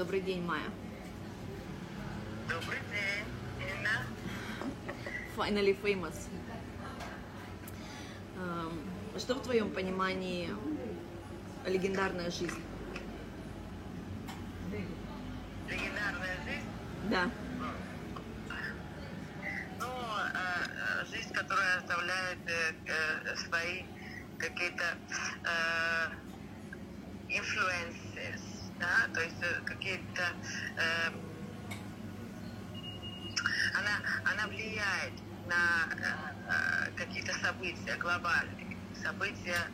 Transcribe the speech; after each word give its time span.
Добрый 0.00 0.22
день, 0.22 0.42
Майя. 0.42 0.64
Добрый 2.48 2.78
день. 2.90 3.86
Finally 5.36 5.76
famous. 5.82 6.16
Эм, 8.38 8.80
Что 9.18 9.34
в 9.34 9.42
твоем 9.42 9.70
понимании 9.70 10.48
легендарная 11.66 12.30
жизнь? 12.30 12.62
Легендарная 15.68 16.36
жизнь. 16.46 16.68
Да. 17.10 17.30
Ну, 19.80 19.86
э, 19.86 21.02
э, 21.02 21.04
жизнь, 21.10 21.30
которая 21.34 21.76
оставляет 21.76 22.38
э, 22.46 23.36
свои 23.36 23.82
какие-то 24.38 24.96
да, 25.42 26.10
то 29.14 29.20
есть 29.20 29.36
э, 29.42 29.60
какие-то 29.64 30.22
э, 30.76 31.10
она, 33.74 34.00
она 34.24 34.46
влияет 34.48 35.12
на 35.46 35.88
э, 35.94 36.86
э, 36.86 36.90
какие-то 36.96 37.32
события 37.38 37.96
глобальные. 37.96 38.76
События, 39.02 39.66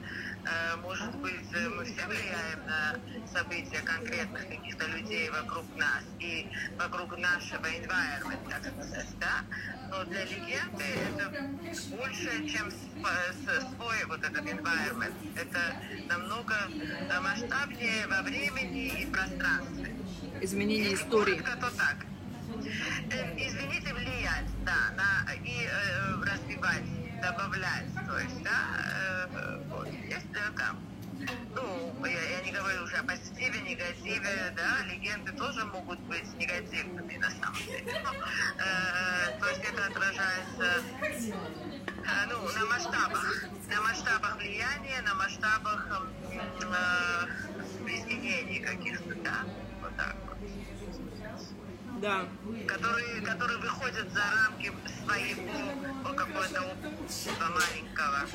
может 0.83 1.15
быть, 1.17 1.53
э, 1.55 1.69
мы 1.69 1.85
все 1.85 2.07
влияем 2.07 2.67
на 2.67 2.95
события 3.33 3.81
конкретных 3.83 4.49
каких-то 4.49 4.87
людей 4.87 5.31
вокруг 5.31 5.65
нас 5.77 6.03
и 6.21 6.49
вокруг 6.79 7.19
нашего 7.19 7.67
environment, 7.67 8.49
так 8.49 8.63
сказать, 8.63 9.19
да? 9.19 9.45
Но 9.91 10.05
для 10.05 10.25
легенды 10.25 10.85
это 11.09 11.31
больше, 11.97 12.47
чем 12.49 12.71
свой 12.71 14.05
вот 14.07 14.23
этот 14.23 14.45
environment. 14.45 15.15
Это 15.37 15.77
намного 16.09 16.55
масштабнее 17.21 18.07
во 18.09 18.23
времени 18.23 19.03
и 19.03 19.07
пространстве. 19.07 19.95
Изменение 20.41 20.91
Если 20.91 21.05
истории. 21.05 21.39
коротко, 21.39 21.57
то 21.61 21.77
так. 21.77 21.97
Э, 23.11 23.35
Извините, 23.37 23.95
влиять, 23.95 24.47
да, 24.65 24.91
на, 24.97 25.33
и 25.35 25.67
э, 25.67 26.23
развивать, 26.23 26.83
добавлять, 27.21 27.87
то 28.07 28.19
есть, 28.19 28.43
да, 28.43 29.29
э, 29.33 29.63
вот, 29.71 29.89
если 29.89 30.57
там, 30.57 30.79
ну, 31.55 32.07
я, 32.07 32.23
я 32.23 32.41
не 32.43 32.53
говорю 32.53 32.83
уже 32.85 32.97
о 32.97 33.03
позитиве, 33.03 33.61
негативе, 33.61 34.53
да, 34.57 34.85
легенды 34.87 35.33
тоже 35.33 35.65
могут 35.65 35.99
быть 36.01 36.27
негативными 36.39 37.17
на 37.17 37.31
самом 37.31 37.57
деле. 37.67 37.93
Но, 38.05 38.13
э, 38.13 39.39
то 39.41 39.49
есть 39.49 39.63
это 39.65 39.87
отражается 39.87 40.83
э, 41.03 42.27
ну, 42.29 42.49
на 42.53 42.67
масштабах, 42.67 43.45
на 43.69 43.81
масштабах 43.83 44.37
влияния, 44.37 45.03
на 45.03 45.15
масштабах 45.15 45.89
э, 46.31 46.37
изменений 47.89 48.61
каких-то, 48.61 49.15
да, 49.17 49.45
Да. 52.01 52.29
которые, 52.67 53.23
которые 53.23 53.59
выходят 53.59 54.13
за 54.13 54.21
рамки 54.21 54.71
своего 55.03 56.15
какого-то 56.15 56.63
общества 56.63 57.47
маленького. 57.49 58.27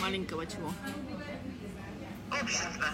Маленького 0.00 0.46
чего? 0.46 0.72
Общества. 2.30 2.86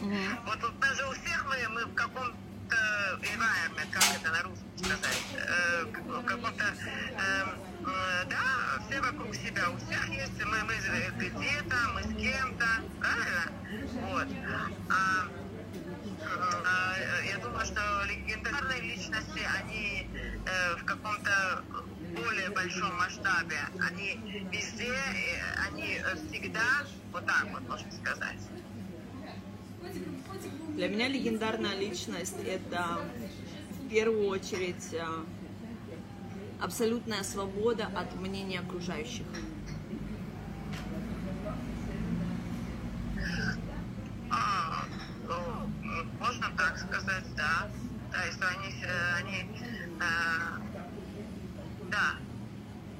Мгм. 0.00 0.38
Вот 0.44 0.64
у 0.64 0.80
нас 0.80 0.96
же 0.96 1.06
у 1.06 1.12
всех 1.12 1.46
мы, 1.48 1.68
мы 1.68 1.84
в 1.84 1.94
каком-то 1.94 2.76
environment, 3.22 3.90
как 3.92 4.04
это 4.20 4.30
на 4.32 4.42
русском 4.42 4.68
сказать, 4.78 5.22
э, 5.34 5.84
в 5.84 6.24
каком-то, 6.24 6.64
э, 6.64 7.67
да, 8.28 8.82
все 8.86 9.00
вокруг 9.00 9.34
себя, 9.34 9.70
у 9.70 9.76
всех 9.76 10.08
есть, 10.08 10.44
мы, 10.44 10.64
мы 10.64 10.74
где-то, 11.18 11.76
мы 11.94 12.02
с 12.02 12.16
кем-то, 12.16 12.66
правильно? 13.00 13.52
Вот. 14.06 14.26
А, 14.90 15.28
э, 16.22 17.28
я 17.28 17.38
думаю, 17.38 17.64
что 17.66 17.80
легендарные 18.06 18.80
личности, 18.80 19.40
они 19.60 20.08
э, 20.46 20.76
в 20.76 20.84
каком-то 20.84 21.64
более 22.16 22.50
большом 22.50 22.94
масштабе, 22.96 23.58
они 23.80 24.46
везде, 24.50 24.92
э, 24.92 25.68
они 25.68 25.98
э, 25.98 26.16
всегда, 26.16 26.86
вот 27.12 27.26
так 27.26 27.46
вот 27.52 27.68
можно 27.68 27.90
сказать. 27.92 28.38
Для 30.74 30.88
меня 30.88 31.08
легендарная 31.08 31.76
личность– 31.76 32.36
это 32.46 33.00
в 33.70 33.88
первую 33.88 34.28
очередь 34.28 34.92
э, 34.92 35.04
абсолютная 36.60 37.22
свобода 37.22 37.88
от 37.94 38.14
мнения 38.16 38.60
окружающих. 38.60 39.26
А, 44.30 44.84
ну, 45.26 45.36
можно 46.18 46.50
так 46.56 46.78
сказать, 46.78 47.24
да. 47.36 47.68
Да, 48.10 48.24
если 48.24 48.44
они, 48.44 48.74
э, 48.82 49.14
они 49.18 49.50
э, 50.00 50.58
да, 51.90 52.16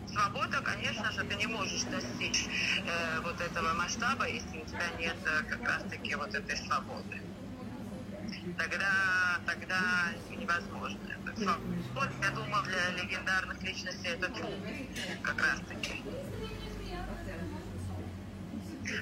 свобода, 0.06 0.60
конечно 0.60 1.10
же, 1.12 1.24
ты 1.24 1.34
не 1.36 1.46
можешь 1.46 1.84
достичь 1.84 2.46
э, 2.84 3.20
вот 3.22 3.40
этого 3.40 3.72
масштаба, 3.72 4.28
если 4.28 4.58
у 4.58 4.66
тебя 4.66 4.88
нет 4.98 5.16
э, 5.24 5.42
как 5.44 5.66
раз-таки 5.66 6.14
вот 6.14 6.34
этой 6.34 6.56
свободы. 6.56 7.27
Тогда, 8.56 9.40
тогда 9.46 9.80
невозможно. 10.30 10.98
Вот, 11.94 12.08
я 12.22 12.30
думаю, 12.30 12.64
для 12.64 13.02
легендарных 13.02 13.62
личностей 13.62 14.08
это 14.08 14.28
трудно, 14.28 14.68
как 15.22 15.40
раз-таки. 15.40 16.02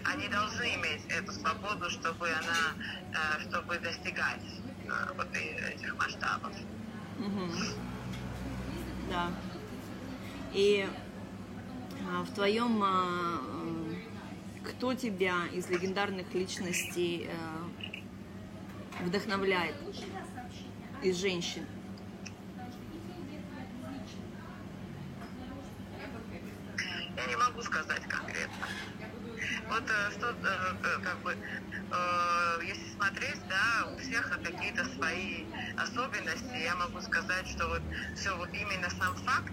Они 0.04 0.28
должны 0.28 0.64
иметь 0.74 1.02
эту 1.08 1.32
свободу, 1.32 1.88
чтобы 1.90 2.28
она, 2.28 2.74
э, 3.12 3.48
чтобы 3.48 3.78
достигать 3.78 4.42
э, 4.84 5.12
вот 5.16 5.28
этих 5.32 5.96
масштабов. 5.96 6.52
Да. 9.08 9.30
И 10.52 10.88
а, 12.08 12.22
в 12.22 12.34
твоем 12.34 12.82
а, 12.82 13.40
кто 14.64 14.94
тебя 14.94 15.46
из 15.52 15.68
легендарных 15.68 16.32
личностей 16.34 17.28
э, 17.28 17.65
вдохновляет 19.00 19.76
из 21.02 21.16
женщин? 21.16 21.66
Я 27.16 27.26
не 27.26 27.36
могу 27.36 27.62
сказать 27.62 28.02
конкретно. 28.08 28.66
Вот 29.68 29.82
э, 29.88 30.10
что, 30.12 30.30
э, 30.30 30.76
э, 30.84 31.02
как 31.02 31.18
бы, 31.22 31.36
если 32.64 32.88
смотреть, 32.90 33.40
да, 33.48 33.88
у 33.92 33.98
всех 33.98 34.30
какие-то 34.42 34.84
свои 34.96 35.44
особенности. 35.76 36.56
Я 36.64 36.74
могу 36.76 37.00
сказать, 37.00 37.46
что 37.48 37.68
вот 37.68 37.82
все 38.14 38.36
вот 38.36 38.48
именно 38.52 38.90
сам 38.90 39.14
факт, 39.16 39.52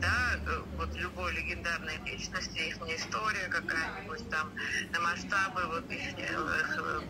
да, 0.00 0.36
э, 0.46 0.62
вот 0.76 0.94
любой 0.94 1.32
легендарной 1.34 1.98
личности, 2.04 2.58
их 2.58 2.76
история 2.88 3.48
какая-нибудь 3.48 4.28
там, 4.30 4.52
на 4.92 5.00
масштабы 5.00 5.66
вот 5.66 5.90
их, 5.90 6.14
э, 6.16 7.00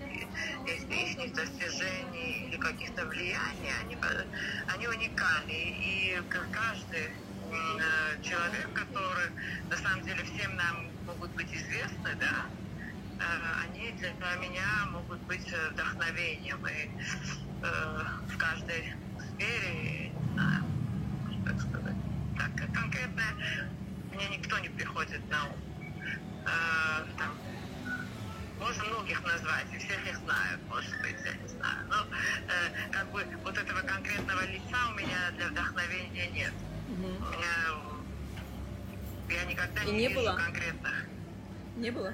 их, 0.66 1.24
их 1.24 1.34
достижений 1.34 2.48
или 2.48 2.56
каких-то 2.56 3.04
влияний, 3.06 3.72
они, 3.82 3.94
э, 3.94 4.24
они 4.68 4.88
уникальны. 4.88 5.52
И 5.52 6.22
каждый 6.52 7.10
э, 7.50 8.22
человек, 8.22 8.72
который 8.72 9.30
на 9.68 9.76
самом 9.76 10.02
деле 10.04 10.22
всем 10.24 10.56
нам 10.56 10.88
могут 11.06 11.30
быть 11.32 11.52
известны, 11.52 12.14
да, 12.20 12.46
э, 13.20 13.24
они 13.64 13.92
для 13.92 14.12
меня 14.36 14.86
могут 14.90 15.20
быть 15.22 15.52
э, 15.52 15.70
вдохновением. 15.70 16.66
И 16.66 16.90
э, 17.62 18.04
в 18.28 18.36
каждой 18.38 18.94
сфере, 19.36 19.72
не 19.74 20.77
так 22.38 22.72
конкретно 22.74 23.22
мне 24.14 24.28
никто 24.36 24.58
не 24.58 24.68
приходит 24.68 25.20
на 25.30 25.44
ум. 25.46 25.52
Э, 26.46 27.04
там, 27.18 27.34
можно 28.58 28.84
многих 28.84 29.22
назвать, 29.24 29.66
и 29.74 29.78
всех 29.78 30.06
их 30.06 30.16
знают, 30.18 30.60
может 30.68 30.90
быть, 31.00 31.16
я 31.24 31.32
не 31.34 31.48
знаю. 31.48 31.86
Но 31.88 32.06
э, 32.06 32.90
как 32.90 33.10
бы 33.10 33.24
вот 33.44 33.56
этого 33.56 33.80
конкретного 33.80 34.44
лица 34.46 34.78
у 34.90 34.94
меня 34.98 35.30
для 35.36 35.48
вдохновения 35.48 36.28
нет. 36.30 36.52
Мгм. 36.88 37.04
У 37.04 37.30
меня, 37.30 37.54
э, 39.28 39.34
я 39.34 39.44
никогда 39.44 39.82
И 39.82 39.86
не, 39.86 39.92
не 39.92 40.08
вижу 40.08 40.20
было? 40.20 40.36
конкретных. 40.36 41.04
Не 41.76 41.90
было? 41.90 42.12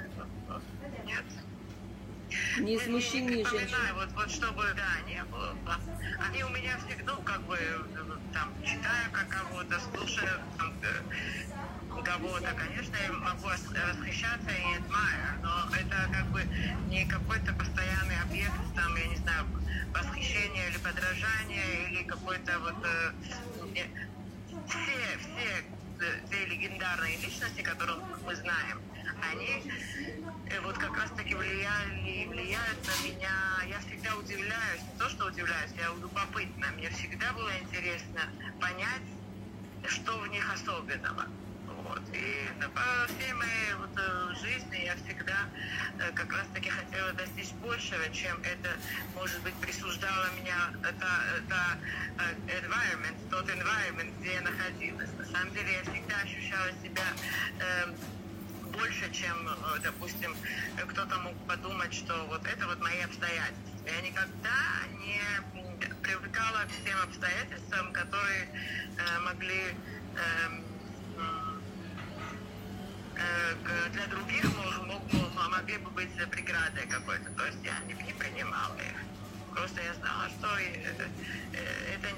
Нет. 1.04 1.25
Ни 2.58 2.75
из 2.75 2.86
Не- 2.86 2.92
мужчин, 2.92 3.26
не 3.26 3.36
ни 3.36 3.42
припоминаю, 3.42 3.69
женщин. 3.69 3.94
Вот, 3.94 4.08
вот 4.14 4.31
чтобы, 4.31 4.62
да, 4.76 5.00
не 5.08 5.22
было. 5.25 5.54
Они 6.26 6.44
у 6.44 6.48
меня 6.50 6.76
всегда, 6.78 7.12
ну, 7.14 7.22
как 7.22 7.42
бы, 7.42 7.58
там, 8.32 8.52
читаю 8.64 9.10
как 9.12 9.28
кого-то, 9.28 9.81
слушаю 9.81 10.40
там, 10.58 10.72
э, 10.82 12.02
кого-то, 12.04 12.52
конечно, 12.54 12.96
я 12.96 13.12
могу 13.12 13.46
ос- 13.46 13.66
восхищаться 13.69 14.50
и 14.50 14.78
admire, 14.78 15.40
но 15.42 15.75
это 15.76 16.08
как 16.12 16.26
бы 16.32 16.42
не 16.88 17.04
какой-то 17.06 17.52
постоянный 17.54 18.20
объект, 18.20 18.52
там, 18.75 18.94
я 18.96 19.06
не 19.06 19.16
знаю, 19.16 19.44
восхищения 19.92 20.69
или 20.69 20.78
подражания, 20.78 21.88
или 21.88 22.02
какой-то 22.04 22.58
вот... 22.60 22.75
э, 22.84 23.12
все, 24.69 25.19
все 25.19 25.64
две 25.99 26.46
легендарные 26.46 27.17
личности, 27.19 27.62
которых 27.62 27.99
мы 28.25 28.35
знаем, 28.35 28.81
они 29.31 29.62
э, 30.50 30.61
вот 30.61 30.76
как 30.79 30.96
раз-таки 30.96 31.35
влияли 31.35 32.08
и 32.08 32.26
влияют 32.26 32.79
на 32.87 33.08
меня. 33.08 33.31
Я 33.67 33.79
всегда 33.81 34.17
удивляюсь, 34.17 34.81
не 34.93 34.99
то 34.99 35.08
что 35.08 35.26
удивляюсь, 35.26 35.70
я 35.76 35.87
любопытна. 36.00 36.67
Мне 36.76 36.91
всегда 36.91 37.32
было 37.32 37.50
интересно 37.58 38.20
понять, 38.61 39.02
что 39.87 40.19
в 40.19 40.29
них 40.29 40.52
особенного. 40.52 41.26
Вот. 41.94 42.02
И 42.12 42.49
по 42.75 43.06
всей 43.06 43.32
моей 43.35 43.75
вот, 43.79 43.91
э, 43.96 44.35
жизни 44.43 44.85
я 44.85 44.96
всегда 44.96 45.46
э, 46.00 46.11
как 46.12 46.32
раз 46.32 46.46
таки 46.52 46.69
хотела 46.69 47.12
достичь 47.12 47.52
большего, 47.62 48.08
чем 48.12 48.37
это, 48.43 48.70
может 49.14 49.41
быть, 49.43 49.55
присуждало 49.55 50.26
меня 50.41 50.73
это, 50.82 51.08
это 51.38 51.79
э, 52.19 52.58
environment, 52.58 53.17
тот 53.31 53.49
environment, 53.49 54.12
где 54.19 54.35
я 54.35 54.41
находилась. 54.41 55.11
На 55.19 55.25
самом 55.26 55.55
деле 55.55 55.73
я 55.73 55.82
всегда 55.82 56.17
ощущала 56.23 56.73
себя 56.82 57.06
э, 57.61 57.94
больше, 58.73 59.12
чем, 59.12 59.49
допустим, 59.85 60.35
кто-то 60.88 61.17
мог 61.20 61.37
подумать, 61.46 61.94
что 61.94 62.26
вот 62.26 62.44
это 62.44 62.67
вот 62.67 62.81
мои 62.81 63.02
обстоятельства. 63.02 63.87
Я 63.87 64.00
никогда 64.00 64.58
не 64.99 65.20
привыкала 66.02 66.64
к 66.64 66.85
тем 66.85 66.99
обстоятельствам, 67.02 67.93
которые 67.93 68.49
э, 68.99 69.19
могли 69.20 69.62
э, 70.17 70.73
для 73.93 74.06
других 74.06 74.44
мог, 74.87 75.02
могли 75.50 75.78
бы 75.78 75.90
быть 75.90 76.14
преградой 76.31 76.87
какой-то. 76.87 77.31
То 77.31 77.46
есть 77.46 77.58
я 77.64 77.78
не, 77.87 77.94
не 78.02 78.12
принимала 78.12 78.76
их. 78.76 78.96
Просто 79.55 79.81
я 79.82 79.94
знала, 79.94 80.28
что 80.31 80.49
это, 80.58 81.05
это 81.52 82.08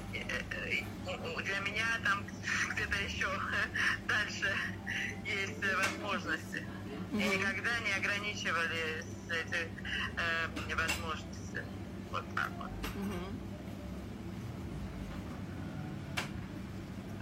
для 1.43 1.59
меня 1.59 1.85
там 2.03 2.25
где-то 2.73 2.97
еще 3.03 3.27
дальше 4.07 4.53
есть 5.23 5.59
возможности. 5.75 6.65
И 7.13 7.15
никогда 7.15 7.79
не 7.79 7.93
ограничивали 7.93 9.03
эти 9.29 9.69
э, 10.17 10.75
возможности. 10.75 11.63
Вот 12.11 12.23
так 12.35 12.49
вот. 12.57 12.71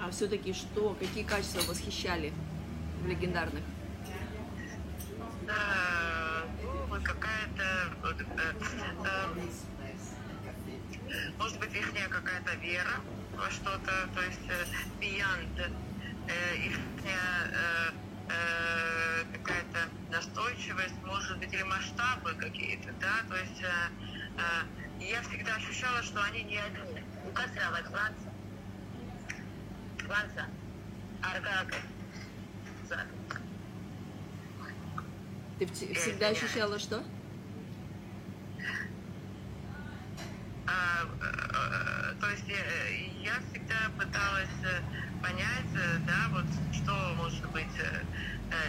А 0.01 0.11
все-таки 0.11 0.53
что, 0.53 0.95
какие 0.99 1.23
качества 1.23 1.61
восхищали 1.67 2.31
легендарных? 3.05 3.63
Да, 5.43 6.43
ну, 6.63 6.85
вот 6.87 7.03
какая-то, 7.03 7.63
э, 8.03 8.13
э, 9.05 9.45
может 11.37 11.59
быть, 11.59 11.73
их 11.73 12.09
какая-то 12.09 12.55
вера 12.55 13.01
во 13.37 13.49
что-то, 13.49 14.09
то 14.13 14.21
есть 14.21 14.39
э, 14.49 14.65
beyond, 14.99 15.71
э, 16.27 16.55
их 16.57 16.79
э, 17.03 17.91
э, 18.29 19.23
какая-то 19.33 19.89
настойчивость, 20.11 20.95
может 21.05 21.37
быть, 21.37 21.53
или 21.53 21.63
масштабы 21.63 22.33
какие-то, 22.33 22.91
да, 22.99 23.21
то 23.29 23.35
есть 23.35 23.61
э, 23.61 23.67
э, 24.37 25.03
я 25.03 25.21
всегда 25.21 25.55
ощущала, 25.55 26.01
что 26.01 26.23
они 26.23 26.43
не 26.43 26.57
одни. 26.57 27.03
Указала 27.27 27.81
гланца. 27.81 28.33
Гланца. 30.05 30.47
Аргага. 31.21 31.75
Ты 35.57 35.67
всегда 35.67 36.29
ощущала 36.29 36.77
что? 36.77 37.01
А, 40.67 41.05
а, 41.21 42.13
то 42.19 42.29
есть 42.29 42.43
я, 42.47 42.57
я 43.23 43.39
всегда 43.49 43.89
пыталась 43.97 44.49
э, 44.65 44.81
понять, 45.21 45.71
э, 45.75 45.97
да, 46.05 46.27
вот 46.31 46.45
что 46.73 46.91
может 47.15 47.49
быть 47.51 47.65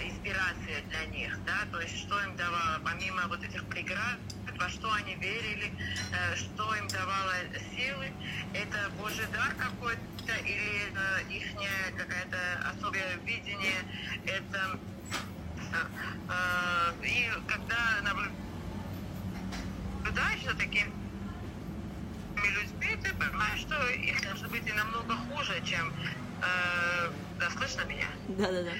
инспирация 0.04 0.82
для 0.88 1.06
них, 1.06 1.38
да, 1.44 1.64
то 1.70 1.80
есть 1.80 1.98
что 1.98 2.20
им 2.22 2.36
давало, 2.36 2.80
помимо 2.84 3.26
вот 3.28 3.42
этих 3.42 3.64
преград, 3.66 4.18
во 4.58 4.68
что 4.68 4.92
они 4.94 5.14
верили, 5.16 5.70
что 6.34 6.74
им 6.76 6.88
давало 6.88 7.34
силы, 7.76 8.10
это 8.54 8.90
Божий 8.98 9.26
дар 9.32 9.54
какой-то 9.54 10.34
или 10.44 11.36
их 11.36 11.44
какая-то 11.96 12.70
особое 12.70 13.16
видение, 13.24 13.82
это 14.24 14.78
и 17.02 17.30
когда 17.46 17.76
наблюдаешь 20.02 20.44
за 20.44 20.54
такими 20.56 20.92
людьми, 22.36 22.96
ты 23.02 23.14
понимаешь, 23.14 23.60
что 23.60 23.88
их 23.88 24.22
должно 24.22 24.48
быть 24.48 24.66
и 24.66 24.72
намного 24.72 25.14
хуже, 25.14 25.62
чем... 25.64 25.92
Э, 26.42 27.10
да, 27.38 27.50
слышно 27.50 27.84
меня? 27.84 28.06
Да, 28.28 28.50
да, 28.50 28.62
да. 28.62 28.70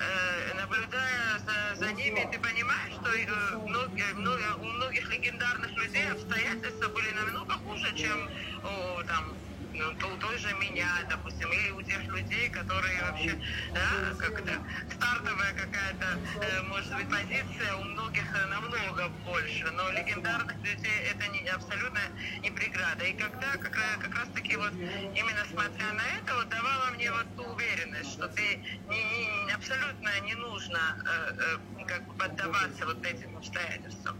Э, 0.00 0.54
наблюдая 0.54 1.38
за, 1.38 1.76
за 1.76 1.92
ними, 1.92 2.28
ты 2.30 2.38
понимаешь, 2.38 2.92
что 2.94 3.10
э, 3.10 3.56
многие, 3.66 4.14
многие, 4.14 4.54
у 4.60 4.64
многих 4.64 5.10
легендарных 5.10 5.72
людей 5.72 6.08
обстоятельства 6.10 6.88
были 6.88 7.10
намного 7.10 7.54
хуже, 7.54 7.94
чем 7.96 8.30
у, 8.62 9.02
там, 9.04 9.34
ну, 9.78 9.94
то, 9.94 10.08
у 10.08 10.16
той 10.16 10.38
же 10.38 10.52
меня, 10.54 10.88
допустим, 11.08 11.50
или 11.52 11.70
у 11.70 11.82
тех 11.82 12.02
людей, 12.04 12.48
которые 12.50 13.02
вообще, 13.02 13.38
да, 13.72 14.14
как 14.18 14.44
то 14.44 14.52
стартовая 14.94 15.52
какая-то, 15.54 16.18
э, 16.42 16.62
может 16.62 16.94
быть, 16.96 17.08
позиция 17.08 17.74
у 17.76 17.84
многих 17.84 18.24
э, 18.34 18.46
намного 18.46 19.08
больше, 19.24 19.70
но 19.72 19.90
легендарных 19.92 20.56
людей 20.64 20.98
это 21.10 21.26
не, 21.28 21.48
абсолютно 21.48 22.00
не 22.42 22.50
преграда. 22.50 23.04
И 23.04 23.12
когда 23.12 23.52
как, 23.52 23.72
как 23.72 24.14
раз 24.14 24.28
таки 24.34 24.56
вот 24.56 24.72
именно 24.72 25.44
смотря 25.50 25.92
на 25.92 26.02
это, 26.18 26.34
вот 26.34 26.48
давала 26.48 26.90
мне 26.90 27.10
вот 27.12 27.26
ту 27.36 27.44
уверенность, 27.44 28.12
что 28.12 28.28
ты 28.28 28.42
не, 28.88 29.44
не, 29.46 29.52
абсолютно 29.52 30.10
не 30.20 30.34
нужно 30.34 30.78
э, 31.04 31.34
э, 31.38 31.84
как 31.86 32.06
бы 32.06 32.14
поддаваться 32.14 32.86
вот 32.86 33.04
этим 33.06 33.36
обстоятельствам. 33.36 34.16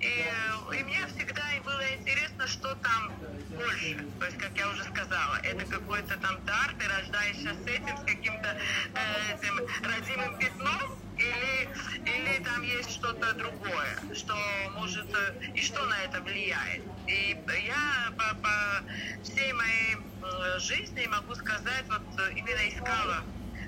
И, 0.00 0.06
э, 0.06 0.76
и 0.76 0.84
мне 0.84 1.06
всегда 1.08 1.42
было 1.64 1.94
интересно, 1.94 2.46
что 2.46 2.74
там 2.76 3.12
больше. 3.50 3.96
То 4.18 4.26
есть, 4.26 4.38
как 4.38 4.56
я 4.56 4.68
уже 4.68 4.84
сказала, 4.94 5.36
это 5.42 5.64
какой-то 5.66 6.16
там 6.18 6.44
дар, 6.44 6.74
ты 6.78 6.88
рождаешься 6.88 7.54
с 7.54 7.66
этим, 7.66 7.96
с 7.96 8.04
каким-то 8.04 8.56
э, 8.94 9.34
этим 9.34 9.60
родимым 9.82 10.38
пятном, 10.38 10.98
или, 11.18 11.68
или 12.04 12.44
там 12.44 12.62
есть 12.62 12.90
что-то 12.90 13.32
другое, 13.34 13.98
что 14.14 14.34
может, 14.74 15.06
э, 15.14 15.34
и 15.54 15.62
что 15.62 15.84
на 15.86 15.98
это 16.04 16.20
влияет. 16.22 16.82
И 17.06 17.36
я 17.64 18.12
по, 18.16 18.34
по 18.36 18.84
всей 19.22 19.52
моей 19.52 19.96
э, 19.96 20.58
жизни 20.58 21.06
могу 21.06 21.34
сказать, 21.34 21.84
вот 21.88 22.02
именно 22.34 22.68
искала 22.68 23.24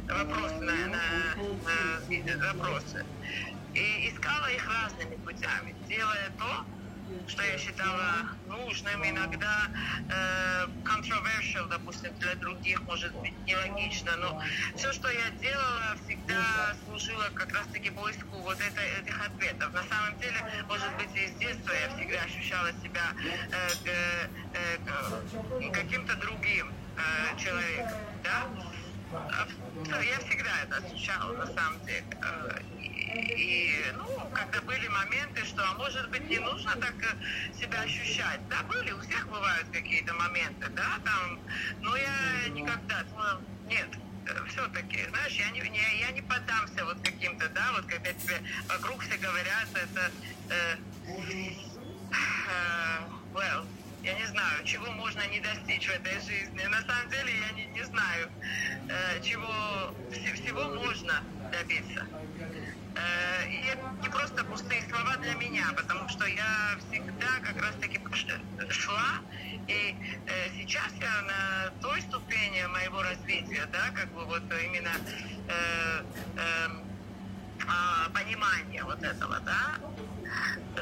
вопросы 0.09 0.61
на, 0.61 0.87
на, 0.87 2.37
на 2.37 2.53
вопросы. 2.53 3.05
И 3.75 4.09
искала 4.09 4.47
их 4.53 4.65
разными 4.69 5.17
путями, 5.17 5.75
делая 5.89 6.31
то, 6.39 6.65
что 7.29 7.43
я 7.43 7.59
считала 7.59 8.29
нужным, 8.47 9.09
иногда 9.09 9.69
э, 10.09 10.67
controversial, 10.85 11.69
допустим, 11.69 12.13
для 12.19 12.35
других, 12.37 12.81
может 12.83 13.13
быть, 13.17 13.35
нелогично, 13.47 14.17
но 14.17 14.43
все, 14.77 14.93
что 14.93 15.09
я 15.09 15.31
делала, 15.41 15.97
всегда 16.05 16.75
служило 16.87 17.31
как 17.35 17.53
раз-таки 17.53 17.91
поиску 17.91 18.37
вот 18.39 18.59
это, 18.61 18.81
этих 18.81 19.27
ответов. 19.27 19.73
На 19.73 19.83
самом 19.85 20.19
деле, 20.19 20.37
может 20.69 20.91
быть, 20.97 21.15
и 21.15 21.27
с 21.29 21.33
детства 21.39 21.73
я 21.73 21.97
всегда 21.97 22.23
ощущала 22.23 22.73
себя 22.83 23.13
э, 23.51 23.71
э, 23.85 24.29
э, 24.55 25.71
каким-то 25.71 26.15
другим 26.17 26.73
э, 26.97 27.39
человеком, 27.39 27.99
да? 28.23 28.47
Я 30.03 30.19
всегда 30.19 30.51
это 30.65 30.77
ощущала, 30.77 31.33
на 31.37 31.47
самом 31.47 31.85
деле. 31.87 32.03
И, 33.15 33.73
ну, 33.97 34.29
когда 34.33 34.61
были 34.63 34.89
моменты, 34.89 35.45
что, 35.45 35.63
а 35.63 35.75
может 35.75 36.11
быть, 36.11 36.29
не 36.29 36.39
нужно 36.41 36.75
так 36.77 36.95
э, 37.01 37.55
себя 37.57 37.83
ощущать. 37.83 38.41
Да, 38.49 38.63
были, 38.65 38.91
у 38.91 39.01
всех 39.01 39.29
бывают 39.29 39.67
какие-то 39.73 40.13
моменты, 40.15 40.69
да, 40.71 40.99
там, 41.05 41.39
но 41.81 41.97
я 41.97 42.49
никогда, 42.49 43.05
ну, 43.17 43.69
нет, 43.69 43.89
э, 44.27 44.45
все-таки, 44.49 45.07
знаешь, 45.11 45.33
я 45.35 45.51
не, 45.51 45.61
не, 45.61 46.01
я 46.01 46.11
не 46.11 46.23
поддамся 46.23 46.85
вот 46.85 46.97
каким-то, 47.05 47.49
да, 47.51 47.73
вот 47.73 47.87
когда 47.87 48.13
тебе 48.13 48.43
вокруг 48.69 49.01
все 49.03 49.17
говорят, 49.19 49.69
это, 49.75 50.11
э, 50.51 50.77
э, 51.07 52.65
well, 53.33 53.65
я 54.03 54.13
не 54.15 54.27
знаю, 54.27 54.65
чего 54.65 54.91
можно 54.91 55.25
не 55.29 55.41
достичь 55.41 55.87
в 55.87 55.91
этой 55.91 56.21
жизни. 56.21 56.65
На 56.67 56.83
самом 56.83 57.09
деле 57.11 57.33
я 57.39 57.53
не, 57.53 57.67
не 57.67 57.83
знаю, 57.85 58.29
э, 58.89 59.21
чего 59.23 59.95
всего 60.11 60.69
можно 60.75 61.23
добиться. 61.51 62.07
Э, 62.97 63.49
и 63.49 63.67
это 63.67 63.83
не 64.03 64.09
просто 64.09 64.45
пустые 64.45 64.83
слова 64.89 65.17
для 65.17 65.35
меня, 65.35 65.67
потому 65.77 66.09
что 66.09 66.27
я 66.27 66.79
всегда 66.89 67.41
как 67.43 67.61
раз-таки 67.61 68.01
шла, 68.71 69.21
и 69.67 69.97
э, 70.27 70.51
сейчас 70.57 70.93
я 71.01 71.23
на 71.23 71.71
той 71.81 72.01
ступени 72.03 72.65
моего 72.67 73.03
развития, 73.03 73.67
да, 73.73 73.91
как 73.95 74.13
бы 74.13 74.25
вот 74.25 74.43
именно 74.43 74.93
э, 75.49 76.03
э, 76.37 76.69
понимания 78.13 78.85
вот 78.85 79.03
этого, 79.03 79.41
да, 79.41 79.77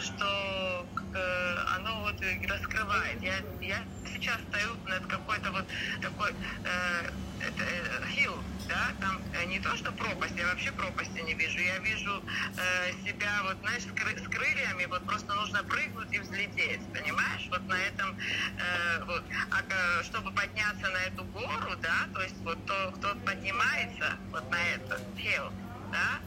что 0.00 0.90
э, 1.14 1.56
оно 1.76 2.00
вот 2.00 2.20
раскрывает. 2.48 3.22
Я, 3.22 3.34
я 3.60 3.86
сейчас 4.04 4.40
стою 4.42 4.76
над 4.86 5.06
какой-то 5.06 5.52
вот 5.52 5.66
такой 6.00 6.30
э, 6.64 7.10
это, 7.40 7.64
э, 7.64 8.00
hill, 8.16 8.44
да, 8.68 8.96
там 9.00 9.24
э, 9.32 9.44
не 9.46 9.58
то, 9.60 9.74
что 9.76 9.92
пропасть, 9.92 10.38
я 10.38 10.46
вообще 10.46 10.72
пропасти 10.72 11.20
не 11.20 11.34
вижу. 11.34 11.60
Я 11.60 11.78
вижу 11.80 12.24
э, 12.56 12.92
себя 13.04 13.42
вот, 13.44 13.58
знаешь, 13.60 13.82
с, 13.82 13.92
кры- 13.92 14.18
с 14.18 14.28
крыльями, 14.28 14.86
вот 14.86 15.04
просто 15.06 15.34
нужно 15.34 15.62
прыгнуть 15.64 16.12
и 16.14 16.20
взлететь, 16.20 16.90
понимаешь? 16.92 17.48
Вот 17.50 17.68
на 17.68 17.78
этом, 17.82 18.16
э, 18.56 19.04
вот. 19.06 19.24
А 19.50 19.62
э, 19.68 20.02
чтобы 20.04 20.32
подняться 20.32 20.88
на 20.90 20.98
эту 21.04 21.24
гору, 21.26 21.76
да, 21.82 22.08
то 22.14 22.22
есть 22.22 22.40
вот 22.44 22.64
то, 22.64 22.92
кто 22.92 23.14
поднимается 23.26 24.20
вот 24.32 24.50
на 24.50 24.62
это 24.74 25.02
hill, 25.24 25.52
да, 25.92 26.20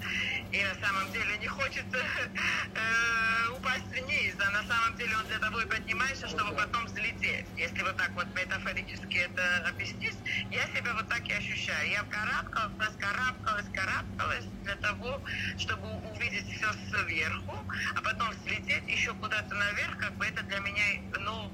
и 0.51 0.63
на 0.63 0.75
самом 0.75 1.11
деле 1.11 1.37
не 1.39 1.47
хочет 1.47 1.85
э, 1.93 3.49
упасть 3.57 3.89
вниз, 3.91 4.35
а 4.39 4.49
на 4.51 4.63
самом 4.63 4.95
деле 4.97 5.17
он 5.17 5.25
для 5.27 5.39
того 5.39 5.59
и 5.61 5.65
поднимается, 5.65 6.27
чтобы 6.29 6.55
потом 6.55 6.85
взлететь. 6.85 7.45
Если 7.57 7.81
вот 7.81 7.97
так 7.97 8.11
вот 8.15 8.27
метафорически 8.35 9.17
это 9.17 9.69
объяснить, 9.69 10.17
я 10.51 10.67
себя 10.67 10.93
вот 10.93 11.07
так 11.09 11.27
и 11.27 11.33
ощущаю. 11.33 11.89
Я 11.89 12.03
карабкалась, 12.03 12.95
карабкалась, 12.97 13.69
карабкалась 13.73 14.45
для 14.63 14.75
того, 14.75 15.21
чтобы 15.57 15.87
увидеть 16.13 16.47
все 16.53 16.71
сверху, 16.89 17.57
а 17.95 18.01
потом 18.01 18.29
взлететь 18.29 18.87
еще 18.87 19.13
куда-то 19.15 19.55
наверх, 19.55 19.97
как 19.97 20.15
бы 20.17 20.25
это 20.25 20.43
для 20.43 20.59
меня, 20.59 20.85
ну, 21.19 21.51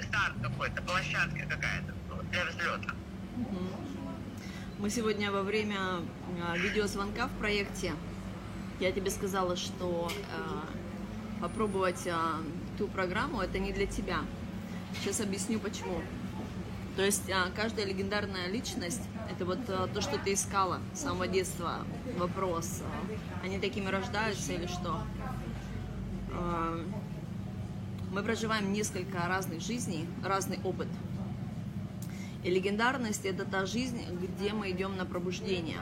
старт 0.00 0.34
какой-то, 0.42 0.80
площадка 0.82 1.46
какая-то 1.48 1.92
для 2.30 2.44
взлета. 2.46 2.94
Мы 4.78 4.90
сегодня 4.90 5.32
во 5.32 5.42
время 5.42 5.78
а, 6.46 6.54
видеозвонка 6.58 7.28
в 7.28 7.38
проекте, 7.38 7.94
я 8.78 8.92
тебе 8.92 9.10
сказала, 9.10 9.56
что 9.56 10.10
э, 10.10 11.40
попробовать 11.40 12.06
э, 12.06 12.12
ту 12.76 12.86
программу 12.86 13.40
это 13.40 13.58
не 13.58 13.72
для 13.72 13.86
тебя. 13.86 14.18
Сейчас 15.00 15.22
объясню 15.22 15.60
почему. 15.60 16.02
То 16.94 17.02
есть 17.02 17.30
каждая 17.54 17.86
легендарная 17.86 18.48
личность 18.48 19.00
это 19.30 19.46
вот 19.46 19.64
то, 19.64 20.00
что 20.02 20.18
ты 20.18 20.34
искала 20.34 20.80
с 20.94 21.00
самого 21.00 21.26
детства. 21.26 21.78
Вопрос, 22.18 22.82
они 23.42 23.58
такими 23.58 23.88
рождаются 23.88 24.52
или 24.52 24.66
что? 24.66 25.00
Мы 28.12 28.22
проживаем 28.22 28.72
несколько 28.72 29.26
разных 29.26 29.62
жизней, 29.62 30.06
разный 30.22 30.58
опыт. 30.64 30.88
И 32.44 32.50
легендарность 32.50 33.24
это 33.24 33.44
та 33.44 33.66
жизнь, 33.66 34.04
где 34.22 34.52
мы 34.52 34.70
идем 34.70 34.96
на 34.96 35.04
пробуждение, 35.04 35.78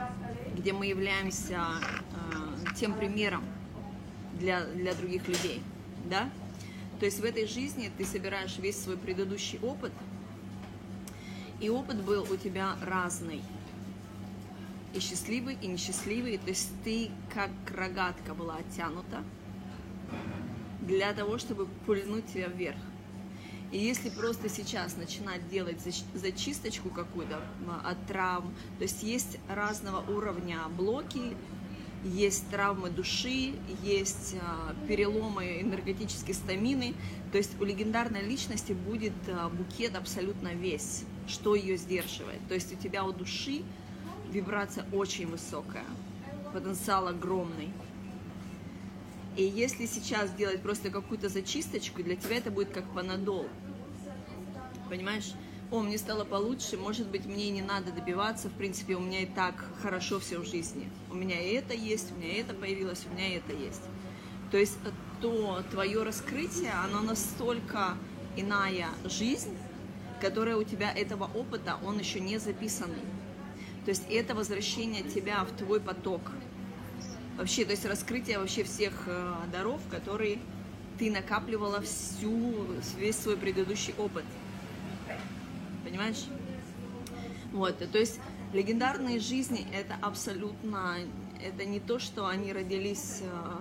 где 0.55 0.73
мы 0.73 0.87
являемся 0.87 1.61
э, 1.83 2.73
тем 2.75 2.93
примером 2.93 3.43
для, 4.39 4.65
для 4.65 4.93
других 4.95 5.27
людей. 5.27 5.61
Да? 6.09 6.29
То 6.99 7.05
есть 7.05 7.19
в 7.19 7.23
этой 7.23 7.45
жизни 7.45 7.91
ты 7.97 8.05
собираешь 8.05 8.57
весь 8.57 8.81
свой 8.81 8.97
предыдущий 8.97 9.59
опыт, 9.59 9.91
и 11.59 11.69
опыт 11.69 12.01
был 12.01 12.25
у 12.29 12.35
тебя 12.37 12.75
разный. 12.81 13.41
И 14.93 14.99
счастливый, 14.99 15.57
и 15.61 15.67
несчастливый. 15.67 16.37
То 16.37 16.49
есть 16.49 16.69
ты 16.83 17.09
как 17.33 17.49
рогатка 17.75 18.33
была 18.33 18.57
оттянута 18.57 19.23
для 20.81 21.13
того, 21.13 21.37
чтобы 21.37 21.67
пульнуть 21.85 22.27
тебя 22.27 22.47
вверх. 22.47 22.77
И 23.75 23.77
если 23.77 24.09
просто 24.09 24.47
сейчас 24.47 24.95
начинать 24.95 25.49
делать 25.49 25.79
зачисточку 26.13 26.89
какую-то 26.89 27.41
от 27.83 28.07
травм, 28.07 28.55
то 28.77 28.83
есть 28.83 29.03
есть 29.03 29.37
разного 29.49 29.99
уровня 30.09 30.59
блоки, 30.77 31.35
есть 32.05 32.49
травмы 32.49 32.89
души, 32.89 33.53
есть 33.83 34.37
переломы 34.87 35.59
энергетические 35.59 36.35
стамины. 36.35 36.93
То 37.33 37.37
есть 37.37 37.59
у 37.59 37.65
легендарной 37.65 38.21
личности 38.21 38.71
будет 38.71 39.11
букет 39.57 39.97
абсолютно 39.97 40.53
весь, 40.53 41.03
что 41.27 41.53
ее 41.53 41.75
сдерживает. 41.75 42.39
То 42.47 42.53
есть 42.53 42.71
у 42.71 42.77
тебя 42.77 43.03
у 43.03 43.11
души 43.11 43.61
вибрация 44.31 44.85
очень 44.93 45.27
высокая, 45.27 45.83
потенциал 46.53 47.09
огромный. 47.09 47.73
И 49.35 49.43
если 49.43 49.85
сейчас 49.85 50.29
сделать 50.29 50.61
просто 50.61 50.89
какую-то 50.89 51.27
зачисточку, 51.27 52.01
для 52.01 52.15
тебя 52.15 52.37
это 52.37 52.51
будет 52.51 52.69
как 52.69 52.85
панадол. 52.93 53.49
Понимаешь? 54.89 55.33
О, 55.71 55.81
мне 55.81 55.97
стало 55.97 56.23
получше, 56.23 56.77
может 56.77 57.07
быть, 57.07 57.25
мне 57.25 57.49
не 57.49 57.61
надо 57.61 57.91
добиваться, 57.91 58.49
в 58.49 58.53
принципе, 58.53 58.95
у 58.95 58.99
меня 58.99 59.21
и 59.21 59.25
так 59.25 59.65
хорошо 59.81 60.19
все 60.19 60.39
в 60.39 60.45
жизни. 60.45 60.89
У 61.09 61.15
меня 61.15 61.41
и 61.41 61.53
это 61.53 61.73
есть, 61.73 62.11
у 62.11 62.15
меня 62.15 62.39
это 62.39 62.53
появилось, 62.53 63.05
у 63.09 63.13
меня 63.13 63.35
это 63.35 63.51
есть. 63.53 63.81
То 64.51 64.57
есть 64.57 64.77
то 65.21 65.63
твое 65.71 66.03
раскрытие, 66.03 66.71
оно 66.71 67.01
настолько 67.01 67.97
иная 68.35 68.89
жизнь, 69.05 69.57
которая 70.21 70.57
у 70.57 70.63
тебя 70.63 70.91
этого 70.91 71.29
опыта, 71.33 71.77
он 71.83 71.97
еще 71.97 72.19
не 72.19 72.37
записанный. 72.37 73.01
То 73.85 73.89
есть 73.89 74.03
это 74.09 74.35
возвращение 74.35 75.03
тебя 75.03 75.43
в 75.43 75.51
твой 75.57 75.79
поток– 75.79 76.21
вообще, 77.37 77.65
то 77.65 77.71
есть 77.71 77.85
раскрытие 77.85 78.39
вообще 78.39 78.63
всех 78.63 78.93
э, 79.07 79.33
даров, 79.51 79.81
которые 79.89 80.39
ты 80.97 81.11
накапливала 81.11 81.81
всю, 81.81 82.65
весь 82.97 83.17
свой 83.17 83.37
предыдущий 83.37 83.93
опыт. 83.97 84.23
Понимаешь? 85.95 86.25
Вот, 87.53 87.77
то 87.77 87.97
есть 87.97 88.19
легендарные 88.51 89.21
жизни 89.21 89.65
это 89.73 89.95
абсолютно, 90.01 90.97
это 91.41 91.63
не 91.63 91.79
то, 91.79 91.99
что 91.99 92.27
они 92.27 92.51
родились 92.51 93.21
э, 93.21 93.55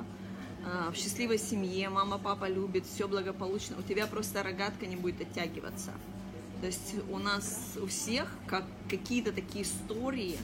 э, 0.67 0.91
в 0.91 0.97
счастливой 0.97 1.39
семье, 1.39 1.91
мама, 1.91 2.19
папа 2.19 2.49
любит, 2.49 2.87
все 2.87 3.07
благополучно, 3.07 3.77
у 3.79 3.83
тебя 3.83 4.09
просто 4.09 4.43
рогатка 4.43 4.87
не 4.87 4.97
будет 4.97 5.21
оттягиваться. 5.21 5.93
То 6.61 6.67
есть 6.67 6.97
у 7.09 7.19
нас 7.19 7.77
у 7.81 7.87
всех 7.87 8.29
как 8.49 8.65
какие-то 8.91 9.31
такие 9.33 9.65
истории, 9.65 10.37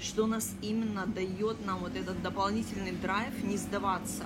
что 0.00 0.28
нас 0.28 0.54
именно 0.62 1.04
дает 1.04 1.66
нам 1.66 1.80
вот 1.80 1.96
этот 1.96 2.22
дополнительный 2.22 2.92
драйв 2.92 3.42
не 3.42 3.56
сдаваться. 3.56 4.24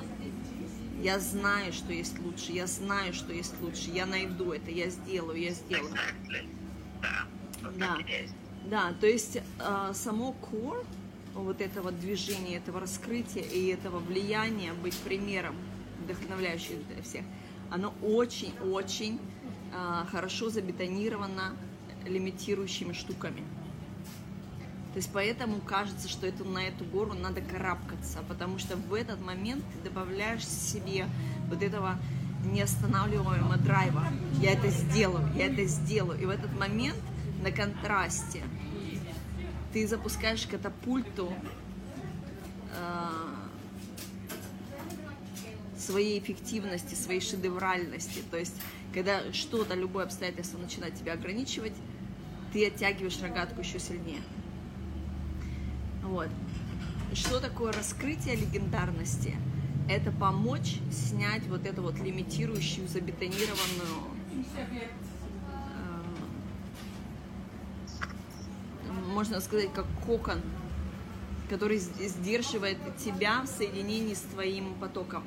Я 1.01 1.19
знаю, 1.21 1.73
что 1.73 1.91
есть 1.91 2.19
лучше, 2.19 2.53
я 2.53 2.67
знаю, 2.67 3.15
что 3.15 3.33
есть 3.33 3.55
лучше, 3.63 3.91
я 3.91 4.05
найду 4.05 4.53
это, 4.53 4.71
я 4.71 4.91
сделаю, 4.91 5.41
я 5.41 5.53
сделаю. 5.53 5.97
Да, 7.77 7.99
да, 8.65 8.93
то 9.01 9.07
есть 9.07 9.37
э, 9.37 9.91
само 9.95 10.35
core 10.41 10.85
вот 11.35 11.61
этого 11.61 11.91
движения, 11.91 12.57
этого 12.57 12.81
раскрытия 12.81 13.43
и 13.43 13.67
этого 13.67 13.99
влияния 13.99 14.73
быть 14.73 14.97
примером, 14.99 15.57
вдохновляющим 16.05 16.83
для 16.93 17.03
всех, 17.03 17.25
оно 17.71 17.95
очень-очень 18.03 19.19
э, 19.73 20.05
хорошо 20.11 20.51
забетонировано 20.51 21.57
лимитирующими 22.07 22.93
штуками. 22.93 23.43
То 24.93 24.99
есть 24.99 25.11
поэтому 25.13 25.59
кажется, 25.61 26.07
что 26.07 26.27
это, 26.27 26.45
на 26.45 26.65
эту 26.65 26.85
гору 26.85 27.15
надо 27.15 27.41
карабкаться, 27.41 28.23
потому 28.29 28.59
что 28.59 28.77
в 28.77 28.93
этот 28.93 29.21
момент 29.21 29.65
ты 29.73 29.89
добавляешь 29.89 30.47
себе 30.47 31.07
вот 31.49 31.63
этого 31.63 31.99
неостанавливаемого 32.45 33.57
драйва. 33.57 34.05
Я 34.41 34.53
это 34.53 34.69
сделаю, 34.69 35.29
я 35.35 35.47
это 35.47 35.65
сделаю. 35.65 36.21
И 36.21 36.27
в 36.27 36.31
этот 36.31 36.53
момент 36.59 36.99
на 37.43 37.51
контрасте 37.51 38.43
ты 39.73 39.87
запускаешь 39.87 40.47
катапульту 40.47 41.33
э, 42.77 43.09
своей 45.79 46.19
эффективности, 46.19 46.95
своей 46.95 47.21
шедевральности. 47.21 48.23
То 48.31 48.37
есть, 48.37 48.55
когда 48.93 49.33
что-то, 49.33 49.75
любое 49.75 50.05
обстоятельство 50.05 50.59
начинает 50.59 50.95
тебя 50.95 51.15
ограничивать, 51.15 51.75
ты 52.53 52.67
оттягиваешь 52.67 53.21
рогатку 53.21 53.61
еще 53.61 53.79
сильнее. 53.79 54.21
Вот. 56.03 56.29
Что 57.15 57.41
такое 57.41 57.73
раскрытие 57.73 58.37
легендарности? 58.37 59.37
Это 59.89 60.11
помочь 60.13 60.79
снять 60.91 61.47
вот 61.49 61.67
эту 61.67 61.83
вот 61.83 61.99
лимитирующую, 61.99 62.89
забетонированную 62.89 64.05
э, 64.57 64.89
можно 69.13 69.41
сказать, 69.41 69.73
как 69.73 69.87
кокон, 70.07 70.41
который 71.51 71.79
сдерживает 71.79 72.79
тебя 72.97 73.43
в 73.43 73.47
соединении 73.47 74.15
с 74.15 74.21
твоим 74.21 74.75
потоком. 74.75 75.23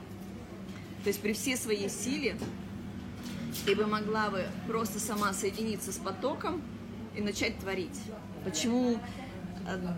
То 1.04 1.10
есть 1.10 1.22
при 1.22 1.34
всей 1.34 1.56
своей 1.56 1.90
силе 1.90 2.36
ты 3.66 3.76
бы 3.76 3.86
могла 3.86 4.30
бы 4.30 4.46
просто 4.68 5.00
сама 5.00 5.34
соединиться 5.34 5.92
с 5.92 5.98
потоком 5.98 6.62
и 7.16 7.22
начать 7.22 7.60
творить. 7.60 8.00
Почему 8.44 9.00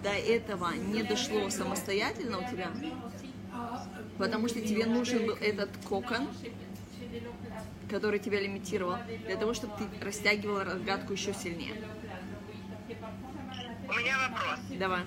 до 0.04 0.10
этого 0.10 0.72
не 0.74 1.04
дошло 1.04 1.50
самостоятельно 1.50 2.40
у 2.40 2.52
тебя, 2.52 2.72
потому 4.18 4.48
что 4.48 4.62
тебе 4.62 4.86
нужен 4.86 5.28
был 5.28 5.36
этот 5.36 5.70
кокон, 5.88 6.28
который 7.90 8.20
тебя 8.20 8.42
лимитировал, 8.42 8.98
для 9.26 9.38
того, 9.38 9.54
чтобы 9.54 9.74
ты 9.78 10.06
растягивала 10.06 10.64
разгадку 10.64 11.14
еще 11.14 11.34
сильнее. 11.34 11.76
У 13.88 13.94
меня 13.94 14.18
вопрос. 14.30 14.60
Давай. 14.78 15.04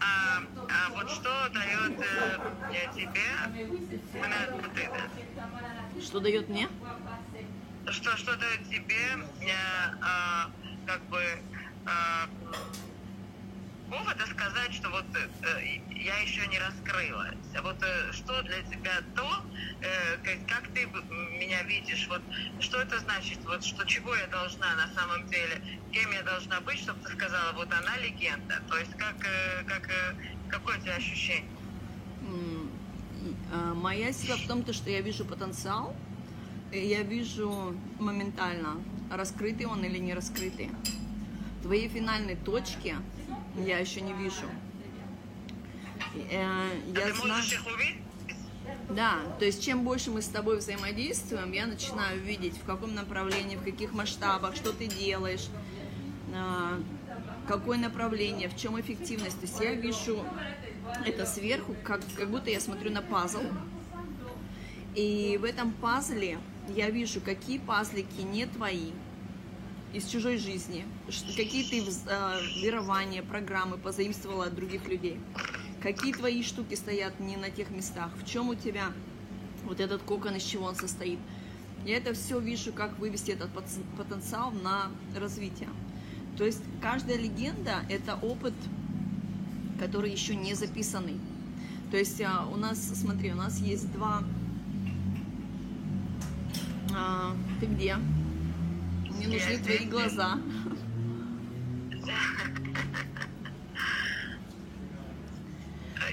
А, 0.00 0.42
а 0.68 0.90
вот 0.94 1.10
что 1.10 1.48
дает 1.50 2.00
э, 2.00 2.94
тебе 2.94 3.20
это? 4.14 5.10
Что 6.00 6.20
дает 6.20 6.48
мне? 6.48 6.68
Что, 7.88 8.16
что 8.16 8.36
дает 8.36 8.68
тебе, 8.68 8.96
э, 9.40 9.46
э, 9.46 10.86
как 10.86 11.02
бы, 11.04 11.20
э, 11.20 11.90
повода 13.90 14.26
сказать, 14.26 14.74
что 14.74 14.90
вот 14.90 15.04
э, 15.14 15.80
я 15.90 16.18
еще 16.18 16.46
не 16.48 16.58
раскрылась. 16.58 17.36
А 17.56 17.62
вот 17.62 17.82
э, 17.82 18.12
что 18.12 18.42
для 18.42 18.62
тебя 18.62 19.00
то, 19.14 19.42
э, 19.80 20.16
как, 20.22 20.46
как 20.46 20.72
ты 20.74 20.86
меня 21.38 21.62
видишь, 21.64 22.06
вот 22.08 22.22
что 22.60 22.80
это 22.80 22.98
значит, 22.98 23.38
вот 23.44 23.64
что 23.64 23.84
чего 23.84 24.14
я 24.14 24.26
должна 24.26 24.74
на 24.74 24.88
самом 24.94 25.26
деле, 25.28 25.62
кем 25.92 26.10
я 26.12 26.22
должна 26.22 26.60
быть, 26.60 26.78
чтобы 26.78 27.00
ты 27.04 27.12
сказала, 27.12 27.52
вот 27.52 27.72
она 27.72 27.96
легенда. 27.98 28.62
То 28.68 28.78
есть 28.78 28.92
как, 28.96 29.16
э, 29.24 29.64
как 29.64 29.88
э, 29.88 30.14
какое 30.48 30.78
у 30.78 30.80
тебя 30.80 30.96
ощущение? 30.96 31.50
А, 33.52 33.74
Моя 33.74 34.12
сила 34.12 34.36
в 34.36 34.46
том, 34.46 34.62
то, 34.62 34.72
что 34.72 34.90
я 34.90 35.00
вижу 35.00 35.24
потенциал, 35.24 35.94
я 36.72 37.02
вижу 37.02 37.74
моментально, 37.98 38.80
раскрытый 39.10 39.66
он 39.66 39.84
или 39.84 39.98
не 39.98 40.14
раскрытый. 40.14 40.70
Твоей 41.62 41.88
финальной 41.88 42.36
точки 42.36 42.96
я 43.64 43.78
еще 43.78 44.00
не 44.00 44.12
вижу. 44.12 44.46
Э, 46.30 46.42
А 46.42 46.68
Я 46.86 47.06
ты 47.06 47.14
знаю... 47.14 47.34
можешь 47.34 47.52
их 47.52 47.66
увидеть? 47.66 47.96
Да, 48.90 49.18
то 49.38 49.44
есть 49.44 49.64
чем 49.64 49.84
больше 49.84 50.10
мы 50.10 50.22
с 50.22 50.26
тобой 50.26 50.58
взаимодействуем, 50.58 51.52
я 51.52 51.66
начинаю 51.66 52.20
видеть, 52.20 52.56
в 52.56 52.64
каком 52.64 52.94
направлении, 52.94 53.56
в 53.56 53.62
каких 53.62 53.92
масштабах, 53.92 54.56
что 54.56 54.72
ты 54.72 54.86
делаешь, 54.86 55.46
а, 56.34 56.80
какое 57.46 57.78
направление, 57.78 58.48
в 58.48 58.56
чем 58.56 58.80
эффективность. 58.80 59.38
То 59.40 59.46
есть 59.46 59.60
я 59.60 59.74
вижу 59.74 60.24
это 61.04 61.26
сверху, 61.26 61.74
как, 61.84 62.00
как 62.16 62.30
будто 62.30 62.50
я 62.50 62.60
смотрю 62.60 62.90
на 62.90 63.02
пазл. 63.02 63.42
И 64.94 65.38
в 65.40 65.44
этом 65.44 65.72
пазле 65.72 66.38
я 66.68 66.90
вижу, 66.90 67.20
какие 67.20 67.58
пазлики 67.58 68.22
не 68.22 68.46
твои, 68.46 68.90
из 69.96 70.06
чужой 70.06 70.36
жизни, 70.36 70.84
какие 71.36 71.64
ты 71.64 71.82
а, 72.08 72.38
верования, 72.60 73.22
программы 73.22 73.78
позаимствовала 73.78 74.44
от 74.44 74.54
других 74.54 74.86
людей, 74.88 75.18
какие 75.82 76.12
твои 76.12 76.42
штуки 76.42 76.74
стоят 76.74 77.18
не 77.18 77.36
на 77.36 77.48
тех 77.48 77.70
местах, 77.70 78.10
в 78.22 78.26
чем 78.26 78.50
у 78.50 78.54
тебя 78.54 78.92
вот 79.64 79.80
этот 79.80 80.02
кокон, 80.02 80.36
из 80.36 80.42
чего 80.42 80.66
он 80.66 80.74
состоит. 80.74 81.18
Я 81.86 81.96
это 81.96 82.12
все 82.12 82.38
вижу, 82.38 82.72
как 82.72 82.98
вывести 82.98 83.30
этот 83.30 83.50
потенциал 83.96 84.50
на 84.50 84.90
развитие. 85.16 85.68
То 86.36 86.44
есть 86.44 86.62
каждая 86.82 87.16
легенда– 87.16 87.76
это 87.88 88.16
опыт, 88.16 88.54
который 89.78 90.10
еще 90.10 90.36
не 90.36 90.52
записанный. 90.52 91.18
То 91.90 91.96
есть 91.96 92.20
а, 92.20 92.46
у 92.52 92.56
нас, 92.56 92.78
смотри, 92.78 93.32
у 93.32 93.36
нас 93.36 93.60
есть 93.60 93.90
два... 93.92 94.22
А, 96.94 97.34
ты 97.60 97.66
где? 97.66 97.96
Мне 99.16 99.28
нужны 99.28 99.58
твои 99.58 99.84
глаза. 99.86 100.38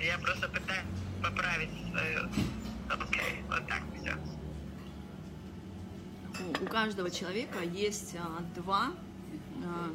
Я 0.03 0.17
просто 0.17 0.47
пытаюсь 0.49 0.85
поправить 1.21 1.69
свою... 1.89 2.29
Окей, 2.89 3.41
вот 3.49 3.67
так 3.67 3.81
все. 3.99 4.17
У- 6.43 6.63
У 6.63 6.67
каждого 6.67 7.09
человека 7.09 7.59
есть 7.63 8.15
а, 8.17 8.41
два 8.59 8.91
а, 9.63 9.93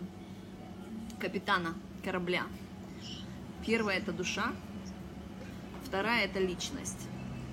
капитана 1.20 1.74
корабля. 2.04 2.44
Первая 3.66 3.98
это 3.98 4.12
душа, 4.12 4.52
вторая 5.84 6.24
это 6.24 6.38
личность. 6.38 7.08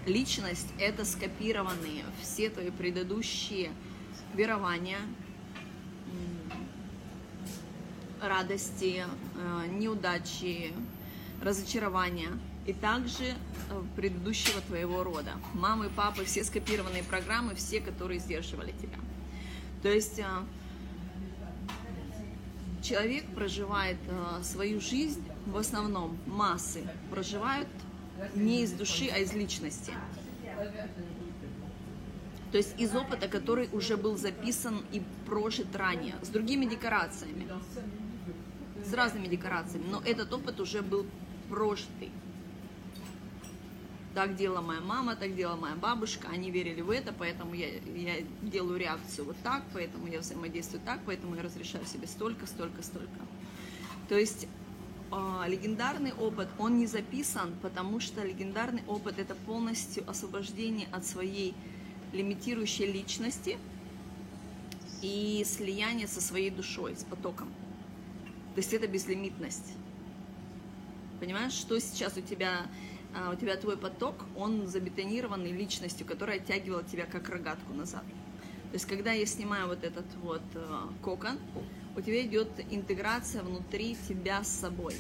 Личность 0.06 0.68
это 0.80 1.04
скопированные 1.04 2.04
все 2.22 2.50
твои 2.50 2.70
предыдущие 2.70 3.72
верования, 4.34 5.00
радости, 8.28 9.04
э, 9.36 9.68
неудачи, 9.68 10.74
разочарования 11.42 12.30
и 12.66 12.74
также 12.74 13.26
э, 13.26 13.34
предыдущего 13.96 14.62
твоего 14.62 15.04
рода. 15.04 15.34
Мамы, 15.54 15.90
папы, 15.90 16.26
все 16.26 16.44
скопированные 16.44 17.04
программы, 17.04 17.56
все, 17.56 17.82
которые 17.82 18.20
сдерживали 18.20 18.72
тебя. 18.72 18.98
То 19.84 19.90
есть 19.90 20.20
э, 20.20 20.26
человек 22.82 23.26
проживает 23.36 23.98
свою 24.44 24.80
жизнь, 24.80 25.24
в 25.46 25.58
основном 25.58 26.18
массы 26.26 26.88
проживают 27.12 27.68
не 28.36 28.64
из 28.64 28.72
души, 28.72 29.10
а 29.14 29.20
из 29.20 29.34
личности. 29.34 29.94
То 32.56 32.60
есть 32.60 32.80
из 32.80 32.96
опыта, 32.96 33.28
который 33.28 33.68
уже 33.74 33.98
был 33.98 34.18
записан 34.18 34.82
и 34.94 35.02
прожит 35.26 35.76
ранее, 35.76 36.16
с 36.22 36.30
другими 36.30 36.66
декорациями, 36.66 37.46
с 38.86 38.94
разными 38.94 39.28
декорациями, 39.28 39.86
но 39.90 40.02
этот 40.06 40.32
опыт 40.34 40.60
уже 40.60 40.82
был 40.82 41.06
прожитый. 41.50 42.12
Так 44.14 44.38
делала 44.38 44.62
моя 44.62 44.80
мама, 44.80 45.16
так 45.18 45.36
делала 45.36 45.58
моя 45.58 45.76
бабушка, 45.76 46.30
они 46.30 46.50
верили 46.50 46.80
в 46.82 46.90
это, 46.90 47.12
поэтому 47.12 47.54
я, 47.54 47.68
я 47.68 48.22
делаю 48.42 48.80
реакцию 48.80 49.26
вот 49.26 49.36
так, 49.44 49.64
поэтому 49.74 50.08
я 50.08 50.20
взаимодействую 50.20 50.82
так, 50.86 51.02
поэтому 51.06 51.36
я 51.36 51.44
разрешаю 51.44 51.86
себе 51.86 52.08
столько, 52.08 52.48
столько, 52.48 52.82
столько. 52.82 53.20
То 54.08 54.18
есть 54.18 54.48
э, 55.12 55.44
легендарный 55.50 56.14
опыт, 56.14 56.48
он 56.58 56.78
не 56.78 56.88
записан, 56.88 57.54
потому 57.62 58.00
что 58.00 58.24
легендарный 58.24 58.84
опыт 58.88 59.20
это 59.20 59.36
полностью 59.36 60.10
освобождение 60.10 60.88
от 60.94 61.06
своей 61.06 61.54
лимитирующей 62.14 62.90
личности 62.90 63.58
и 65.02 65.44
слияние 65.46 66.08
со 66.08 66.22
своей 66.22 66.52
душой, 66.52 66.96
с 66.96 67.04
потоком. 67.04 67.50
То 68.56 68.62
есть 68.62 68.74
это 68.74 68.88
безлимитность. 68.88 69.74
Понимаешь, 71.20 71.52
что 71.52 71.78
сейчас 71.80 72.16
у 72.16 72.22
тебя, 72.22 72.68
а, 73.14 73.32
у 73.32 73.36
тебя 73.36 73.58
твой 73.58 73.76
поток, 73.76 74.16
он 74.38 74.66
забетонированный 74.68 75.52
личностью, 75.52 76.08
которая 76.08 76.38
оттягивала 76.38 76.82
тебя 76.82 77.06
как 77.06 77.28
рогатку 77.28 77.74
назад. 77.74 78.04
То 78.04 78.74
есть 78.76 78.86
когда 78.86 79.12
я 79.12 79.26
снимаю 79.26 79.68
вот 79.68 79.84
этот 79.84 80.06
вот 80.22 80.42
э, 80.54 80.82
кокон, 81.02 81.38
у 81.98 82.02
тебя 82.02 82.26
идет 82.26 82.50
интеграция 82.70 83.44
внутри 83.44 83.98
тебя 84.08 84.42
с 84.44 84.50
собой. 84.50 84.96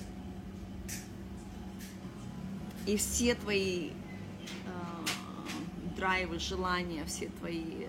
И 2.85 2.97
все 2.97 3.35
твои 3.35 3.89
э, 3.89 3.91
драйвы, 5.95 6.39
желания, 6.39 7.05
все 7.05 7.29
твои 7.39 7.85
э, 7.85 7.87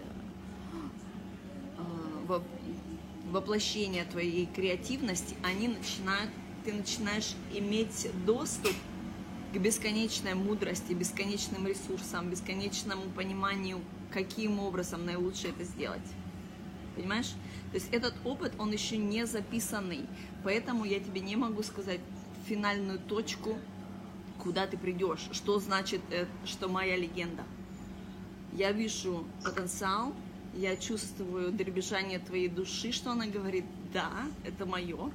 воплощения 3.36 4.04
твоей 4.06 4.46
креативности, 4.46 5.36
они 5.42 5.68
начинают, 5.68 6.30
ты 6.64 6.72
начинаешь 6.72 7.34
иметь 7.52 8.08
доступ 8.24 8.72
к 9.52 9.58
бесконечной 9.58 10.34
мудрости, 10.34 10.94
бесконечным 10.94 11.66
ресурсам, 11.66 12.30
бесконечному 12.30 13.02
пониманию, 13.14 13.80
каким 14.10 14.58
образом 14.58 15.04
наилучше 15.04 15.48
это 15.48 15.64
сделать. 15.64 16.08
Понимаешь? 16.96 17.32
То 17.72 17.74
есть 17.74 17.88
этот 17.92 18.14
опыт, 18.24 18.52
он 18.58 18.72
еще 18.72 18.96
не 18.96 19.26
записанный, 19.26 20.06
поэтому 20.42 20.84
я 20.84 20.98
тебе 20.98 21.20
не 21.20 21.36
могу 21.36 21.62
сказать 21.62 22.00
финальную 22.46 22.98
точку, 22.98 23.58
куда 24.42 24.66
ты 24.66 24.78
придешь, 24.78 25.28
что 25.32 25.58
значит, 25.60 26.00
э, 26.10 26.26
что 26.46 26.68
моя 26.68 26.96
легенда. 26.96 27.42
Я 28.52 28.72
вижу 28.72 29.26
потенциал, 29.44 30.14
я 30.56 30.76
чувствую 30.76 31.52
дребезжание 31.52 32.18
твоей 32.18 32.48
души, 32.48 32.92
что 32.92 33.10
она 33.10 33.26
говорит, 33.26 33.64
да, 33.92 34.10
это 34.44 34.64
мое. 34.64 35.10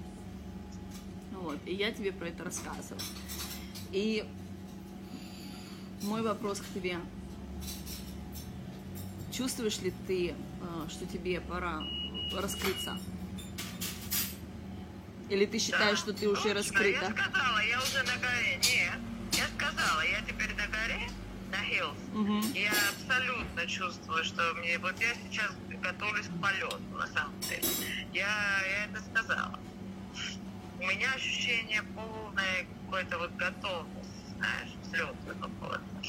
Вот, 1.31 1.59
и 1.65 1.73
я 1.73 1.91
тебе 1.91 2.11
про 2.11 2.27
это 2.27 2.43
рассказываю. 2.43 3.01
И 3.91 4.23
мой 6.03 6.21
вопрос 6.21 6.59
к 6.59 6.73
тебе. 6.73 6.97
Чувствуешь 9.31 9.79
ли 9.79 9.93
ты, 10.07 10.29
э, 10.29 10.33
что 10.89 11.05
тебе 11.05 11.41
пора 11.41 11.81
раскрыться? 12.33 12.99
Или 15.29 15.45
ты 15.45 15.57
считаешь, 15.57 15.97
что 15.97 16.13
ты 16.13 16.27
уже 16.27 16.43
Точно, 16.43 16.53
раскрыта? 16.55 17.05
Я 17.05 17.11
сказала, 17.11 17.59
я 17.59 17.79
уже 17.79 18.03
на 18.03 18.17
горе. 18.17 18.57
Нет, 18.57 18.99
я 19.33 19.47
сказала, 19.55 20.01
я 20.01 20.21
теперь 20.21 20.53
на 20.55 20.67
горе, 20.67 21.09
hills. 21.63 22.09
Мгм. 22.11 22.41
Я 22.53 22.89
абсолютно 22.89 23.65
чувствую, 23.67 24.23
что 24.23 24.53
мне 24.55 24.77
вот 24.79 24.99
я 25.01 25.13
сейчас 25.15 25.57
готовлюсь 25.81 26.27
к 26.27 26.39
полету, 26.39 26.95
на 26.97 27.07
самом 27.07 27.39
деле. 27.47 27.65
Я, 28.11 28.27
я 28.27 28.85
это 28.85 29.01
сказала. 29.01 29.63
У 30.77 30.87
меня 30.87 31.13
ощущение 31.13 31.83
полной 31.95 32.65
какой-то 32.85 33.17
вот 33.19 33.35
готовности, 33.35 34.35
знаешь, 34.37 34.79
взлет 34.81 35.17
какого-то. 35.39 36.01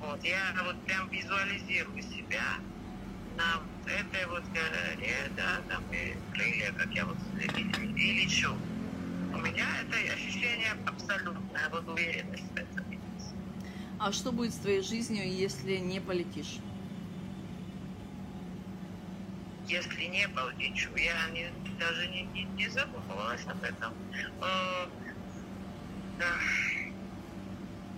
Вот, 0.00 0.24
я 0.24 0.54
вот 0.64 0.84
прям 0.84 1.08
визуализирую 1.10 2.02
себя 2.02 2.62
на 3.36 3.58
вот 3.60 3.86
этой 3.86 4.26
вот 4.26 4.44
горе, 4.52 5.32
да, 5.36 5.60
там 5.68 5.84
и 5.92 6.14
крылья, 6.30 6.72
как 6.72 6.94
я 6.94 7.06
вот 7.06 7.18
и, 7.40 7.62
и 7.62 8.12
лечу. 8.20 8.52
У 9.32 9.38
меня 9.38 9.66
это 9.82 9.96
ощущение 10.14 10.72
абсолютное, 10.84 11.68
вот 11.70 11.88
уверенность 11.88 12.52
в 12.54 12.58
этом. 12.58 12.85
А 13.98 14.12
что 14.12 14.30
будет 14.30 14.52
с 14.52 14.58
твоей 14.58 14.82
жизнью, 14.82 15.26
если 15.26 15.76
не 15.78 16.00
полетишь? 16.00 16.58
Если 19.66 20.04
не 20.04 20.28
полечу, 20.28 20.94
я 20.96 21.30
не, 21.30 21.50
даже 21.78 22.06
не, 22.08 22.22
не, 22.22 22.44
не 22.44 22.68
задумывалась 22.68 23.44
об 23.46 23.62
этом. 23.62 23.92
Э, 24.40 24.86
да. 26.18 26.34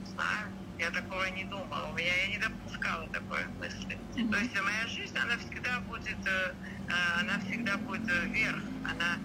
Знаю, 0.06 0.48
я 0.78 0.90
такого 0.90 1.28
не 1.30 1.44
думала. 1.44 1.98
Я, 1.98 2.24
я 2.24 2.26
не 2.28 2.38
допускала 2.38 3.06
такой 3.08 3.44
мысли. 3.58 3.98
Мгм. 4.16 4.30
То 4.30 4.38
есть 4.38 4.62
моя 4.62 4.86
жизнь, 4.86 5.18
она 5.18 5.36
всегда 5.36 5.80
будет, 5.80 6.26
э, 6.26 6.54
э, 6.88 7.20
она 7.20 7.38
всегда 7.40 7.76
будет 7.76 8.08
э, 8.08 8.26
вверх. 8.28 8.62
Она 8.84 9.18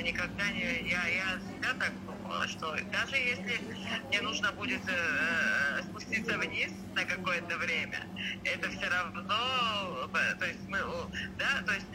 никогда 0.00 0.50
не... 0.52 0.88
Я, 0.88 1.06
я 1.06 1.38
всегда 1.44 1.74
так 1.74 1.92
думала, 2.06 2.19
что 2.46 2.76
даже 2.92 3.16
если 3.16 3.60
мне 4.08 4.20
нужно 4.20 4.52
будет 4.52 4.80
э, 4.88 5.78
э, 5.78 5.82
спуститься 5.82 6.38
вниз 6.38 6.70
на 6.94 7.04
какое-то 7.04 7.56
время, 7.58 8.06
это 8.44 8.68
все 8.70 8.88
равно... 8.88 10.08
э, 10.14 10.34
То 10.38 10.46
есть 10.46 10.68
мы... 10.68 10.78
Да, 11.38 11.62
то 11.66 11.72
есть 11.72 11.86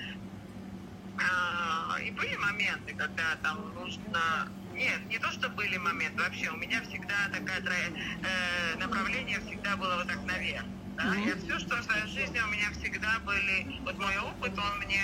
а, 1.17 1.97
и 1.99 2.11
были 2.11 2.35
моменты, 2.35 2.93
когда 2.95 3.35
там 3.41 3.73
нужно... 3.73 4.49
Нет, 4.73 5.05
не 5.07 5.17
то, 5.17 5.31
что 5.31 5.47
были 5.49 5.77
моменты, 5.77 6.21
вообще 6.21 6.49
у 6.49 6.57
меня 6.57 6.81
всегда 6.81 7.29
такое 7.31 7.61
э, 7.61 8.75
направление 8.77 9.39
всегда 9.39 9.77
было 9.77 9.95
вот 9.95 10.07
так 10.07 10.21
наверх. 10.25 10.65
Да? 10.97 11.13
Я 11.15 11.35
все, 11.35 11.59
что 11.59 11.75
в 11.75 11.83
своей 11.83 12.07
жизни 12.07 12.39
у 12.39 12.47
меня 12.47 12.71
всегда 12.71 13.19
были... 13.25 13.67
Вот 13.85 13.99
мой 13.99 14.17
опыт, 14.17 14.57
он 14.57 14.79
мне 14.79 15.03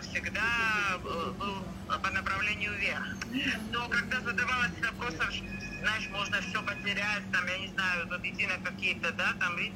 всегда 0.00 0.42
э, 0.94 0.98
был 1.38 1.66
по 2.02 2.10
направлению 2.10 2.72
вверх. 2.78 3.18
Но 3.72 3.88
когда 3.88 4.20
задавалась 4.20 4.80
вопросом, 4.82 5.28
знаешь, 5.82 6.08
можно 6.10 6.40
все 6.40 6.62
потерять, 6.62 7.30
там, 7.32 7.46
я 7.46 7.58
не 7.58 7.68
знаю, 7.68 8.06
вот 8.10 8.24
идти 8.24 8.46
на 8.46 8.58
какие-то, 8.58 9.12
да, 9.12 9.32
там, 9.40 9.56
ведь 9.56 9.74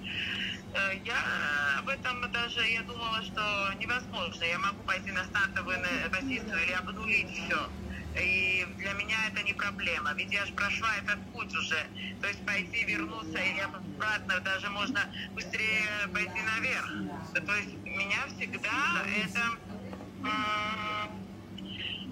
Э, 0.74 0.94
Я 1.04 1.78
об 1.78 1.88
этом 1.88 2.30
даже, 2.30 2.60
я 2.68 2.82
думала, 2.82 3.22
что 3.22 3.74
невозможно. 3.80 4.44
Я 4.44 4.58
могу 4.58 4.84
пойти 4.84 5.10
на 5.12 5.24
стартовую 5.24 5.78
на- 5.80 6.10
позицию 6.10 6.62
или 6.64 6.72
обнулить 6.72 7.30
все. 7.30 7.72
И 8.20 8.66
для 8.78 8.92
меня 8.94 9.16
это 9.28 9.42
не 9.42 9.52
проблема, 9.52 10.12
ведь 10.14 10.32
я 10.32 10.44
же 10.46 10.52
прошла 10.54 10.88
этот 10.96 11.18
путь 11.32 11.54
уже. 11.54 11.86
То 12.20 12.28
есть 12.28 12.44
пойти, 12.44 12.84
вернуться 12.84 13.38
или 13.38 13.60
обратно, 13.60 14.40
даже 14.40 14.68
можно 14.70 15.00
быстрее 15.34 16.08
пойти 16.12 16.40
наверх. 16.42 16.90
То 17.34 17.54
есть 17.56 17.74
меня 17.84 18.26
всегда 18.36 19.04
это 19.22 19.40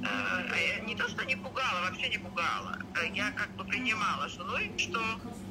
э, 0.03 0.81
не 0.87 0.95
то, 0.95 1.09
что 1.09 1.25
не 1.25 1.37
пугало, 1.37 1.81
вообще 1.89 2.09
не 2.09 2.19
пугало. 2.19 2.79
Я 3.13 3.31
как 3.33 3.51
бы 3.57 3.65
принимала, 3.65 4.29
что 4.29 4.45
ну 4.45 4.59
и 4.59 4.79
что, 4.79 5.01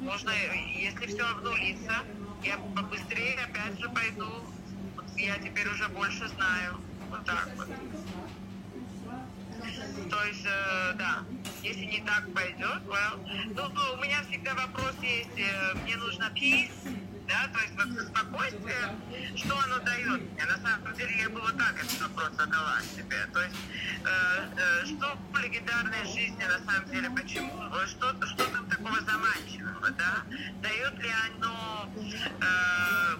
можно, 0.00 0.30
если 0.78 1.06
все 1.06 1.22
обнулится, 1.22 2.02
я 2.42 2.56
побыстрее 2.74 3.38
опять 3.44 3.78
же 3.78 3.88
пойду. 3.90 4.46
Я 5.16 5.36
теперь 5.38 5.68
уже 5.68 5.88
больше 5.88 6.28
знаю. 6.28 6.80
Вот 7.10 7.24
так 7.24 7.48
вот. 7.56 7.68
То 10.10 10.24
есть, 10.24 10.44
э, 10.44 10.92
да, 10.94 11.24
если 11.62 11.84
не 11.84 12.00
так 12.00 12.32
пойдет, 12.32 12.82
well, 12.86 13.18
ну, 13.54 13.68
ну, 13.74 13.94
у 13.94 14.02
меня 14.02 14.22
всегда 14.28 14.54
вопрос 14.54 14.94
есть, 15.02 15.38
э, 15.38 15.74
мне 15.82 15.96
нужно 15.96 16.30
peace, 16.34 16.70
да, 17.28 17.48
то 17.52 17.60
есть 17.60 17.74
вот 17.76 18.08
спокойствие, 18.08 19.36
что 19.36 19.58
оно 19.58 19.78
дает 19.80 20.32
мне? 20.32 20.44
На 20.44 20.56
самом 20.58 20.94
деле 20.96 21.16
я 21.18 21.28
бы 21.28 21.40
вот 21.40 21.56
так 21.58 21.74
этот 21.76 22.00
вопрос 22.00 22.30
задала 22.36 22.80
себе. 22.82 23.26
То 23.32 23.42
есть, 23.42 23.56
э, 24.04 24.44
э, 24.56 24.86
что 24.86 25.18
в 25.32 25.38
легендарной 25.38 26.04
жизни 26.06 26.44
на 26.44 26.58
самом 26.64 26.88
деле, 26.90 27.10
почему, 27.10 27.70
что, 27.86 28.26
что 28.26 28.44
там 28.50 28.66
такого 28.68 29.00
заманчивого, 29.00 29.90
да? 29.90 30.22
Дает 30.62 30.98
ли 30.98 31.10
оно 31.26 31.90
э, 31.96 32.46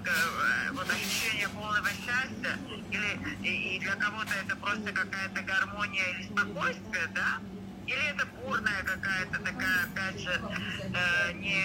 э, 0.07 0.71
вот 0.73 0.91
ощущение 0.91 1.49
полного 1.49 1.89
счастья, 1.89 2.59
или 2.91 3.77
и 3.77 3.79
для 3.81 3.95
кого-то 3.97 4.33
это 4.45 4.57
просто 4.57 4.93
какая-то 4.93 5.43
гармония 5.43 6.05
или 6.13 6.23
спокойствие, 6.23 7.07
да? 7.15 7.39
Или 7.87 8.11
это 8.11 8.27
бурная 8.45 8.83
какая-то 8.83 9.39
такая, 9.39 9.85
опять 9.85 10.21
же, 10.21 10.31
э, 10.31 11.33
не 11.35 11.63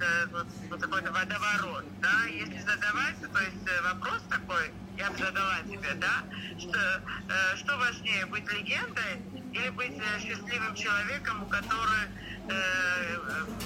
э, 0.00 0.26
вот, 0.30 0.46
вот 0.70 0.80
какой-то 0.80 1.10
водоворот, 1.10 1.84
да? 2.00 2.24
Если 2.30 2.60
задавать, 2.60 3.16
то 3.20 3.40
есть 3.40 3.66
э, 3.66 3.82
вопрос 3.82 4.22
такой, 4.30 4.70
я 4.96 5.10
бы 5.10 5.18
задала 5.18 5.58
тебе, 5.68 5.94
да, 5.94 6.22
что, 6.58 6.78
э, 6.78 7.56
что 7.56 7.76
важнее, 7.78 8.26
быть 8.26 8.50
легендой 8.52 9.20
или 9.52 9.68
быть 9.70 9.98
э, 9.98 10.20
счастливым 10.20 10.74
человеком, 10.76 11.42
у 11.42 11.46
который, 11.46 12.06
э, 12.48 13.18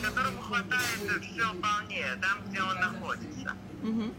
которому 0.02 0.40
хватает 0.40 1.22
все 1.22 1.52
вполне 1.52 2.06
там, 2.22 2.38
где 2.48 2.62
он 2.62 2.80
находится? 2.80 3.56
Мгм. 3.82 4.14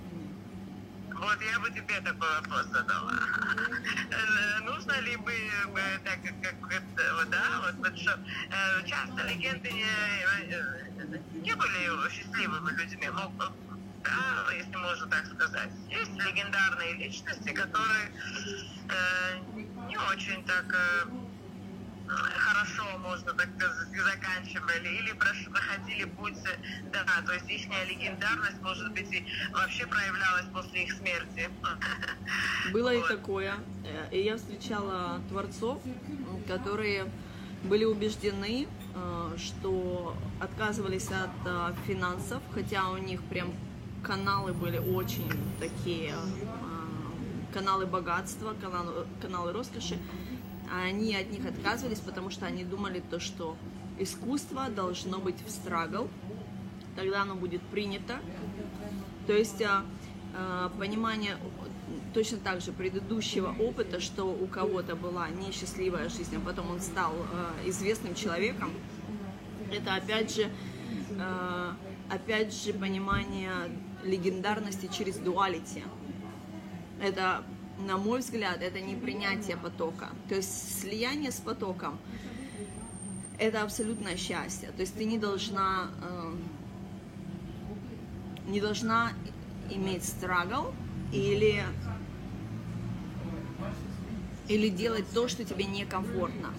Вот 1.21 1.39
я 1.39 1.59
бы 1.59 1.69
тебе 1.69 2.01
такой 2.01 2.27
вопрос 2.41 2.65
задала. 2.73 3.13
Э, 4.09 4.59
Нужно 4.63 4.99
ли 5.01 5.15
бы, 5.17 5.31
бы 5.67 5.81
так 6.03 6.19
как 6.41 6.55
вот, 7.15 7.29
да, 7.29 7.61
вот, 7.61 7.75
вот 7.75 7.99
что 7.99 8.19
э, 8.49 8.87
часто 8.87 9.27
легенды 9.27 9.69
не, 9.71 9.83
э, 9.83 11.19
не 11.35 11.55
были 11.55 12.09
счастливыми 12.09 12.71
людьми, 12.71 13.07
ну, 13.13 13.31
да, 14.03 14.51
если 14.51 14.75
можно 14.75 15.07
так 15.07 15.27
сказать. 15.27 15.69
Есть 15.89 16.11
легендарные 16.11 16.95
личности, 16.95 17.49
которые 17.49 18.11
э, 18.89 19.37
не 19.89 19.97
очень 19.97 20.43
так 20.45 20.65
э, 20.73 21.05
хорошо, 22.17 22.83
можно 22.99 23.33
так 23.33 23.49
сказать, 23.57 23.87
заканчивали, 24.03 24.87
или 24.89 25.13
проходили 25.13 26.05
путь, 26.05 26.37
э, 26.45 26.57
да, 26.91 27.05
то 27.25 27.33
есть 27.33 27.49
их 27.49 27.67
легендарность, 27.89 28.61
может 28.61 28.91
быть, 28.91 29.11
и 29.13 29.25
вообще 29.53 29.85
проявлялась 29.87 30.45
после 30.53 30.83
их 30.83 30.93
смерти. 30.93 31.49
Было 32.73 32.93
и 32.93 32.97
Вот. 32.97 33.07
такое. 33.07 33.53
Э, 33.85 34.09
И 34.11 34.21
я 34.21 34.37
встречала 34.37 35.21
творцов, 35.29 35.81
которые 36.47 37.05
были 37.63 37.85
убеждены, 37.85 38.67
э, 38.95 39.37
что 39.37 40.15
отказывались 40.39 41.07
от 41.07 41.29
э, 41.45 41.73
финансов, 41.87 42.41
хотя 42.53 42.89
у 42.89 42.97
них 42.97 43.21
прям 43.23 43.53
каналы 44.03 44.53
были 44.53 44.79
очень 44.79 45.29
такие, 45.59 46.09
э, 46.11 47.53
каналы 47.53 47.85
богатства, 47.85 48.53
каналы, 48.61 49.05
каналы 49.21 49.53
роскоши. 49.53 49.97
А 50.71 50.83
Они 50.83 51.15
от 51.15 51.29
них 51.31 51.45
отказывались, 51.45 51.99
потому 51.99 52.29
что 52.29 52.45
они 52.45 52.63
думали 52.63 53.03
то, 53.09 53.19
что 53.19 53.57
искусство 53.99 54.69
должно 54.69 55.19
быть 55.19 55.35
в 55.45 55.51
страгл, 55.51 56.07
тогда 56.95 57.23
оно 57.23 57.35
будет 57.35 57.61
принято. 57.61 58.19
То 59.27 59.33
есть 59.33 59.61
а, 59.61 59.85
а, 60.35 60.69
понимание 60.79 61.37
точно 62.13 62.37
так 62.37 62.61
же 62.61 62.71
предыдущего 62.71 63.55
опыта, 63.59 63.99
что 63.99 64.25
у 64.25 64.47
кого-то 64.47 64.95
была 64.95 65.29
несчастливая 65.29 66.09
жизнь, 66.09 66.35
а 66.35 66.39
потом 66.39 66.71
он 66.71 66.81
стал 66.81 67.13
а, 67.13 67.53
известным 67.67 68.15
человеком, 68.15 68.71
это 69.71 69.95
опять 69.95 70.35
же, 70.35 70.49
опять 72.09 72.53
же 72.53 72.73
понимание 72.73 73.51
легендарности 74.03 74.89
через 74.91 75.15
дуалити. 75.15 75.83
Это, 77.01 77.45
на 77.85 77.97
мой 77.97 78.19
взгляд, 78.19 78.61
это 78.61 78.79
не 78.79 78.95
принятие 78.95 79.57
потока. 79.57 80.09
То 80.29 80.35
есть 80.35 80.81
слияние 80.81 81.31
с 81.31 81.39
потоком– 81.39 81.97
это 83.37 83.63
абсолютное 83.63 84.17
счастье. 84.17 84.69
То 84.75 84.81
есть 84.81 84.95
ты 84.95 85.05
не 85.05 85.17
должна, 85.17 85.89
э, 86.01 86.33
не 88.47 88.61
должна 88.61 89.13
иметь 89.69 90.05
страгл 90.05 90.73
или, 91.11 91.63
или 94.47 94.69
делать 94.69 95.05
то, 95.13 95.27
что 95.27 95.43
тебе 95.43 95.65
некомфортно. 95.65 96.49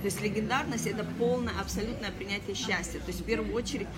То 0.00 0.04
есть 0.04 0.20
легендарность– 0.20 0.86
это 0.86 1.04
полное, 1.18 1.54
абсолютное 1.60 2.12
принятие 2.12 2.54
счастья. 2.54 3.00
То 3.00 3.08
есть 3.08 3.20
в 3.20 3.24
первую 3.24 3.52
очередь 3.52 3.88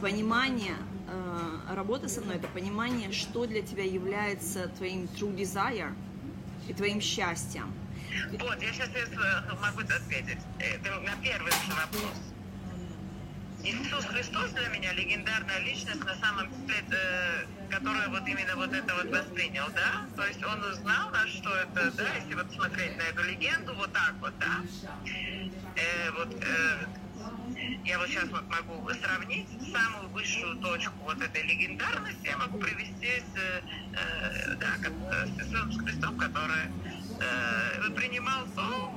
понимание, 0.00 0.76
э, 1.08 1.74
работа 1.74 2.08
со 2.08 2.22
мной– 2.22 2.36
это 2.36 2.48
понимание, 2.48 3.12
что 3.12 3.44
для 3.44 3.60
тебя 3.60 3.84
является 3.84 4.68
твоим 4.68 5.08
true 5.14 5.36
desire 5.36 5.92
и 6.68 6.74
твоим 6.74 7.00
счастьем. 7.00 7.72
Вот, 8.40 8.62
я 8.62 8.72
сейчас 8.72 8.88
могу 9.60 9.80
ответить. 9.80 10.38
Это 10.58 11.00
на 11.00 11.16
первый 11.22 11.52
вопрос. 11.68 12.16
Иисус 13.62 14.04
Христос 14.04 14.50
для 14.52 14.68
меня 14.68 14.92
легендарная 14.92 15.58
личность 15.60 16.04
на 16.04 16.14
самом 16.16 16.48
деле, 16.66 16.84
э, 16.90 17.46
которая 17.68 18.08
вот 18.08 18.26
именно 18.28 18.54
вот 18.54 18.72
это 18.72 18.94
вот 18.94 19.10
воспринял, 19.10 19.66
да? 19.74 20.06
То 20.14 20.24
есть 20.24 20.44
он 20.44 20.62
узнал, 20.62 21.10
да, 21.10 21.26
что 21.26 21.50
это, 21.50 21.90
да, 21.90 22.04
если 22.14 22.34
вот 22.34 22.52
смотреть 22.52 22.96
на 22.96 23.02
эту 23.02 23.24
легенду 23.24 23.74
вот 23.74 23.92
так 23.92 24.14
вот, 24.20 24.38
да? 24.38 24.62
Э, 25.74 26.10
вот 26.12 26.32
э, 26.32 26.86
я 27.84 27.98
вот 27.98 28.08
сейчас 28.08 28.28
вот 28.30 28.42
могу 28.48 28.88
сравнить 28.94 29.48
самую 29.72 30.08
высшую 30.10 30.56
точку 30.58 30.94
вот 31.04 31.20
этой 31.20 31.42
легендарности, 31.42 32.26
я 32.26 32.36
могу 32.36 32.58
привести 32.58 33.06
с, 33.06 33.36
э, 33.36 33.62
э, 33.92 34.54
да, 34.56 34.76
как, 34.82 34.92
э, 34.92 35.26
с 35.26 35.38
Иисусом 35.38 35.84
Христом, 35.84 36.18
который 36.18 36.64
э, 37.20 37.90
принимал 37.90 38.44
то, 38.54 38.92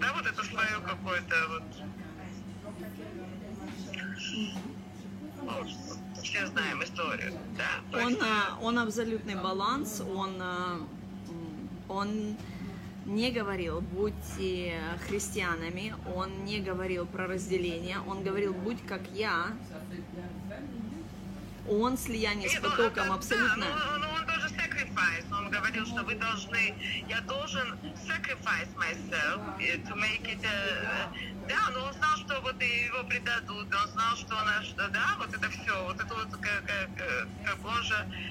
да, 0.00 0.12
вот 0.14 0.26
это 0.26 0.42
свое 0.44 0.80
какое-то 0.84 1.34
вот 1.48 1.62
ну, 5.42 6.22
все 6.22 6.46
знаем 6.46 6.82
историю, 6.82 7.32
да? 7.56 7.98
Он, 8.04 8.16
а, 8.22 8.58
он 8.60 8.78
абсолютный 8.78 9.36
баланс, 9.36 10.00
он, 10.00 10.42
он 11.88 12.36
не 13.06 13.30
говорил, 13.30 13.80
будьте 13.80 14.74
христианами, 15.06 15.94
он 16.14 16.44
не 16.44 16.60
говорил 16.60 17.06
про 17.06 17.26
разделение, 17.26 17.98
он 18.06 18.22
говорил, 18.22 18.52
будь 18.52 18.84
как 18.86 19.02
я, 19.14 19.46
он 21.68 21.96
слияние 21.96 22.48
с 22.48 22.60
потоком 22.60 23.12
абсолютно. 23.12 23.66
Sacrifice. 24.90 25.24
Он 25.32 25.50
говорил, 25.50 25.86
что 25.86 26.02
вы 26.02 26.14
должны, 26.14 26.74
я 27.08 27.20
должен 27.22 27.78
sacrifice 28.06 28.68
myself 28.76 29.40
to 29.58 29.94
make 29.96 30.26
it. 30.26 30.44
Uh, 30.44 31.48
да, 31.48 31.70
но 31.72 31.86
он 31.86 31.92
знал, 31.94 32.16
что 32.18 32.40
вот 32.42 32.62
его 32.62 33.02
предадут, 33.04 33.74
он 33.74 33.90
знал, 33.90 34.16
что 34.16 34.36
он, 34.36 34.64
что, 34.64 34.88
да, 34.88 35.16
вот 35.18 35.34
это 35.34 35.50
все, 35.50 35.84
вот 35.84 35.96
это 36.00 36.14
вот 36.14 36.30
как, 36.40 36.64
как, 36.64 37.28
как 37.44 37.64
он 37.64 37.82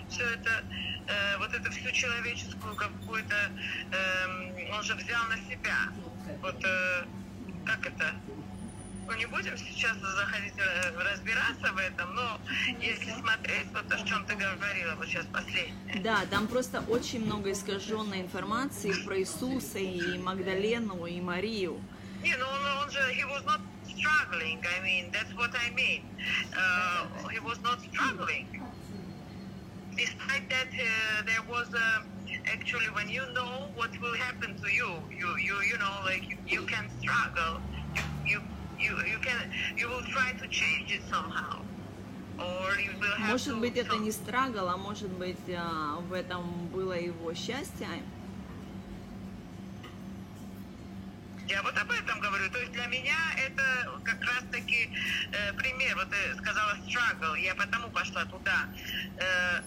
все 0.10 0.24
это, 0.24 0.64
э, 1.08 1.38
вот 1.38 1.54
это 1.54 1.70
всю 1.70 1.92
человеческую 1.92 2.76
какую-то, 2.76 3.36
э, 3.92 4.72
он 4.72 4.84
же 4.84 4.96
взял 4.96 5.22
на 5.28 5.38
себя. 5.50 5.90
Вот 6.42 6.64
э, 6.64 7.06
как 7.66 7.86
это? 7.88 8.16
Ну, 9.10 9.16
не 9.16 9.26
будем 9.26 9.58
сейчас 9.58 9.98
заходить 9.98 10.54
э, 10.58 10.92
разбираться 10.98 11.74
в 11.74 11.78
этом, 11.78 12.14
но 12.14 12.40
если 12.80 13.12
смотреть, 13.12 13.68
вот 13.74 13.92
о 13.92 14.06
чем 14.06 14.24
ты 14.26 14.36
говорила 14.36 14.96
вот 14.96 15.08
сейчас 15.08 15.26
последнее. 15.26 16.02
Да, 16.04 16.26
там 16.30 16.48
просто 16.48 16.82
очень 16.88 17.26
много 17.26 17.52
искаженной 17.52 18.22
информации 18.22 18.94
про 19.06 19.20
Иисуса 19.20 19.80
и 19.80 20.18
Магдалену 20.20 21.06
и 21.08 21.20
Марию. 21.22 21.82
Не, 22.22 22.36
ну 22.36 22.46
он, 22.46 22.84
он 22.84 22.92
же, 22.92 23.00
he 23.14 23.24
was 23.26 23.44
not 23.46 23.62
struggling, 23.88 24.64
I 24.64 24.84
mean, 24.84 25.12
that's 25.12 25.34
what 25.36 25.52
I 25.56 25.72
mean. 25.74 26.04
Uh, 26.56 27.30
he 27.30 27.40
was 27.40 27.60
not 27.64 27.80
struggling. 27.82 28.46
Despite 29.96 30.50
that, 30.50 30.68
uh, 30.68 31.24
there 31.26 31.44
was 31.50 31.68
a, 31.74 32.04
actually 32.46 32.90
when 32.94 33.10
you 33.10 33.24
know 33.34 33.70
what 33.76 33.90
will 34.00 34.16
happen 34.16 34.56
to 34.62 34.72
you, 34.72 34.92
you, 35.10 35.36
you, 35.38 35.56
you 35.64 35.78
know, 35.80 35.96
like 36.06 36.30
you, 36.30 36.38
you 36.48 36.62
can 36.68 36.90
struggle, 37.02 37.60
может 43.30 43.60
быть, 43.60 43.76
это 43.76 43.98
не 43.98 44.12
страгл, 44.12 44.70
а 44.70 44.78
может 44.78 45.10
быть, 45.10 45.38
а, 45.50 45.96
в 45.96 46.14
этом 46.14 46.68
было 46.68 46.94
его 46.94 47.34
счастье. 47.34 47.88
Я 51.48 51.64
вот 51.64 51.76
об 51.78 51.92
этом 51.92 52.20
говорю. 52.20 52.50
То 52.52 52.60
есть 52.60 52.72
для 52.74 52.86
меня 52.86 53.18
это 53.38 54.00
как 54.04 54.22
раз-таки 54.22 54.90
э, 55.32 55.54
пример. 55.54 55.96
Вот 55.96 56.08
ты 56.10 56.36
сказала 56.38 56.78
struggle, 56.88 57.36
я 57.40 57.56
потому 57.56 57.90
пошла 57.90 58.24
туда. 58.26 58.68
Э, 59.18 59.62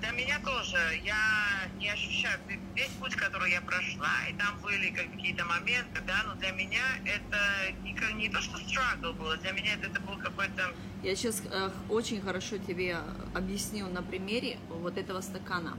для 0.00 0.10
меня 0.12 0.38
тоже. 0.40 0.78
Я 1.04 1.68
не 1.78 1.90
ощущаю 1.90 2.38
весь 2.74 2.90
путь, 3.00 3.14
который 3.14 3.50
я 3.52 3.60
прошла, 3.60 4.26
и 4.28 4.34
там 4.34 4.58
были 4.62 4.90
какие-то 4.90 5.44
моменты, 5.44 6.00
да, 6.06 6.22
но 6.26 6.34
для 6.34 6.50
меня 6.52 6.82
это 7.04 7.38
не, 7.82 7.94
не 8.14 8.28
то, 8.28 8.40
что 8.40 8.58
struggle 8.58 9.12
было, 9.12 9.36
для 9.36 9.52
меня 9.52 9.74
это, 9.74 9.86
это 9.88 10.00
был 10.00 10.16
какой-то... 10.18 10.74
Я 11.02 11.14
сейчас 11.14 11.42
э, 11.50 11.70
очень 11.88 12.20
хорошо 12.20 12.58
тебе 12.58 12.96
объясню 13.34 13.86
на 13.88 14.02
примере 14.02 14.58
вот 14.68 14.96
этого 14.96 15.20
стакана. 15.20 15.76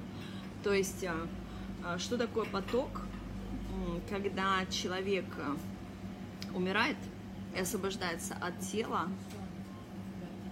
То 0.64 0.74
есть, 0.74 1.04
э, 1.04 1.14
э 1.84 1.98
что 1.98 2.18
такое 2.18 2.46
поток, 2.46 3.02
когда 4.10 4.66
человек 4.68 5.26
э, 5.38 5.56
умирает 6.54 6.98
и 7.56 7.60
освобождается 7.60 8.36
от 8.36 8.60
тела, 8.60 9.10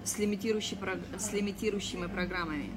с, 0.04 0.18
лимитирующей, 0.18 0.78
с 1.18 1.32
лимитирующими 1.34 2.08
программами. 2.08 2.72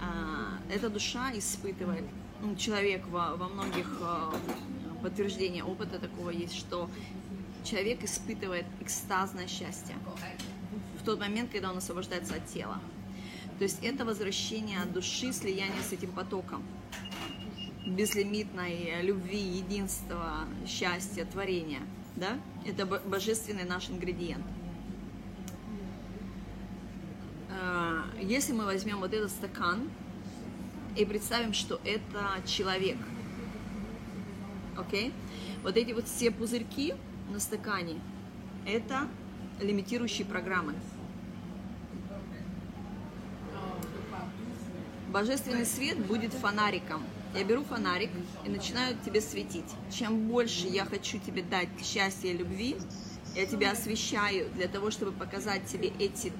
А, 0.00 0.58
эта 0.72 0.90
душа 0.90 1.30
испытывает, 1.34 2.04
ну, 2.40 2.56
человек 2.56 3.06
во, 3.08 3.36
во 3.36 3.48
многих 3.48 3.86
а, 4.00 4.34
подтверждениях 5.02 5.66
опыта 5.68 5.98
такого 5.98 6.30
есть, 6.30 6.54
что 6.56 6.88
человек 7.64 8.02
испытывает 8.04 8.66
экстазное 8.80 9.46
счастье 9.46 9.94
в 11.00 11.04
тот 11.04 11.20
момент, 11.20 11.50
когда 11.50 11.70
он 11.70 11.78
освобождается 11.78 12.34
от 12.34 12.46
тела. 12.46 12.80
То 13.58 13.64
есть 13.64 13.78
это 13.82 14.04
возвращение 14.04 14.78
души, 14.86 15.32
слияние 15.32 15.82
с 15.82 15.92
этим 15.92 16.10
потоком 16.12 16.62
безлимитной 17.86 19.02
любви, 19.02 19.38
единства, 19.38 20.46
счастья, 20.66 21.24
творения. 21.24 21.80
Да? 22.16 22.38
Это 22.64 22.86
божественный 22.86 23.64
наш 23.64 23.90
ингредиент. 23.90 24.44
А, 27.60 28.04
если 28.20 28.52
мы 28.52 28.64
возьмем 28.64 28.98
вот 29.00 29.12
этот 29.12 29.30
стакан 29.30 29.90
и 30.96 31.04
представим, 31.04 31.52
что 31.52 31.80
это 31.84 32.46
человек, 32.46 32.96
окей? 34.76 35.08
Okay? 35.08 35.12
Вот 35.62 35.76
эти 35.76 35.92
вот 35.92 36.08
все 36.08 36.30
пузырьки 36.30 36.94
на 37.30 37.38
стакане– 37.38 38.00
это 38.66 39.08
лимитирующие 39.60 40.26
программы. 40.26 40.74
Божественный 45.08 45.66
свет 45.66 45.98
будет 45.98 46.32
фонариком. 46.32 47.02
Я 47.34 47.44
беру 47.44 47.64
фонарик 47.64 48.10
и 48.44 48.48
начинаю 48.48 48.96
тебе 49.04 49.20
светить. 49.20 49.70
Чем 49.90 50.26
больше 50.26 50.66
я 50.66 50.84
хочу 50.84 51.18
тебе 51.18 51.42
дать 51.42 51.68
счастья 51.82 52.28
и 52.28 52.36
любви, 52.36 52.76
я 53.34 53.46
тебя 53.46 53.72
освещаю 53.72 54.50
для 54.54 54.68
того, 54.68 54.90
чтобы 54.90 55.12
показать 55.12 55.66
тебе 55.66 55.92
эти 55.98 56.32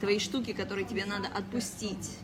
твои 0.00 0.18
штуки, 0.18 0.52
которые 0.52 0.86
тебе 0.86 1.04
надо 1.04 1.28
отпустить. 1.28 2.16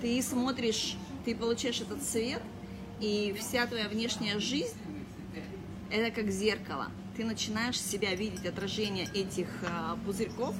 Ты 0.00 0.20
смотришь, 0.22 0.96
ты 1.24 1.34
получаешь 1.34 1.80
этот 1.80 2.02
свет, 2.02 2.42
и 3.00 3.34
вся 3.38 3.66
твоя 3.66 3.88
внешняя 3.88 4.38
жизнь– 4.38 4.76
это 5.90 6.14
как 6.14 6.30
зеркало. 6.30 6.90
Ты 7.16 7.24
начинаешь 7.24 7.80
себя 7.80 8.14
видеть, 8.14 8.44
отражение 8.44 9.08
этих 9.14 9.48
э, 9.62 9.96
пузырьков 10.04 10.54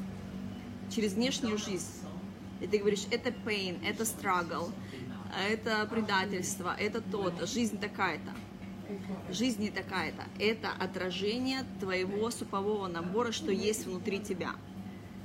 через 0.95 1.13
внешнюю 1.13 1.59
жизнь. 1.59 1.87
И 2.61 2.67
ты 2.67 2.79
говоришь, 2.79 3.05
это 3.11 3.29
pain, 3.29 3.79
это 3.87 4.05
struggle, 4.05 4.73
это 5.51 5.87
предательство, 5.87 6.75
это 6.79 7.03
то-то, 7.03 7.47
жизнь 7.47 7.79
такая-то. 7.79 8.33
Жизнь 9.31 9.63
не 9.63 9.71
такая-то. 9.71 10.25
Это 10.39 10.71
отражение 10.71 11.65
твоего 11.81 12.31
супового 12.31 12.87
набора, 12.87 13.33
что 13.33 13.51
есть 13.51 13.87
внутри 13.87 14.21
тебя. 14.21 14.55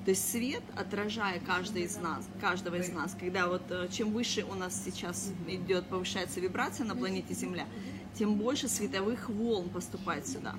То 0.06 0.12
есть 0.12 0.32
свет, 0.32 0.64
отражая 0.76 1.40
каждый 1.40 1.84
из 1.84 1.96
нас, 1.98 2.28
каждого 2.40 2.76
из 2.76 2.90
нас, 2.90 3.16
когда 3.20 3.48
вот 3.48 3.62
э, 3.70 3.88
чем 3.92 4.12
выше 4.12 4.44
у 4.44 4.56
нас 4.56 4.82
сейчас 4.84 5.32
идет, 5.48 5.86
повышается 5.86 6.40
вибрация 6.40 6.88
на 6.88 6.96
планете 6.96 7.36
Земля, 7.36 7.68
тем 8.18 8.36
больше 8.36 8.68
световых 8.68 9.30
волн 9.30 9.70
поступает 9.70 10.28
сюда. 10.28 10.56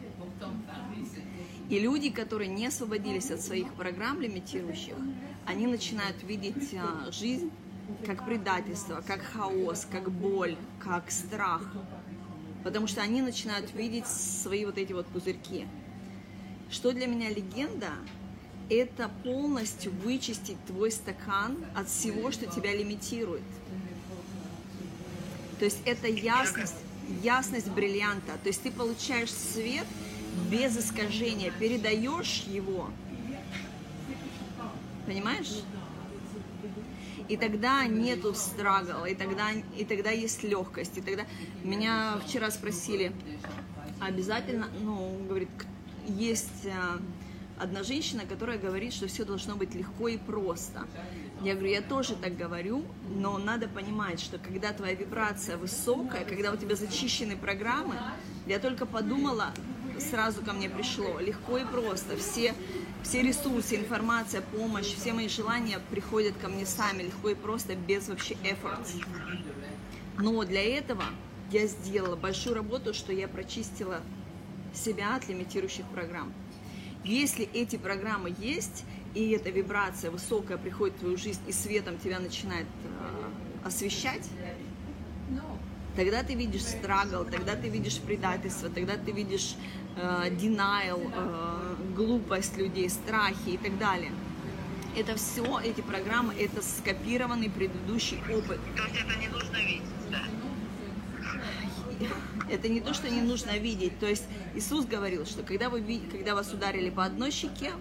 И 1.68 1.78
люди, 1.80 2.10
которые 2.10 2.50
не 2.50 2.66
освободились 2.66 3.32
от 3.32 3.40
своих 3.40 3.72
программ 3.74 4.20
лимитирующих, 4.20 4.94
они 5.44 5.66
начинают 5.66 6.22
видеть 6.22 6.72
э, 6.72 7.10
жизнь 7.10 7.50
как 8.06 8.24
предательство, 8.24 9.02
как 9.04 9.22
хаос, 9.22 9.88
как 9.90 10.10
боль, 10.10 10.56
как 10.78 11.10
страх. 11.10 11.62
Потому 12.62 12.86
что 12.86 13.02
они 13.02 13.22
начинают 13.22 13.74
видеть 13.74 14.06
свои 14.06 14.64
вот 14.64 14.78
эти 14.78 14.92
вот 14.92 15.06
пузырьки. 15.06 15.66
Что 16.70 16.92
для 16.92 17.08
меня 17.08 17.28
легенда? 17.28 17.88
Это 18.72 19.10
полностью 19.22 19.92
вычистить 20.04 20.56
твой 20.66 20.90
стакан 20.90 21.56
от 21.74 21.88
всего, 21.88 22.30
что 22.30 22.46
тебя 22.46 22.74
лимитирует. 22.74 23.42
То 25.58 25.66
есть 25.66 25.78
это 25.84 26.08
ясность, 26.08 26.74
ясность 27.22 27.68
бриллианта. 27.68 28.32
То 28.42 28.48
есть 28.48 28.62
ты 28.62 28.70
получаешь 28.70 29.30
свет 29.30 29.86
без 30.50 30.76
искажения, 30.76 31.52
передаешь 31.58 32.44
его. 32.46 32.88
Понимаешь? 35.06 35.62
И 37.28 37.36
тогда 37.36 37.84
нету 37.86 38.34
страгла, 38.34 39.06
и 39.06 39.14
тогда, 39.14 39.50
и 39.76 39.84
тогда 39.84 40.10
есть 40.10 40.42
легкость. 40.42 40.98
И 40.98 41.00
тогда 41.00 41.24
меня 41.62 42.18
вчера 42.26 42.50
спросили, 42.50 43.12
обязательно, 44.00 44.68
ну, 44.80 45.16
говорит, 45.28 45.48
есть 46.08 46.66
а, 46.66 46.98
одна 47.62 47.84
женщина, 47.84 48.24
которая 48.26 48.58
говорит, 48.58 48.92
что 48.92 49.06
все 49.06 49.24
должно 49.24 49.54
быть 49.54 49.74
легко 49.74 50.08
и 50.08 50.18
просто. 50.18 50.86
Я 51.42 51.54
говорю, 51.54 51.70
я 51.70 51.82
тоже 51.82 52.16
так 52.16 52.36
говорю, 52.36 52.84
но 53.08 53.38
надо 53.38 53.68
понимать, 53.68 54.20
что 54.20 54.38
когда 54.38 54.72
твоя 54.72 54.94
вибрация 54.94 55.56
высокая, 55.56 56.24
когда 56.24 56.52
у 56.52 56.56
тебя 56.56 56.74
зачищены 56.74 57.36
программы, 57.36 57.94
я 58.46 58.58
только 58.58 58.84
подумала, 58.84 59.52
сразу 59.98 60.42
ко 60.42 60.52
мне 60.52 60.68
пришло, 60.68 61.20
легко 61.20 61.58
и 61.58 61.64
просто. 61.64 62.16
Все, 62.16 62.54
все 63.02 63.22
ресурсы, 63.22 63.76
информация, 63.76 64.42
помощь, 64.42 64.94
все 64.94 65.12
мои 65.12 65.28
желания 65.28 65.78
приходят 65.90 66.36
ко 66.38 66.48
мне 66.48 66.66
сами, 66.66 67.04
легко 67.04 67.30
и 67.30 67.34
просто, 67.34 67.76
без 67.76 68.08
вообще 68.08 68.34
effort. 68.42 68.86
Но 70.18 70.42
для 70.44 70.62
этого 70.62 71.04
я 71.52 71.66
сделала 71.66 72.16
большую 72.16 72.56
работу, 72.56 72.92
что 72.92 73.12
я 73.12 73.28
прочистила 73.28 74.00
себя 74.74 75.16
от 75.16 75.28
лимитирующих 75.28 75.86
программ. 75.86 76.32
Если 77.04 77.48
эти 77.52 77.76
программы 77.76 78.34
есть, 78.38 78.84
и 79.14 79.30
эта 79.30 79.50
вибрация 79.50 80.10
высокая 80.10 80.56
приходит 80.56 80.96
в 80.96 81.00
твою 81.00 81.16
жизнь, 81.16 81.40
и 81.46 81.52
светом 81.52 81.98
тебя 81.98 82.20
начинает 82.20 82.66
э, 82.84 83.66
освещать, 83.66 84.28
тогда 85.96 86.22
ты 86.22 86.34
видишь 86.34 86.62
страгл, 86.62 87.24
тогда 87.24 87.56
ты 87.56 87.68
видишь 87.68 87.98
предательство, 87.98 88.70
тогда 88.70 88.96
ты 88.96 89.10
видишь 89.10 89.56
э, 89.96 90.30
denial, 90.30 91.12
э, 91.12 91.74
глупость 91.96 92.56
людей, 92.56 92.88
страхи 92.88 93.50
и 93.50 93.58
так 93.58 93.76
далее. 93.78 94.12
Это 94.96 95.16
все, 95.16 95.60
эти 95.60 95.80
программы, 95.80 96.34
это 96.34 96.62
скопированный 96.62 97.50
предыдущий 97.50 98.18
опыт. 98.18 98.60
То 98.76 98.82
есть 98.84 98.96
это 99.04 99.18
не 99.18 99.28
нужно 99.28 99.56
видеть? 99.56 100.01
Это 102.52 102.68
не 102.68 102.80
то, 102.80 102.92
что 102.92 103.08
не 103.08 103.22
нужно 103.22 103.56
видеть. 103.56 103.98
То 103.98 104.06
есть 104.06 104.24
Иисус 104.54 104.84
говорил, 104.84 105.24
что 105.24 105.42
когда, 105.42 105.70
вы, 105.70 105.82
когда 106.10 106.34
вас 106.34 106.52
ударили 106.52 106.90
по 106.90 107.02
одной 107.02 107.30
щеке, 107.30 107.72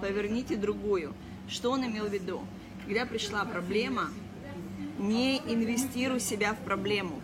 поверните 0.00 0.56
другую. 0.56 1.14
Что 1.48 1.70
он 1.70 1.86
имел 1.86 2.06
в 2.06 2.12
виду? 2.12 2.44
Когда 2.86 3.06
пришла 3.06 3.44
проблема, 3.44 4.10
не 4.98 5.38
инвестируй 5.38 6.18
себя 6.18 6.54
в 6.54 6.58
проблему. 6.58 7.20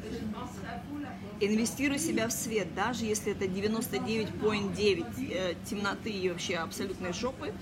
Инвестируй 1.40 1.98
себя 1.98 2.28
в 2.28 2.32
свет, 2.32 2.72
даже 2.76 3.04
если 3.04 3.32
это 3.32 3.46
99,9 3.46 5.32
э, 5.32 5.54
темноты 5.68 6.10
и 6.10 6.30
вообще 6.30 6.54
абсолютной 6.54 7.12
жопы, 7.12 7.52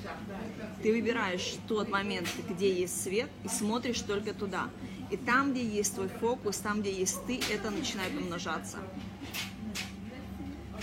ты 0.83 0.93
выбираешь 0.93 1.55
тот 1.67 1.89
момент, 1.89 2.29
где 2.47 2.71
есть 2.71 3.03
свет, 3.03 3.31
и 3.43 3.49
смотришь 3.49 4.01
только 4.03 4.35
туда. 4.35 4.69
И 5.11 5.17
там, 5.17 5.53
где 5.53 5.65
есть 5.65 5.95
твой 5.95 6.09
фокус, 6.09 6.59
там, 6.59 6.83
где 6.83 6.93
есть 6.93 7.25
ты, 7.27 7.41
это 7.51 7.71
начинает 7.71 8.13
умножаться. 8.13 8.77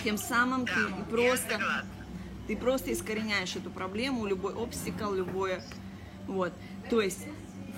Тем 0.08 0.18
самым 0.18 0.66
ты 0.66 0.74
Да, 0.74 0.80
я 1.00 1.04
просто, 1.10 1.62
ты 2.48 2.56
просто 2.56 2.94
искореняешь 2.94 3.58
эту 3.58 3.70
проблему, 3.70 4.26
любой 4.26 4.54
обстикл, 4.54 5.12
любое, 5.12 5.62
вот. 6.28 6.54
То 6.90 7.02
есть, 7.02 7.26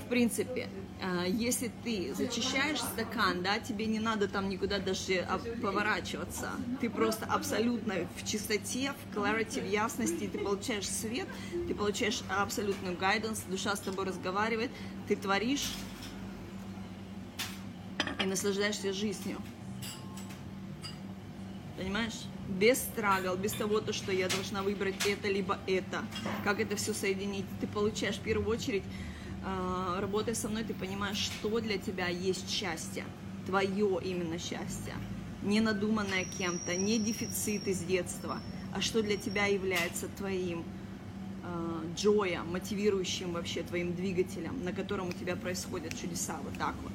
в 0.06 0.10
принципе, 0.10 0.70
э, 1.02 1.26
если 1.28 1.72
ты 1.84 2.14
зачищаешь 2.14 2.82
стакан, 2.82 3.42
да, 3.42 3.58
тебе 3.58 3.88
не 3.88 3.98
надо 4.00 4.28
там 4.28 4.48
никуда 4.48 4.78
даже 4.78 5.22
об- 5.22 5.60
поворачиваться. 5.60 6.52
Ты 6.80 6.92
просто 6.92 7.26
абсолютно 7.26 7.96
в 8.16 8.24
чистоте, 8.28 8.94
в 8.94 9.18
clarity, 9.18 9.60
в 9.60 9.68
ясности, 9.68 10.30
ты 10.32 10.38
получаешь 10.38 10.88
свет, 10.88 11.28
ты 11.68 11.74
получаешь 11.74 12.22
абсолютную 12.30 12.96
гайденс, 12.96 13.42
душа 13.50 13.76
с 13.76 13.80
тобой 13.80 14.06
разговаривает, 14.06 14.70
ты 15.08 15.16
творишь 15.16 15.72
и 18.24 18.26
наслаждаешься 18.28 18.94
жизнью. 18.94 19.40
Понимаешь? 21.80 22.26
Без 22.50 22.80
страгл, 22.80 23.38
без 23.38 23.54
того, 23.54 23.80
то, 23.80 23.94
что 23.94 24.12
я 24.12 24.28
должна 24.28 24.64
выбрать 24.64 25.06
это 25.06 25.30
либо 25.30 25.58
это. 25.66 26.04
Как 26.44 26.60
это 26.60 26.76
все 26.76 26.94
соединить. 26.94 27.46
Ты 27.62 27.68
получаешь 27.68 28.18
в 28.18 28.22
первую 28.22 28.50
очередь, 28.50 28.84
э, 29.46 30.00
работая 30.02 30.36
со 30.36 30.50
мной, 30.50 30.66
ты 30.66 30.74
понимаешь, 30.74 31.16
что 31.16 31.62
для 31.62 31.78
тебя 31.78 32.10
есть 32.10 32.50
счастье. 32.50 33.06
Твое 33.46 33.98
именно 34.04 34.38
счастье. 34.38 34.94
Не 35.42 35.62
надуманное 35.62 36.26
кем-то, 36.38 36.76
не 36.76 37.00
дефицит 37.00 37.66
из 37.66 37.80
детства, 37.80 38.42
а 38.74 38.82
что 38.82 39.02
для 39.02 39.16
тебя 39.16 39.46
является 39.46 40.10
твоим 40.10 40.66
э, 41.46 41.94
джоя, 41.96 42.44
мотивирующим 42.44 43.32
вообще 43.32 43.64
твоим 43.64 43.96
двигателем, 43.96 44.66
на 44.66 44.74
котором 44.74 45.08
у 45.08 45.14
тебя 45.14 45.38
происходят 45.38 45.98
чудеса. 45.98 46.42
Вот 46.44 46.58
так 46.58 46.76
вот. 46.84 46.92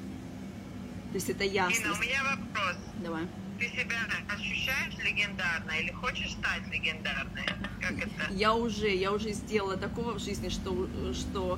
То 1.09 1.15
есть 1.15 1.29
это 1.31 1.43
Инна, 1.43 1.69
у 1.69 2.01
меня 2.01 2.21
вопрос. 2.23 2.75
Давай. 3.03 3.27
Ты 3.59 3.69
себя 3.69 3.97
ощущаешь 4.27 4.95
легендарной 5.03 5.83
или 5.83 5.91
хочешь 5.91 6.31
стать 6.31 6.67
легендарной? 6.71 7.45
Как 7.81 7.97
это? 7.97 8.33
Я 8.33 8.53
уже, 8.53 8.89
я 8.93 9.11
уже 9.13 9.31
сделала 9.31 9.77
такого 9.77 10.13
в 10.13 10.19
жизни, 10.19 10.49
что, 10.49 10.89
что 11.13 11.57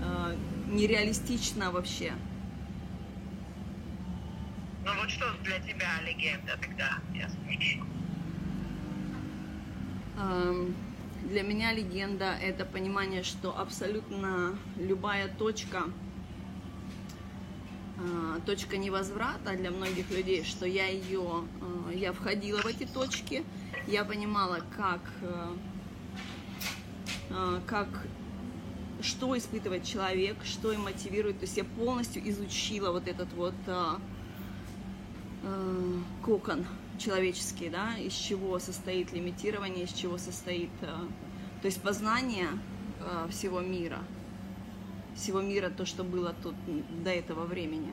э, 0.00 0.36
нереалистично 0.68 1.70
вообще. 1.72 2.12
Ну 4.84 4.90
вот 5.00 5.10
что 5.10 5.32
для 5.42 5.58
тебя 5.60 6.00
легенда 6.06 6.56
тогда? 6.60 6.98
Я 7.14 7.28
спрошу. 7.28 7.84
Эм, 10.18 10.74
Для 11.24 11.42
меня 11.42 11.72
легенда– 11.72 12.34
это 12.42 12.64
понимание, 12.66 13.22
что 13.22 13.58
абсолютно 13.58 14.56
любая 14.76 15.28
точка, 15.28 15.84
точка 18.40 18.76
невозврата 18.76 19.56
для 19.56 19.70
многих 19.70 20.10
людей, 20.10 20.44
что 20.44 20.66
я 20.66 20.86
ее, 20.86 21.44
э, 21.90 21.94
я 21.94 22.12
входила 22.12 22.60
в 22.60 22.66
эти 22.66 22.84
точки, 22.84 23.44
я 23.86 24.04
понимала, 24.04 24.60
как, 24.76 25.00
э, 25.22 25.56
э, 27.30 27.60
как, 27.66 27.88
что 29.00 29.36
испытывает 29.36 29.84
человек, 29.84 30.36
что 30.44 30.72
им 30.72 30.82
мотивирует. 30.82 31.38
То 31.38 31.44
есть 31.44 31.56
я 31.56 31.64
полностью 31.64 32.26
изучила 32.28 32.90
вот 32.92 33.06
этот 33.08 33.32
вот 33.34 33.54
кокон 36.24 36.64
человеческий, 36.98 37.68
да, 37.68 37.98
из 37.98 38.14
чего 38.14 38.58
состоит 38.58 39.12
лимитирование, 39.12 39.84
из 39.84 39.92
чего 39.92 40.16
состоит, 40.16 40.70
то 40.80 41.66
есть 41.66 41.82
познание 41.82 42.48
всего 43.28 43.60
мира, 43.60 43.98
всего 45.14 45.42
мира, 45.42 45.68
то, 45.68 45.84
что 45.84 46.02
было 46.02 46.34
тут 46.42 46.54
до 47.04 47.10
этого 47.10 47.44
времени. 47.44 47.92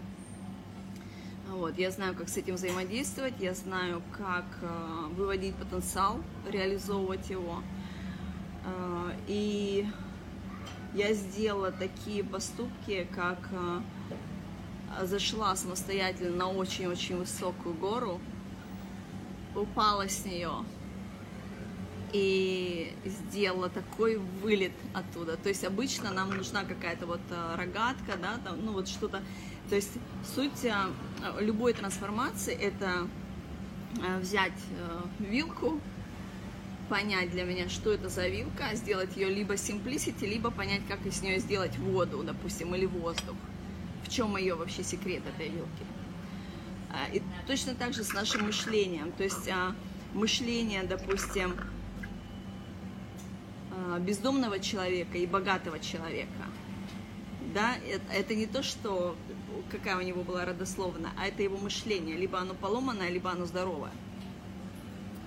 Вот, 1.52 1.78
я 1.78 1.92
знаю, 1.92 2.16
как 2.16 2.30
с 2.30 2.38
этим 2.38 2.56
взаимодействовать, 2.56 3.34
я 3.42 3.54
знаю, 3.54 4.02
как 4.18 4.46
э, 4.62 5.08
выводить 5.18 5.54
потенциал, 5.56 6.22
реализовывать 6.50 7.30
его. 7.30 7.62
Э, 8.64 9.12
и 9.28 9.86
я 10.94 11.14
сделала 11.14 11.74
такие 11.74 12.24
поступки, 12.24 13.06
как 13.14 13.38
э, 13.52 15.06
зашла 15.06 15.54
самостоятельно 15.58 16.38
на 16.38 16.48
очень-очень 16.48 17.18
высокую 17.18 17.76
гору, 17.76 18.22
упала 19.54 20.08
с 20.08 20.24
нее 20.24 20.52
и 22.14 22.94
сделала 23.04 23.68
такой 23.70 24.18
вылет 24.42 24.72
оттуда. 24.94 25.36
То 25.36 25.50
есть 25.50 25.66
обычно 25.66 26.12
нам 26.14 26.30
нужна 26.30 26.64
какая-то 26.64 27.08
вот 27.08 27.22
э, 27.30 27.56
рогатка, 27.56 28.16
да, 28.22 28.40
там, 28.44 28.66
ну 28.66 28.72
вот 28.72 28.88
что-то. 28.88 29.22
То 29.72 29.78
есть 29.78 29.94
суть 30.36 30.66
э, 30.66 30.74
любой 31.40 31.72
трансформации 31.72 32.54
это 32.54 33.08
э, 34.06 34.20
взять 34.20 34.52
э, 34.78 35.02
вилку, 35.24 35.80
понять 36.90 37.32
для 37.32 37.46
меня, 37.46 37.70
что 37.70 37.94
это 37.94 38.10
за 38.10 38.28
вилка, 38.28 38.76
сделать 38.76 39.16
ее 39.16 39.30
либо 39.30 39.54
simplicity, 39.54 40.28
либо 40.28 40.52
понять, 40.52 40.82
как 40.90 41.06
из 41.06 41.22
нее 41.22 41.40
сделать 41.40 41.78
воду, 41.78 42.22
допустим, 42.22 42.76
или 42.76 42.86
воздух. 42.86 43.38
В 44.04 44.10
чем 44.10 44.36
ее 44.36 44.56
вообще 44.56 44.84
секрет 44.84 45.24
этой 45.26 45.48
вилки. 45.48 45.86
А, 46.90 47.10
И 47.16 47.22
точно 47.48 47.74
так 47.74 47.94
же 47.94 48.04
с 48.04 48.12
нашим 48.12 48.48
мышлением. 48.48 49.14
То 49.14 49.24
есть 49.24 49.48
а, 49.48 49.74
мышление, 50.14 50.84
допустим, 50.84 51.56
а, 53.72 54.00
бездомного 54.00 54.60
человека 54.60 55.18
и 55.18 55.26
богатого 55.26 55.80
человека. 55.80 56.44
Да, 57.54 57.76
это, 57.88 58.14
это 58.14 58.36
не 58.36 58.48
то, 58.48 58.64
что 58.64 59.16
какая 59.72 59.98
у 59.98 60.02
него 60.02 60.24
была 60.24 60.46
родословная, 60.46 61.12
а 61.18 61.28
это 61.28 61.42
его 61.42 61.58
мышление. 61.58 62.18
Либо 62.18 62.40
оно 62.40 62.54
поломанное, 62.54 63.10
либо 63.10 63.32
оно 63.32 63.46
здоровое. 63.46 63.92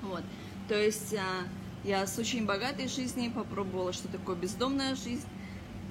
Вот. 0.03 0.23
То 0.69 0.81
есть 0.81 1.15
а, 1.15 1.47
я 1.83 2.07
с 2.07 2.19
очень 2.19 2.47
богатой 2.47 2.89
жизни 2.89 3.29
попробовала, 3.29 3.93
что 3.93 4.09
такое 4.09 4.37
бездомная 4.37 4.95
жизнь. 4.95 5.27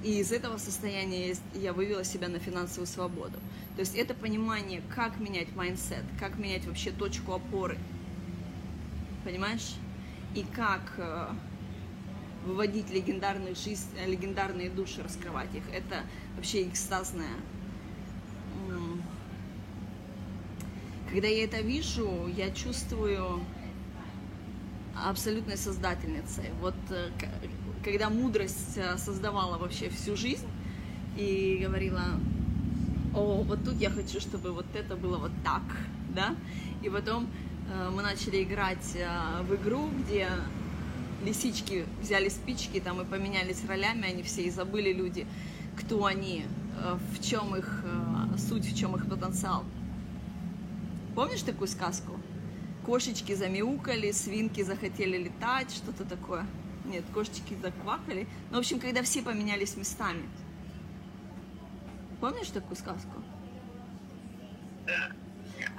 И 0.02 0.18
из 0.20 0.32
этого 0.32 0.58
состояния 0.58 1.34
я 1.54 1.72
вывела 1.72 2.04
себя 2.04 2.28
на 2.28 2.38
финансовую 2.38 2.86
свободу. 2.86 3.38
То 3.74 3.80
есть 3.80 3.96
это 3.96 4.14
понимание, 4.14 4.82
как 4.94 5.18
менять 5.18 5.54
mindset, 5.56 6.04
как 6.20 6.38
менять 6.38 6.66
вообще 6.66 6.90
точку 6.90 7.32
опоры. 7.32 7.78
Понимаешь? 9.24 9.76
И 10.34 10.44
как 10.54 10.92
э, 10.98 11.28
выводить 12.44 12.90
легендарную 12.90 13.56
жизнь, 13.56 13.88
э, 13.96 14.06
легендарные 14.06 14.68
души, 14.68 15.02
раскрывать 15.02 15.54
их. 15.54 15.62
Это 15.72 16.02
вообще 16.36 16.68
экстазное. 16.68 17.36
Когда 21.14 21.28
я 21.28 21.44
это 21.44 21.60
вижу, 21.60 22.26
я 22.36 22.50
чувствую 22.50 23.40
абсолютной 24.96 25.56
создательницей. 25.56 26.46
Вот 26.60 26.74
э, 26.90 27.08
когда 27.84 28.10
мудрость 28.10 28.76
э, 28.76 28.98
создавала 28.98 29.56
вообще 29.56 29.90
всю 29.90 30.16
жизнь 30.16 30.48
и 31.16 31.60
говорила, 31.64 32.02
о, 33.14 33.44
вот 33.44 33.64
тут 33.64 33.80
я 33.80 33.90
хочу, 33.90 34.18
чтобы 34.18 34.50
вот 34.50 34.66
это 34.74 34.96
было 34.96 35.18
вот 35.18 35.30
так, 35.44 35.62
да, 36.12 36.34
и 36.82 36.90
потом 36.90 37.28
э, 37.72 37.90
мы 37.94 38.02
начали 38.02 38.42
играть 38.42 38.96
в 39.48 39.54
игру, 39.54 39.90
где 40.00 40.26
лисички 41.24 41.84
взяли 42.02 42.28
спички 42.28 42.80
там 42.80 43.00
и 43.00 43.04
поменялись 43.04 43.64
ролями, 43.68 44.08
они 44.08 44.24
все 44.24 44.42
и 44.42 44.50
забыли 44.50 44.92
люди, 44.92 45.28
кто 45.78 46.06
они, 46.06 46.44
в 47.12 47.22
чем 47.22 47.54
их 47.54 47.84
суть, 48.36 48.66
в 48.66 48.76
чем 48.76 48.96
их 48.96 49.08
потенциал. 49.08 49.62
Помнишь 51.14 51.42
такую 51.42 51.68
сказку? 51.68 52.18
Кошечки 52.84 53.34
замяукали, 53.34 54.10
свинки 54.10 54.62
захотели 54.62 55.16
летать, 55.16 55.70
что-то 55.70 56.04
такое. 56.04 56.46
Нет, 56.84 57.04
кошечки 57.14 57.56
заквакали. 57.62 58.26
Ну, 58.50 58.56
в 58.56 58.60
общем, 58.60 58.80
когда 58.80 59.02
все 59.02 59.22
поменялись 59.22 59.76
местами. 59.76 60.22
Помнишь 62.20 62.48
такую 62.48 62.76
сказку? 62.76 63.22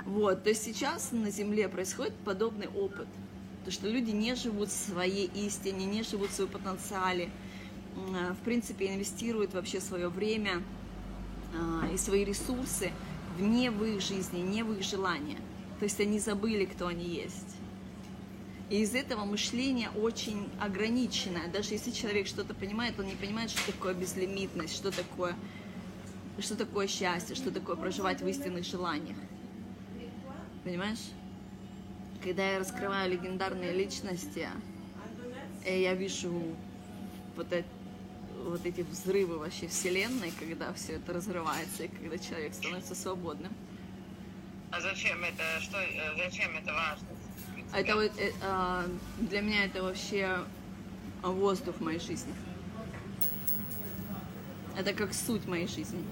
Вот, 0.05 0.43
то 0.43 0.49
есть 0.49 0.63
сейчас 0.63 1.11
на 1.11 1.31
Земле 1.31 1.67
происходит 1.67 2.13
подобный 2.23 2.67
опыт. 2.67 3.07
То, 3.65 3.71
что 3.71 3.89
люди 3.89 4.11
не 4.11 4.35
живут 4.35 4.69
в 4.69 4.71
своей 4.71 5.25
истине, 5.25 5.85
не 5.85 6.03
живут 6.03 6.29
в 6.29 6.33
своем 6.33 6.51
потенциале, 6.51 7.29
а, 7.97 8.33
в 8.33 8.43
принципе, 8.43 8.93
инвестируют 8.93 9.53
вообще 9.53 9.81
свое 9.81 10.09
время 10.09 10.61
а, 11.55 11.87
и 11.91 11.97
свои 11.97 12.23
ресурсы 12.23 12.91
вне 13.37 13.71
в 13.71 13.83
их 13.83 14.01
жизни, 14.01 14.39
не 14.39 14.63
в 14.63 14.73
их 14.73 14.83
желания. 14.83 15.37
То 15.79 15.85
есть 15.85 15.99
они 15.99 16.19
забыли, 16.19 16.65
кто 16.65 16.87
они 16.87 17.05
есть. 17.05 17.55
И 18.69 18.81
из 18.81 18.95
этого 18.95 19.25
мышление 19.25 19.89
очень 19.91 20.49
ограниченное. 20.59 21.47
Даже 21.47 21.73
если 21.73 21.91
человек 21.91 22.27
что-то 22.27 22.53
понимает, 22.55 22.99
он 22.99 23.05
не 23.05 23.15
понимает, 23.15 23.51
что 23.51 23.71
такое 23.71 23.93
безлимитность, 23.93 24.75
что 24.75 24.91
такое, 24.91 25.35
что 26.39 26.55
такое 26.55 26.87
счастье, 26.87 27.35
что 27.35 27.51
такое 27.51 27.75
проживать 27.75 28.21
в 28.21 28.27
истинных 28.27 28.65
желаниях. 28.65 29.17
Понимаешь? 30.63 31.11
Когда 32.23 32.53
я 32.53 32.59
раскрываю 32.59 33.11
легендарные 33.11 33.71
личности, 33.71 34.49
э, 35.63 35.81
я 35.81 35.93
вижу 35.93 36.33
вот, 37.35 37.51
эт- 37.51 37.65
вот 38.45 38.65
эти 38.65 38.81
взрывы 38.81 39.37
вообще 39.37 39.67
вселенной, 39.67 40.31
когда 40.39 40.71
все 40.73 40.93
это 40.93 41.13
разрывается, 41.13 41.83
и 41.83 41.87
когда 41.87 42.17
человек 42.17 42.53
становится 42.53 42.95
свободным. 42.95 43.51
А 44.71 44.79
зачем 44.79 45.23
это, 45.23 45.43
что, 45.61 45.77
э, 45.77 46.15
зачем 46.17 46.55
это 46.55 46.73
важно? 46.73 47.07
А 47.71 47.79
Это 47.79 47.95
вот, 47.95 48.11
э, 48.19 48.31
а, 48.41 48.85
для 49.19 49.41
меня 49.41 49.65
это 49.65 49.83
вообще 49.83 50.39
воздух 51.21 51.79
моей 51.79 51.99
жизни. 51.99 52.33
Это 54.77 54.93
как 54.93 55.13
суть 55.13 55.45
моей 55.47 55.67
жизни. 55.67 56.03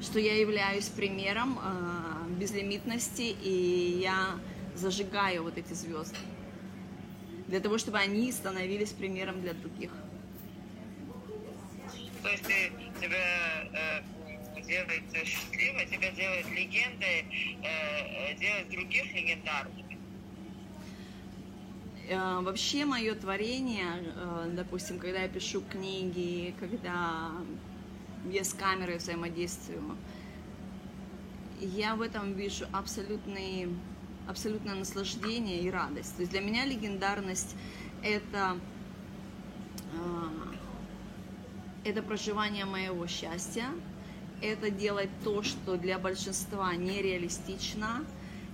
Что 0.00 0.18
я 0.18 0.38
являюсь 0.38 0.86
примером 0.86 1.58
а, 1.60 2.26
безлимитности, 2.38 3.34
и 3.42 3.98
я 4.00 4.38
зажигаю 4.74 5.42
вот 5.42 5.58
эти 5.58 5.72
звезды. 5.72 6.16
Для 7.48 7.60
того, 7.60 7.78
чтобы 7.78 7.98
они 7.98 8.30
становились 8.32 8.90
примером 8.90 9.40
для 9.40 9.54
других. 9.54 9.90
То 12.26 12.32
есть 12.32 12.42
ты, 12.42 12.72
тебя 13.00 13.68
э, 13.72 14.62
делает 14.62 15.04
счастливой, 15.24 15.86
тебя 15.86 16.10
делает 16.10 16.50
легендой, 16.50 17.24
э, 17.62 18.32
э, 18.32 18.34
делает 18.34 18.68
других 18.68 19.14
легендарными. 19.14 19.96
Э, 22.08 22.40
Вообще 22.40 22.84
мое 22.84 23.14
творение, 23.14 24.12
э, 24.16 24.50
допустим, 24.56 24.98
когда 24.98 25.20
я 25.20 25.28
пишу 25.28 25.62
книги, 25.70 26.52
когда 26.58 27.30
я 28.28 28.42
с 28.42 28.52
камерой 28.54 28.96
взаимодействую, 28.96 29.96
я 31.60 31.94
в 31.94 32.02
этом 32.02 32.32
вижу 32.32 32.66
абсолютный, 32.72 33.68
абсолютное 34.26 34.74
наслаждение 34.74 35.60
и 35.60 35.70
радость. 35.70 36.16
То 36.16 36.22
есть 36.22 36.32
для 36.32 36.40
меня 36.40 36.64
легендарность 36.64 37.54
это, 38.02 38.58
это 41.86 42.02
проживание 42.02 42.64
моего 42.64 43.06
счастья, 43.06 43.66
это 44.42 44.70
делать 44.70 45.08
то, 45.22 45.44
что 45.44 45.76
для 45.76 46.00
большинства 46.00 46.74
нереалистично, 46.74 48.04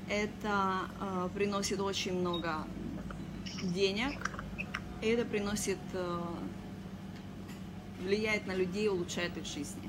это 0.08 0.80
э, 1.00 1.28
приносит 1.34 1.80
очень 1.80 2.12
много 2.20 2.66
денег, 3.62 4.30
это 5.00 5.24
приносит, 5.24 5.78
э, 5.94 6.20
влияет 8.02 8.46
на 8.46 8.54
людей, 8.54 8.88
улучшает 8.88 9.34
их 9.38 9.46
жизни. 9.46 9.88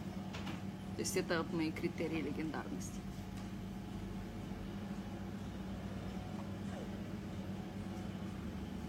То 0.95 0.99
есть 0.99 1.17
это 1.17 1.45
мои 1.51 1.71
критерии 1.71 2.21
легендарности. 2.21 3.01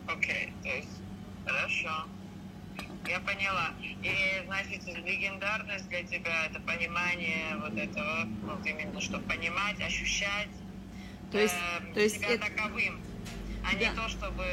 Окей, 0.07 0.53
то 0.63 0.69
есть, 0.69 1.01
хорошо. 1.45 2.07
Я 3.09 3.21
поняла. 3.21 3.75
И, 4.05 4.45
значит, 4.47 4.85
легендарность 5.05 5.89
для 5.89 6.03
тебя 6.03 6.47
это 6.47 6.61
понимание 6.61 7.57
вот 7.63 7.73
этого, 7.77 8.27
вот 8.43 8.67
именно, 8.67 9.01
что 9.01 9.19
понимать, 9.21 9.81
ощущать 9.81 10.49
То 11.33 11.39
есть, 11.39 11.55
эм, 11.81 11.95
то 11.95 12.01
есть 12.01 12.17
себя 12.17 12.35
это, 12.35 12.45
таковым, 12.45 13.01
а 13.65 13.75
не 13.75 13.87
Да. 13.87 14.03
то, 14.03 14.09
чтобы 14.11 14.45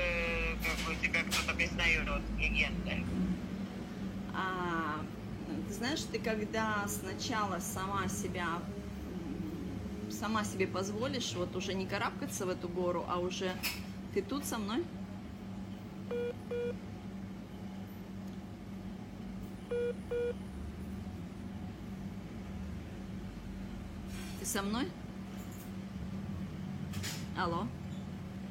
как 0.64 0.88
бы, 0.88 0.96
тебя 1.06 1.22
кто-то 1.24 1.54
признает 1.56 2.08
легендой. 2.40 3.04
а, 4.34 5.02
ты 5.68 5.74
знаешь, 5.74 6.00
ты 6.10 6.18
когда 6.20 6.88
сначала 6.88 7.60
сама 7.60 8.08
себя 8.08 8.48
сама 10.10 10.44
себе 10.46 10.68
позволишь 10.68 11.34
вот 11.36 11.56
уже 11.56 11.74
не 11.74 11.86
карабкаться 11.88 12.46
в 12.46 12.50
эту 12.50 12.70
гору, 12.70 13.06
а 13.10 13.20
уже 13.20 13.52
ты 14.14 14.22
тут 14.22 14.46
со 14.46 14.58
мной? 14.58 14.84
Ты 24.40 24.46
со 24.46 24.62
мной? 24.62 24.90
Алло? 27.38 27.66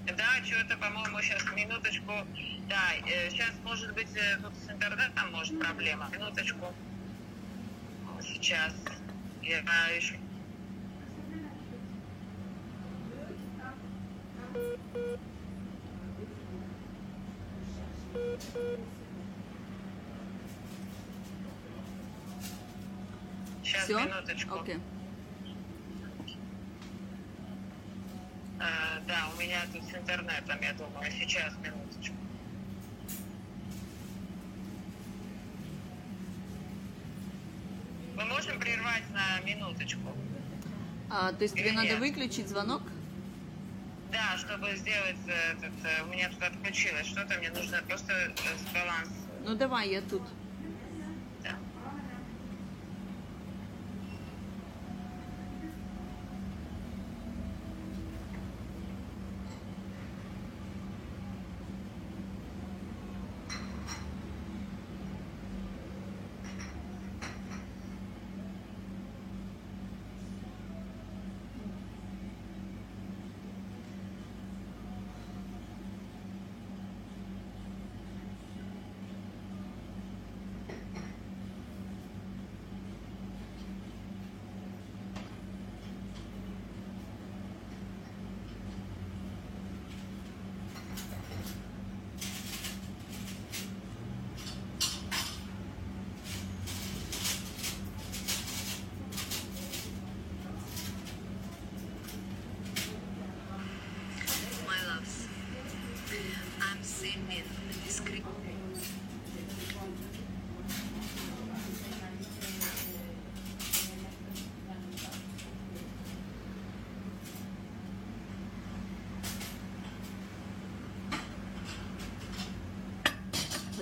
Да, 0.07 0.45
что-то, 0.45 0.79
по-моему, 0.79 1.21
сейчас 1.21 1.45
минуточку. 1.55 2.13
Да, 2.69 2.93
сейчас, 3.29 3.51
может 3.65 3.93
быть, 3.93 4.09
э, 4.17 4.39
тут 4.43 4.55
с 4.55 4.71
интернетом 4.71 5.31
может 5.33 5.61
проблема. 5.61 6.09
Минуточку. 6.11 6.73
Сейчас. 8.23 8.75
Я 9.43 9.59
еще... 9.89 10.19
Сейчас, 23.71 23.85
Все? 23.85 24.01
минуточку. 24.01 24.59
Окей. 24.59 24.79
А, 28.59 28.99
да, 29.07 29.29
у 29.33 29.41
меня 29.41 29.61
тут 29.73 29.85
с 29.85 29.95
интернетом, 29.95 30.61
я 30.61 30.73
думаю, 30.73 31.11
сейчас, 31.13 31.55
минуточку. 31.63 32.17
Мы 38.17 38.25
можем 38.25 38.59
прервать 38.59 39.05
на 39.13 39.41
минуточку? 39.47 40.01
А, 41.09 41.33
то 41.33 41.43
есть 41.43 41.55
тебе 41.55 41.69
Или 41.69 41.77
надо 41.77 41.89
нет? 41.91 42.01
выключить 42.01 42.49
звонок? 42.49 42.83
Да, 44.11 44.37
чтобы 44.37 44.75
сделать 44.77 45.17
э, 45.29 45.53
этот, 45.53 45.73
э, 45.85 46.03
у 46.03 46.09
меня 46.09 46.29
тут 46.29 46.43
отключилось 46.43 47.07
что-то, 47.07 47.39
мне 47.39 47.51
нужно 47.51 47.81
просто 47.89 48.13
э, 48.13 48.75
баланс. 48.75 49.09
Ну 49.45 49.55
давай, 49.55 49.91
я 49.91 50.03
тут. 50.03 50.23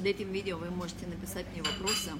Этим 0.09 0.33
видео 0.33 0.57
вы 0.57 0.71
можете 0.71 1.07
написать 1.07 1.47
мне 1.53 1.63
вопросы 1.63 2.13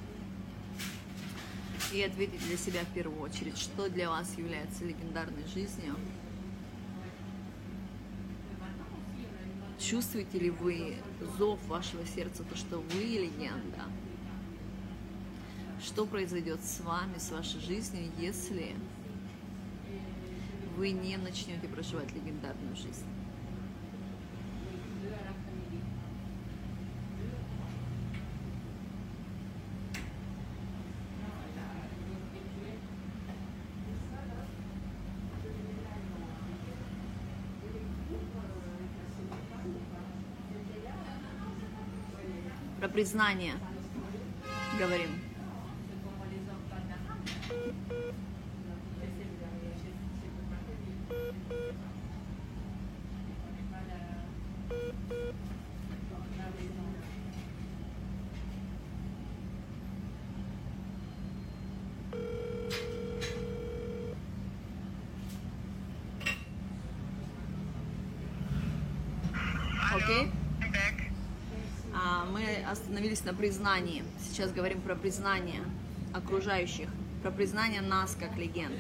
и 1.93 2.03
ответить 2.03 2.47
для 2.47 2.57
себя 2.57 2.83
в 2.83 2.95
первую 2.95 3.21
очередь, 3.23 3.57
что 3.57 3.89
для 3.89 4.11
вас 4.11 4.37
является 4.37 4.85
легендарной 4.85 5.47
жизнью. 5.47 5.97
Чувствуете 9.79 10.39
ли 10.39 10.51
вы 10.51 10.97
зов 11.39 11.59
вашего 11.67 12.05
сердца, 12.05 12.45
то, 12.45 12.57
что 12.57 12.79
вы 12.79 13.01
легенда? 13.01 13.85
Что 15.83 16.05
произойдет 16.05 16.63
с 16.63 16.81
вами, 16.81 17.17
с 17.19 17.31
вашей 17.31 17.61
жизнью, 17.61 18.11
если 18.19 18.75
вы 20.77 20.91
не 20.91 21.17
начнете 21.17 21.69
проживать 21.69 22.13
легендарную 22.13 22.77
жизнь? 22.77 23.07
Про 42.79 42.88
признание 42.99 43.55
говорим. 44.77 45.09
Окей? 69.95 70.38
Остановились 73.19 73.25
на 73.25 73.35
признании. 73.35 74.05
Сейчас 74.21 74.53
говорим 74.53 74.81
про 74.81 74.95
признание 74.95 75.63
окружающих, 76.13 76.89
про 77.23 77.31
признание 77.31 77.81
нас 77.81 78.17
как 78.19 78.37
легенд. 78.37 78.75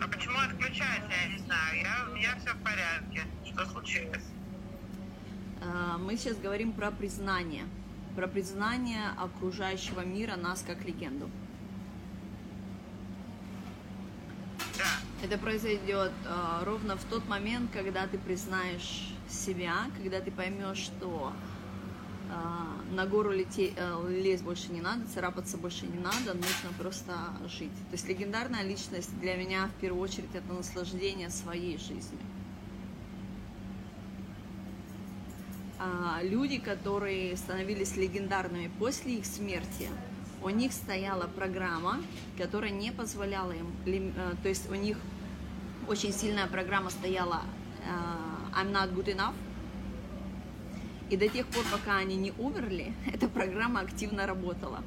А 0.00 0.08
почему 0.08 0.38
отключается, 0.38 1.10
я 1.10 1.32
не 1.32 1.38
знаю. 1.38 1.82
Я, 1.82 2.10
у 2.10 2.14
меня 2.14 2.36
все 2.40 2.54
в 2.54 2.62
порядке. 2.62 3.22
Что 3.44 3.66
случилось? 3.66 4.24
А, 5.62 5.98
Мы 5.98 6.16
сейчас 6.16 6.36
говорим 6.36 6.72
про 6.72 6.90
признание, 6.90 7.64
про 8.14 8.28
признание 8.28 9.10
окружающего 9.18 10.02
мира 10.02 10.36
нас 10.36 10.62
как 10.66 10.84
легенду. 10.84 11.28
Да. 14.78 14.84
Это 15.28 15.38
произойдет 15.38 16.12
а, 16.24 16.62
ровно 16.64 16.96
в 16.96 17.02
тот 17.02 17.26
момент, 17.26 17.72
когда 17.72 18.06
ты 18.06 18.16
признаешь 18.16 19.08
себя, 19.28 19.74
когда 20.00 20.20
ты 20.20 20.30
поймешь, 20.30 20.76
что 20.78 21.32
а, 22.30 22.80
на 22.92 23.06
гору 23.06 23.32
лете- 23.32 23.72
э, 23.76 24.08
лезть 24.08 24.44
больше 24.44 24.70
не 24.70 24.80
надо, 24.80 25.04
царапаться 25.12 25.56
больше 25.56 25.86
не 25.86 25.98
надо, 25.98 26.34
нужно 26.34 26.70
просто 26.78 27.12
жить. 27.48 27.74
То 27.90 27.94
есть 27.94 28.08
легендарная 28.08 28.62
личность 28.62 29.18
для 29.18 29.34
меня 29.34 29.66
в 29.66 29.80
первую 29.80 30.00
очередь 30.00 30.32
это 30.32 30.52
наслаждение 30.52 31.30
своей 31.30 31.76
жизнью. 31.76 32.20
А, 35.80 36.20
люди, 36.22 36.58
которые 36.58 37.36
становились 37.36 37.96
легендарными 37.96 38.70
после 38.78 39.16
их 39.16 39.26
смерти, 39.26 39.88
у 40.40 40.50
них 40.50 40.72
стояла 40.72 41.26
программа, 41.26 42.00
которая 42.38 42.70
не 42.70 42.92
позволяла 42.92 43.50
им, 43.50 43.66
э, 43.86 44.34
то 44.40 44.48
есть 44.48 44.70
у 44.70 44.74
них 44.76 44.96
очень 45.88 46.12
сильная 46.12 46.46
программа 46.46 46.90
стояла 46.90 47.42
э, 47.84 48.60
I'm 48.60 48.72
not 48.72 48.94
good 48.94 49.14
enough, 49.14 49.34
и 51.08 51.16
до 51.16 51.28
тех 51.28 51.46
пор, 51.46 51.64
пока 51.70 51.98
они 51.98 52.16
не 52.16 52.32
умерли, 52.32 52.92
эта 53.06 53.28
программа 53.28 53.80
активно 53.80 54.26
работала. 54.26 54.82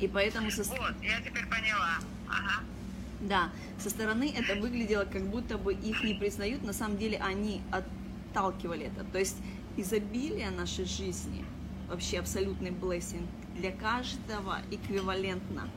И 0.00 0.06
поэтому 0.06 0.50
со, 0.50 0.62
Вот, 0.62 0.94
я 1.02 1.20
теперь 1.20 1.46
поняла. 1.46 1.98
Ага. 2.28 2.62
да, 3.20 3.50
со 3.82 3.90
стороны 3.90 4.32
это 4.36 4.60
выглядело, 4.60 5.04
как 5.04 5.22
будто 5.22 5.58
бы 5.58 5.74
их 5.74 6.04
не 6.04 6.14
признают, 6.14 6.62
на 6.62 6.72
самом 6.72 6.98
деле 6.98 7.18
они 7.18 7.62
отталкивали 7.72 8.86
это. 8.86 9.04
То 9.04 9.18
есть 9.18 9.38
изобилие 9.76 10.50
нашей 10.50 10.84
жизни, 10.84 11.44
вообще 11.88 12.20
абсолютный 12.20 12.70
blessing, 12.70 13.26
для 13.56 13.72
каждого 13.72 14.60
эквивалентно. 14.70 15.68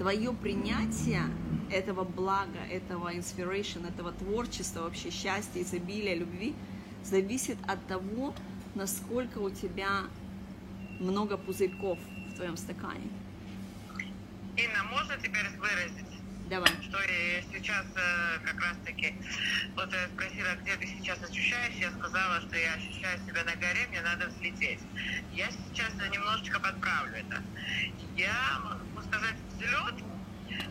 Твое 0.00 0.32
принятие 0.32 1.24
этого 1.70 2.04
блага, 2.04 2.60
этого 2.70 3.12
inspiration, 3.12 3.86
этого 3.86 4.12
творчества, 4.12 4.84
вообще 4.84 5.10
счастья, 5.10 5.60
изобилия, 5.60 6.14
любви, 6.14 6.54
зависит 7.04 7.58
от 7.68 7.86
того, 7.86 8.34
насколько 8.74 9.36
у 9.40 9.50
тебя 9.50 10.04
много 11.00 11.36
пузырьков 11.36 11.98
в 12.32 12.34
твоем 12.34 12.56
стакане. 12.56 13.10
Инна, 14.56 14.84
можно 14.84 15.18
теперь 15.18 15.46
выразить? 15.58 16.06
Давай. 16.48 16.70
что 16.82 16.98
я 16.98 17.42
сейчас 17.52 17.84
э, 17.94 18.38
как 18.42 18.58
раз 18.58 18.76
таки, 18.86 19.14
вот 19.76 19.92
я 19.92 20.08
спросила, 20.08 20.56
где 20.62 20.76
ты 20.76 20.86
сейчас 20.86 21.22
ощущаешь, 21.22 21.74
я 21.74 21.92
сказала, 21.92 22.40
что 22.40 22.56
я 22.56 22.72
ощущаю 22.72 23.20
себя 23.26 23.44
на 23.44 23.54
горе, 23.54 23.86
мне 23.90 24.00
надо 24.00 24.28
взлететь. 24.28 24.80
Я 25.34 25.50
сейчас 25.50 25.92
немножечко 26.10 26.58
подправлю 26.58 27.16
это. 27.16 27.42
Я 28.16 28.58
могу 28.64 29.06
сказать 29.06 29.36
взлет, 29.60 30.04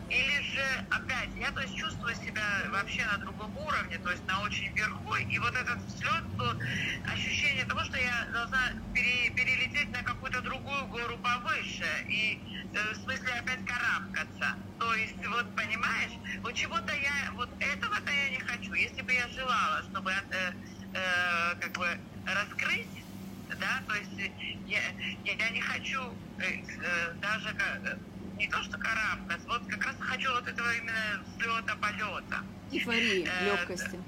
или 0.08 0.40
же 0.42 0.62
опять, 0.90 1.36
я 1.36 1.50
то 1.52 1.60
есть 1.60 1.74
чувствую 1.74 2.14
себя 2.16 2.42
вообще 2.72 3.06
на 3.06 3.18
другом 3.18 3.56
уровне, 3.56 3.98
то 3.98 4.10
есть 4.10 4.26
на 4.26 4.40
очень 4.42 4.68
верху, 4.74 5.14
и 5.16 5.38
вот 5.38 5.54
этот 5.56 5.78
взлет, 5.84 6.24
то 6.36 6.58
ощущение 7.12 7.64
того, 7.66 7.82
что 7.84 7.96
я 7.98 8.28
должна 8.32 8.60
пере- 8.92 9.30
перелететь 9.30 9.92
на 9.92 10.02
какую-то 10.02 10.42
другую 10.42 10.86
гору 10.88 11.18
повыше, 11.18 11.86
и 12.08 12.44
э, 12.72 12.92
в 12.92 12.96
смысле 12.96 13.32
опять 13.34 13.64
карабкаться. 13.64 14.46
То 14.78 14.94
есть, 14.94 15.26
вот 15.26 15.54
понимаешь, 15.54 16.20
вот 16.42 16.54
чего-то 16.54 16.92
я, 16.94 17.32
вот 17.36 17.50
этого-то 17.58 18.12
я 18.12 18.30
не 18.30 18.40
хочу. 18.40 18.74
Если 18.74 19.02
бы 19.02 19.12
я 19.12 19.28
желала, 19.28 19.82
чтобы 19.84 20.10
э, 20.10 20.52
э, 20.94 21.54
как 21.60 21.72
бы 21.72 21.86
раскрыть, 22.24 23.06
да, 23.58 23.84
то 23.88 23.94
есть 23.94 24.18
э, 24.20 24.30
я, 24.64 24.80
я, 25.24 25.50
не 25.50 25.60
хочу 25.60 26.00
э, 26.38 26.46
э, 26.50 27.14
даже 27.20 27.48
э, 27.50 27.96
не 28.40 28.48
то 28.48 28.62
что 28.62 28.78
карабкаться, 28.78 29.46
вот 29.48 29.66
как 29.66 29.84
раз 29.84 29.96
хочу 30.00 30.30
вот 30.32 30.48
этого 30.48 30.72
именно 30.78 31.22
взлета, 31.22 31.76
полета 31.76 32.42
Эйфории, 32.72 33.28
Э, 33.28 33.44
легкости. 33.44 34.02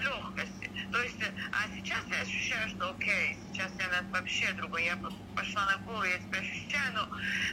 легкости. 0.00 0.70
То 0.90 1.02
есть, 1.02 1.20
э, 1.22 1.34
а 1.52 1.68
сейчас 1.76 2.04
я 2.10 2.20
ощущаю, 2.22 2.68
что 2.70 2.90
окей, 2.90 3.38
сейчас 3.52 3.70
я 3.78 4.02
вообще 4.12 4.52
другой, 4.54 4.84
я 4.84 4.96
пошла 5.34 5.66
на 5.66 5.76
гору, 5.84 6.04
я 6.04 6.18
теперь 6.18 6.40
ощущаю, 6.40 6.92
ну, 6.94 7.02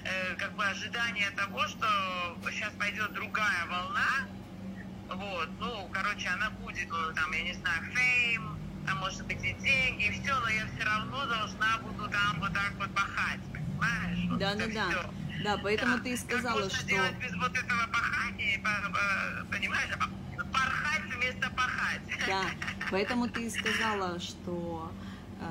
э, 0.05 0.35
как 0.35 0.55
бы 0.55 0.65
ожидание 0.65 1.29
того, 1.31 1.67
что 1.67 1.87
сейчас 2.51 2.73
пойдет 2.75 3.11
другая 3.13 3.65
волна, 3.67 4.11
вот, 5.09 5.49
ну, 5.59 5.89
короче, 5.89 6.29
она 6.29 6.49
будет, 6.51 6.87
ну, 6.89 7.13
там, 7.13 7.31
я 7.33 7.43
не 7.43 7.53
знаю, 7.53 7.81
фейм, 7.93 8.59
там, 8.85 8.97
может 8.99 9.25
быть, 9.27 9.43
и 9.43 9.53
деньги, 9.59 10.07
и 10.07 10.11
все, 10.11 10.39
но 10.39 10.49
я 10.49 10.65
все 10.67 10.83
равно 10.85 11.25
должна 11.25 11.77
буду 11.79 12.07
там 12.09 12.39
вот 12.39 12.53
так 12.53 12.73
вот 12.79 12.93
пахать, 12.93 13.41
понимаешь? 13.51 14.27
Вот 14.29 14.39
Да, 14.39 14.51
это 14.53 14.67
да, 14.73 14.89
да. 14.89 15.09
Да, 15.43 15.57
поэтому 15.61 15.97
Да. 15.97 16.03
ты 16.03 16.13
и 16.13 16.17
сказала, 16.17 16.61
как 16.63 16.71
что... 16.71 16.87
делать 16.87 17.15
без 17.21 17.33
вот 17.35 17.51
этого 17.51 17.87
пахания, 17.91 18.59
по- 18.59 19.45
понимаешь, 19.55 19.91
а 19.99 20.09
порхать 20.51 21.03
вместо 21.15 21.49
пахать. 21.51 22.01
Да, 22.27 22.43
поэтому 22.91 23.29
ты 23.29 23.45
и 23.45 23.49
сказала, 23.49 24.19
что 24.19 24.91
э, 25.39 25.45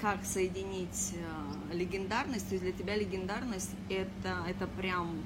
как 0.00 0.24
соединить 0.24 1.14
э, 1.14 1.74
легендарность, 1.74 2.48
то 2.48 2.54
есть 2.54 2.64
для 2.64 2.72
тебя 2.72 2.96
легендарность 2.96 3.70
это, 3.88 4.44
это 4.48 4.66
прям 4.66 5.22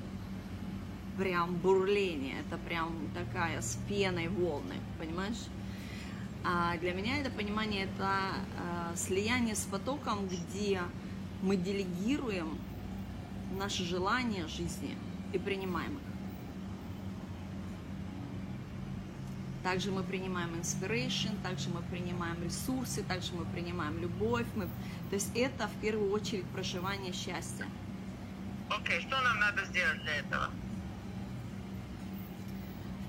прям 1.16 1.54
бурление, 1.54 2.40
это 2.46 2.58
прям 2.58 2.94
такая 3.14 3.62
с 3.62 3.78
пеной 3.88 4.28
волны, 4.28 4.74
понимаешь? 4.98 5.46
А 6.44 6.76
для 6.76 6.92
меня 6.92 7.18
это 7.18 7.30
понимание 7.30 7.84
это 7.84 8.10
э, 8.92 8.96
слияние 8.96 9.54
с 9.56 9.64
потоком, 9.64 10.28
где 10.28 10.82
мы 11.40 11.56
делегируем 11.56 12.58
наши 13.52 13.84
желания 13.84 14.46
жизни 14.46 14.96
и 15.32 15.38
принимаем 15.38 15.94
их. 15.96 16.16
Также 19.62 19.90
мы 19.90 20.04
принимаем 20.04 20.54
inspiration, 20.54 21.32
также 21.42 21.70
мы 21.70 21.82
принимаем 21.90 22.40
ресурсы, 22.44 23.02
также 23.02 23.32
мы 23.34 23.44
принимаем 23.46 23.98
любовь. 24.00 24.46
Мы... 24.54 24.66
То 25.10 25.14
есть 25.14 25.32
это 25.34 25.66
в 25.66 25.80
первую 25.80 26.12
очередь 26.12 26.44
проживание 26.46 27.12
счастья. 27.12 27.66
Окей, 28.70 29.00
что 29.00 29.20
нам 29.20 29.40
надо 29.40 29.64
сделать 29.64 30.00
для 30.02 30.18
этого? 30.18 30.50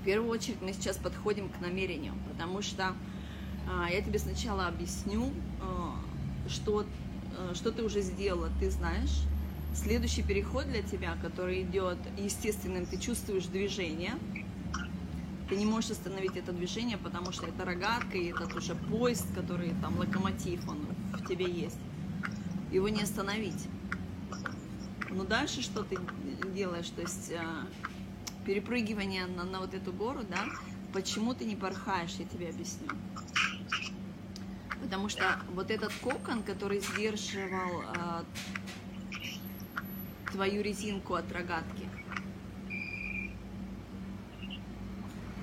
В 0.00 0.04
первую 0.04 0.30
очередь 0.30 0.60
мы 0.60 0.72
сейчас 0.72 0.96
подходим 0.96 1.48
к 1.48 1.60
намерению, 1.60 2.14
потому 2.28 2.60
что 2.60 2.92
а, 3.70 3.88
я 3.88 4.00
тебе 4.00 4.18
сначала 4.18 4.66
объясню, 4.66 5.32
а, 5.60 5.94
что, 6.48 6.84
а, 7.36 7.54
что 7.54 7.70
ты 7.70 7.84
уже 7.84 8.00
сделала, 8.00 8.50
ты 8.58 8.68
знаешь. 8.70 9.22
Следующий 9.82 10.22
переход 10.22 10.66
для 10.66 10.82
тебя, 10.82 11.16
который 11.22 11.62
идет 11.62 11.98
естественным, 12.16 12.84
ты 12.84 12.98
чувствуешь 12.98 13.46
движение, 13.46 14.14
ты 15.48 15.54
не 15.54 15.64
можешь 15.64 15.92
остановить 15.92 16.36
это 16.36 16.52
движение, 16.52 16.98
потому 16.98 17.30
что 17.30 17.46
это 17.46 17.64
рогатка, 17.64 18.18
и 18.18 18.32
этот 18.32 18.56
уже 18.56 18.74
поезд, 18.74 19.32
который 19.36 19.72
там 19.80 19.96
локомотив, 19.96 20.68
он 20.68 20.84
в 21.12 21.24
тебе 21.28 21.48
есть. 21.48 21.78
Его 22.72 22.88
не 22.88 23.02
остановить. 23.02 23.68
Но 25.10 25.22
дальше 25.22 25.62
что 25.62 25.84
ты 25.84 25.96
делаешь? 26.52 26.90
То 26.90 27.02
есть 27.02 27.32
а, 27.32 27.64
перепрыгивание 28.44 29.26
на, 29.26 29.44
на 29.44 29.60
вот 29.60 29.74
эту 29.74 29.92
гору, 29.92 30.20
да? 30.28 30.44
Почему 30.92 31.34
ты 31.34 31.44
не 31.44 31.54
порхаешь, 31.54 32.16
я 32.18 32.24
тебе 32.24 32.48
объясню. 32.48 32.88
Потому 34.82 35.08
что 35.08 35.40
вот 35.54 35.70
этот 35.70 35.92
кокон, 36.02 36.42
который 36.42 36.80
сдерживал 36.80 37.84
а, 37.86 38.24
твою 40.32 40.62
резинку 40.62 41.14
от 41.14 41.30
рогатки, 41.32 41.88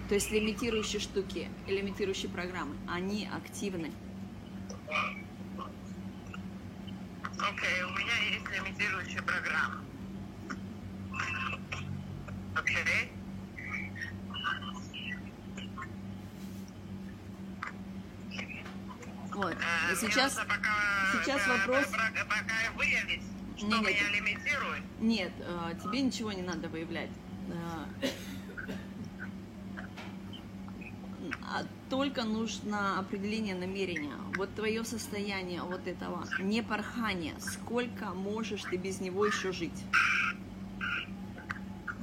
то 0.07 0.13
есть 0.15 0.31
лимитирующие 0.31 0.99
штуки, 0.99 1.49
лимитирующие 1.67 2.29
программы, 2.29 2.75
они 2.87 3.27
активны. 3.33 3.91
Окей, 7.37 7.83
у 7.83 7.89
меня 7.89 8.15
есть 8.31 8.45
лимитирующая 8.51 9.21
программа. 9.21 9.81
Окей? 12.55 13.11
Вот. 19.33 19.51
Э, 19.53 19.55
И 19.55 19.95
мне 19.95 19.95
сейчас, 20.11 20.33
сейчас 20.35 21.41
э, 21.45 21.49
вопрос- 21.49 21.91
пока 21.91 22.71
выявить, 22.77 23.21
что 23.69 23.77
Не, 23.77 23.81
нет. 23.81 24.01
меня 24.01 24.09
лимитирует. 24.11 24.83
нет, 24.99 25.31
э, 25.39 25.73
тебе 25.83 26.01
ничего 26.01 26.31
не 26.31 26.41
надо 26.41 26.67
выявлять. 26.69 27.09
Э, 27.49 28.07
а 31.47 31.63
только 31.89 32.23
нужно 32.23 32.99
определение 32.99 33.55
намерения. 33.55 34.15
Вот 34.35 34.53
твое 34.55 34.83
состояние 34.83 35.61
вот 35.61 35.87
этого 35.87 36.27
не 36.39 36.61
порхания. 36.63 37.35
Сколько 37.39 38.05
можешь 38.11 38.63
ты 38.63 38.77
без 38.77 38.99
него 38.99 39.25
еще 39.25 39.51
жить? 39.51 39.83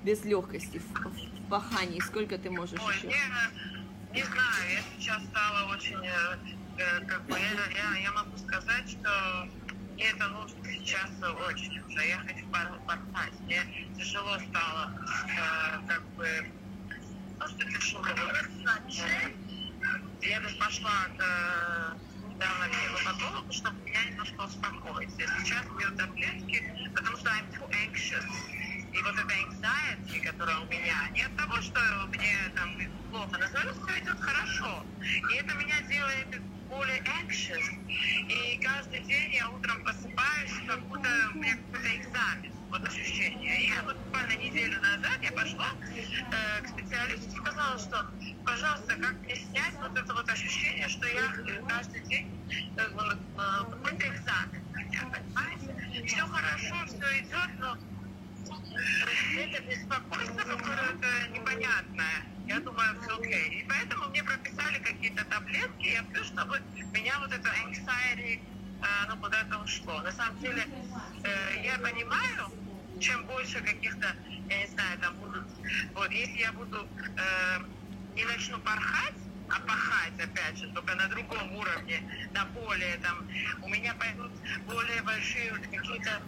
Без 0.05 0.25
легкости, 0.25 0.79
в, 0.79 1.09
в 1.09 1.49
пахании. 1.49 2.01
Сколько 2.01 2.39
ты 2.39 2.51
можешь 2.51 2.81
Ой, 2.81 2.95
еще? 2.97 3.07
не, 3.09 4.17
не 4.19 4.23
знаю, 4.25 4.73
я 4.73 4.81
сейчас 4.99 5.23
стала 5.25 5.71
очень, 5.73 5.97
э, 5.97 6.37
э, 6.79 7.05
как 7.07 7.25
бы, 7.27 7.37
я, 7.39 7.93
я, 7.95 7.99
я 8.01 8.13
могу 8.13 8.37
сказать, 8.39 8.89
что 8.89 9.49
мне 9.95 10.05
это 10.11 10.29
нужно 10.29 10.65
сейчас 10.65 11.11
очень 11.49 11.81
уже. 11.81 12.07
Я 12.07 12.19
хочу 12.19 12.47
пор- 12.47 12.81
порхать. 12.87 13.41
Мне 13.41 13.63
тяжело 13.97 14.39
стало, 14.39 14.93
э, 15.29 15.87
как 15.89 16.03
бы, 16.17 16.53
ну, 17.39 17.49
что 17.49 17.65
тяжело. 17.65 18.07
Я 20.23 20.41
бы 20.41 20.49
пошла 20.59 21.07
к 21.17 21.21
э, 21.21 21.95
недавно 22.29 22.69
психопатологу, 22.69 23.53
чтобы 23.53 23.77
меня 23.83 24.05
немножко 24.05 24.43
успокоить. 24.43 25.11
Я 25.19 25.27
сейчас 25.27 25.67
пью 25.79 25.97
таблетки, 25.97 26.91
потому 26.95 27.17
что 27.17 27.31
I'm 27.31 27.51
too 27.53 27.69
anxious. 27.71 28.25
И 28.93 29.03
вот 29.03 29.15
эта 29.15 29.35
anxiety, 29.35 30.21
которая 30.21 30.59
у 30.59 30.67
меня, 30.67 31.09
не 31.15 31.23
от 31.23 31.37
того, 31.37 31.61
что 31.61 31.81
мне 32.09 32.37
там 32.55 32.71
плохо, 33.11 33.39
деле 33.39 33.73
все 33.73 33.99
идет 34.01 34.21
хорошо. 34.21 34.85
И 35.03 35.35
это 35.37 35.55
меня 35.55 35.81
делает 35.89 36.62
более 36.73 37.01
anxious. 37.21 37.65
И 38.29 38.59
каждый 38.65 39.01
день 39.01 39.35
я 39.35 39.49
утром 39.51 39.83
просыпаюсь, 39.85 40.53
как 40.67 40.81
будто 40.89 41.09
у 41.35 41.39
меня 41.39 41.57
какой-то 41.57 41.97
экзамен. 41.97 42.53
Вот 42.71 42.89
ощущение. 42.89 43.69
Я 43.69 43.83
вот 43.83 43.97
буквально 43.97 44.33
неделю 44.37 44.81
назад 44.81 45.19
я 45.23 45.33
пошла 45.33 45.69
э, 45.85 46.63
к 46.63 46.69
специалисту 46.69 47.29
и 47.29 47.37
сказала, 47.37 47.79
что, 47.79 48.11
пожалуйста, 48.47 48.97
как 48.97 49.13
мне 49.21 49.37
снять 49.37 49.75
вот 49.83 49.99
это 49.99 50.15
вот 50.15 50.29
ощущение, 50.31 50.89
что 50.89 51.07
я 51.07 51.29
каждый 51.69 52.01
день 52.09 52.27
э, 52.51 52.81
э, 52.81 52.89
какой-то 53.71 54.09
экзамен. 54.09 54.63
Понимаете? 54.73 56.07
Все 56.07 56.27
хорошо, 56.27 56.87
все 56.87 57.21
идет, 57.21 57.51
но 57.59 57.77
это 59.37 59.63
беспокойство 59.63 60.39
какое-то 60.39 61.29
непонятное. 61.35 62.25
Я 62.47 62.61
думаю, 62.61 63.01
все 63.03 63.19
окей. 63.19 63.61
И 63.61 63.67
поэтому 63.69 64.09
мне 64.09 64.22
какие-то 65.03 65.25
таблетки, 65.25 65.87
я 65.87 66.03
пью, 66.05 66.23
чтобы 66.23 66.61
меня 66.93 67.19
вот 67.19 67.33
это 67.33 67.49
anxiety 67.67 68.41
ну, 69.09 69.17
куда-то 69.17 69.59
ушло. 69.59 70.01
На 70.03 70.13
самом 70.13 70.39
деле, 70.39 70.65
э, 71.25 71.65
я 71.65 71.77
понимаю, 71.79 72.53
чем 73.01 73.25
больше 73.27 73.61
каких-то, 73.61 74.15
я 74.49 74.59
не 74.61 74.67
знаю, 74.69 74.99
там 75.01 75.17
будут, 75.17 75.45
вот, 75.95 76.11
если 76.13 76.39
я 76.39 76.53
буду 76.53 76.87
э, 77.17 77.59
не 78.15 78.25
начну 78.27 78.59
порхать, 78.61 79.15
а 79.49 79.61
пахать, 79.61 80.13
опять 80.21 80.57
же, 80.59 80.69
только 80.73 80.95
на 80.95 81.09
другом 81.09 81.53
уровне, 81.57 82.01
на 82.33 82.45
более 82.47 82.97
там, 82.99 83.27
у 83.63 83.69
меня 83.69 83.95
пойдут 83.95 84.33
более 84.67 85.03
большие 85.03 85.51
какие-то 85.51 86.23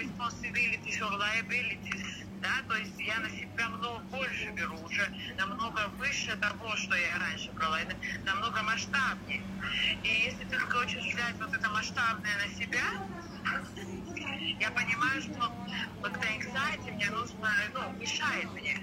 responsibilities 0.00 1.00
or 1.00 1.12
liabilities, 1.18 2.25
да, 2.46 2.62
то 2.68 2.76
есть 2.76 3.00
я 3.00 3.18
на 3.20 3.28
себя 3.30 3.68
много 3.70 4.04
больше 4.10 4.52
беру, 4.52 4.78
уже 4.80 5.04
намного 5.36 5.88
выше 5.98 6.36
того, 6.36 6.76
что 6.76 6.94
я 6.96 7.18
раньше 7.18 7.52
брала, 7.54 7.80
это 7.80 7.96
намного 8.24 8.62
масштабнее. 8.62 9.42
И 10.04 10.08
если 10.28 10.44
ты 10.44 10.56
хочешь 10.58 11.04
взять 11.12 11.36
вот 11.40 11.52
это 11.52 11.68
масштабное 11.70 12.36
на 12.38 12.48
себя, 12.54 12.86
я 14.60 14.70
понимаю, 14.70 15.22
что 15.22 15.42
вот 16.02 16.12
это 16.14 16.92
мне 16.92 17.10
нужно, 17.10 17.48
ну, 17.74 17.92
мешает 17.98 18.48
мне. 18.54 18.76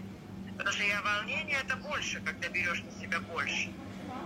Потому 0.57 0.73
что 0.75 0.83
я 0.83 1.01
волнение 1.01 1.57
это 1.59 1.77
больше, 1.77 2.19
когда 2.21 2.49
берешь 2.49 2.83
на 2.83 2.91
себя 2.91 3.19
больше. 3.21 3.69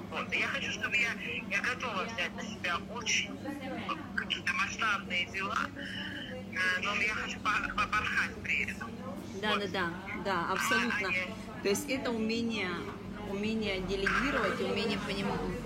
Вот. 0.09 0.33
И 0.33 0.39
я 0.39 0.47
хочу, 0.47 0.71
чтобы 0.71 0.97
я, 0.97 1.13
я 1.49 1.61
готова 1.61 2.03
взять 2.05 2.35
на 2.35 2.43
себя 2.43 2.77
очень 2.89 3.31
какие-то 4.15 4.53
масштабные 4.53 5.25
дела, 5.27 5.57
э, 6.51 6.79
но 6.83 6.95
я 6.95 7.13
хочу 7.15 7.39
пор- 7.41 7.75
попорхать 7.75 8.35
при 8.43 8.63
этом. 8.63 9.06
Да, 9.41 9.55
да, 9.55 9.67
да, 9.67 9.89
да, 10.25 10.51
абсолютно. 10.51 11.09
То 11.63 11.69
есть 11.69 11.89
это 11.89 12.11
умение, 12.11 12.69
умение 13.29 13.81
делегировать, 13.81 14.59
умение 14.61 14.99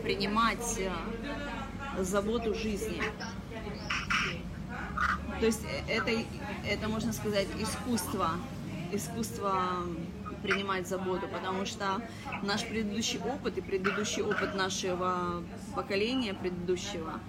принимать 0.03 0.79
э, 0.79 2.03
заботу 2.03 2.53
жизни. 2.53 3.01
То 5.39 5.45
есть 5.45 5.63
э, 5.63 5.91
это, 5.91 6.11
это 6.67 6.87
можно 6.87 7.13
сказать 7.13 7.47
искусство, 7.59 8.31
искусство 8.91 9.85
принимать 10.41 10.87
заботу, 10.87 11.27
потому 11.27 11.65
что 11.65 12.01
наш 12.41 12.65
предыдущий 12.65 13.19
опыт 13.19 13.57
и 13.57 13.61
предыдущий 13.61 14.23
опыт 14.23 14.55
нашего 14.55 15.43
поколения 15.75 16.33
предыдущего, 16.33 17.19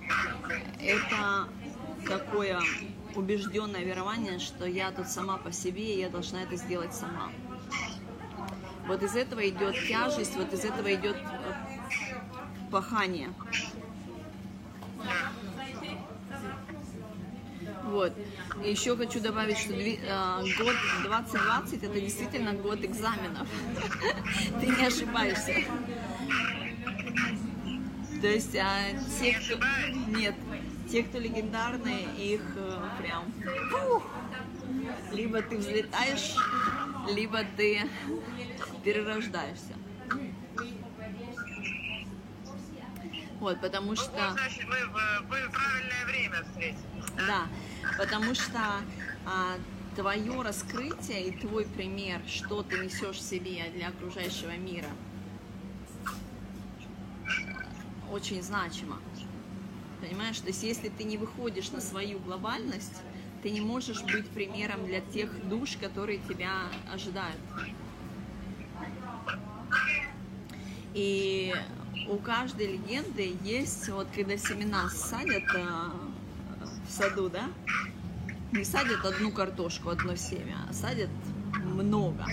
это 0.80 1.49
такое 2.09 2.59
убежденное 3.17 3.83
верование, 3.85 4.39
что 4.39 4.67
я 4.67 4.91
тут 4.91 5.09
сама 5.09 5.37
по 5.37 5.53
себе, 5.53 5.95
и 5.95 6.01
я 6.01 6.09
должна 6.09 6.43
это 6.43 6.57
сделать 6.57 6.95
сама. 6.95 7.31
Вот 8.87 9.03
из 9.03 9.15
этого 9.15 9.49
идет 9.49 9.75
тяжесть, 9.89 10.37
вот 10.37 10.53
из 10.53 10.65
этого 10.65 10.93
идет 10.93 11.17
э, 11.17 12.71
пахание. 12.71 13.33
Вот. 17.85 18.13
И 18.65 18.71
еще 18.71 18.97
хочу 18.97 19.21
добавить, 19.21 19.59
что 19.59 19.73
э, 19.75 19.97
год 20.59 20.75
2020 21.03 21.83
это 21.83 22.01
действительно 22.01 22.55
год 22.55 22.83
экзаменов. 22.85 23.49
Ты 24.61 24.67
не 24.67 24.87
ошибаешься. 24.87 25.55
То 28.21 28.29
есть 28.29 28.57
а, 28.57 28.83
те, 29.21 29.35
кто... 29.35 29.59
Нет. 30.17 30.35
Те, 30.93 31.05
кто 31.05 31.18
легендарные, 31.18 32.05
их 32.18 32.43
э, 32.55 32.88
прям... 32.99 33.32
фух. 33.70 34.03
Либо 35.11 35.40
ты 35.40 35.57
взлетаешь, 35.57 36.36
либо 37.09 37.45
ты 37.57 37.88
перерождаешься. 38.84 39.72
Вот, 43.40 43.59
потому 43.62 43.93
Ну, 43.93 43.97
что... 43.97 44.11
вот, 44.11 44.32
значит, 44.32 44.68
мы 44.68 44.76
в, 44.84 45.30
мы 45.30 45.49
в 45.49 45.53
правильное 45.53 46.05
время 46.05 46.45
встретились. 46.45 47.26
Да, 47.26 47.47
потому 47.97 48.34
что 48.34 48.61
а, 49.24 49.57
твое 49.97 50.43
раскрытие 50.43 51.28
и 51.28 51.38
твой 51.38 51.64
пример, 51.64 52.20
что 52.28 52.62
ты 52.62 52.76
несешь 52.84 53.16
в 53.16 53.22
себе 53.22 53.64
для 53.74 53.88
окружающего 53.88 54.59
мира, 54.59 54.90
очень 58.11 58.43
значимо. 58.43 58.99
Понимаешь, 60.03 60.40
то 60.40 60.48
есть 60.48 60.64
если 60.64 60.88
ты 60.88 61.05
не 61.05 61.16
выходишь 61.16 61.70
на 61.70 61.80
свою 61.80 62.18
глобальность, 62.18 63.03
ты 63.44 63.50
не 63.50 63.61
можешь 63.61 64.03
быть 64.03 64.28
примером 64.28 64.84
для 64.84 65.00
тех 65.00 65.30
душ, 65.48 65.76
которые 65.80 66.18
тебя 66.28 66.50
ожидают. 66.92 67.38
И 70.92 71.55
у 72.09 72.16
каждой 72.16 72.72
легенды 72.72 73.36
есть, 73.44 73.88
вот 73.90 74.09
когда 74.12 74.36
семена 74.36 74.90
садят 74.90 75.44
э, 75.55 75.64
в 76.88 76.90
саду, 76.90 77.28
да, 77.28 77.48
не 78.50 78.64
садят 78.64 79.05
одну 79.05 79.30
картошку, 79.30 79.90
одно 79.90 80.16
семя, 80.16 80.57
а 80.68 80.72
садят 80.72 81.11
много, 81.64 82.26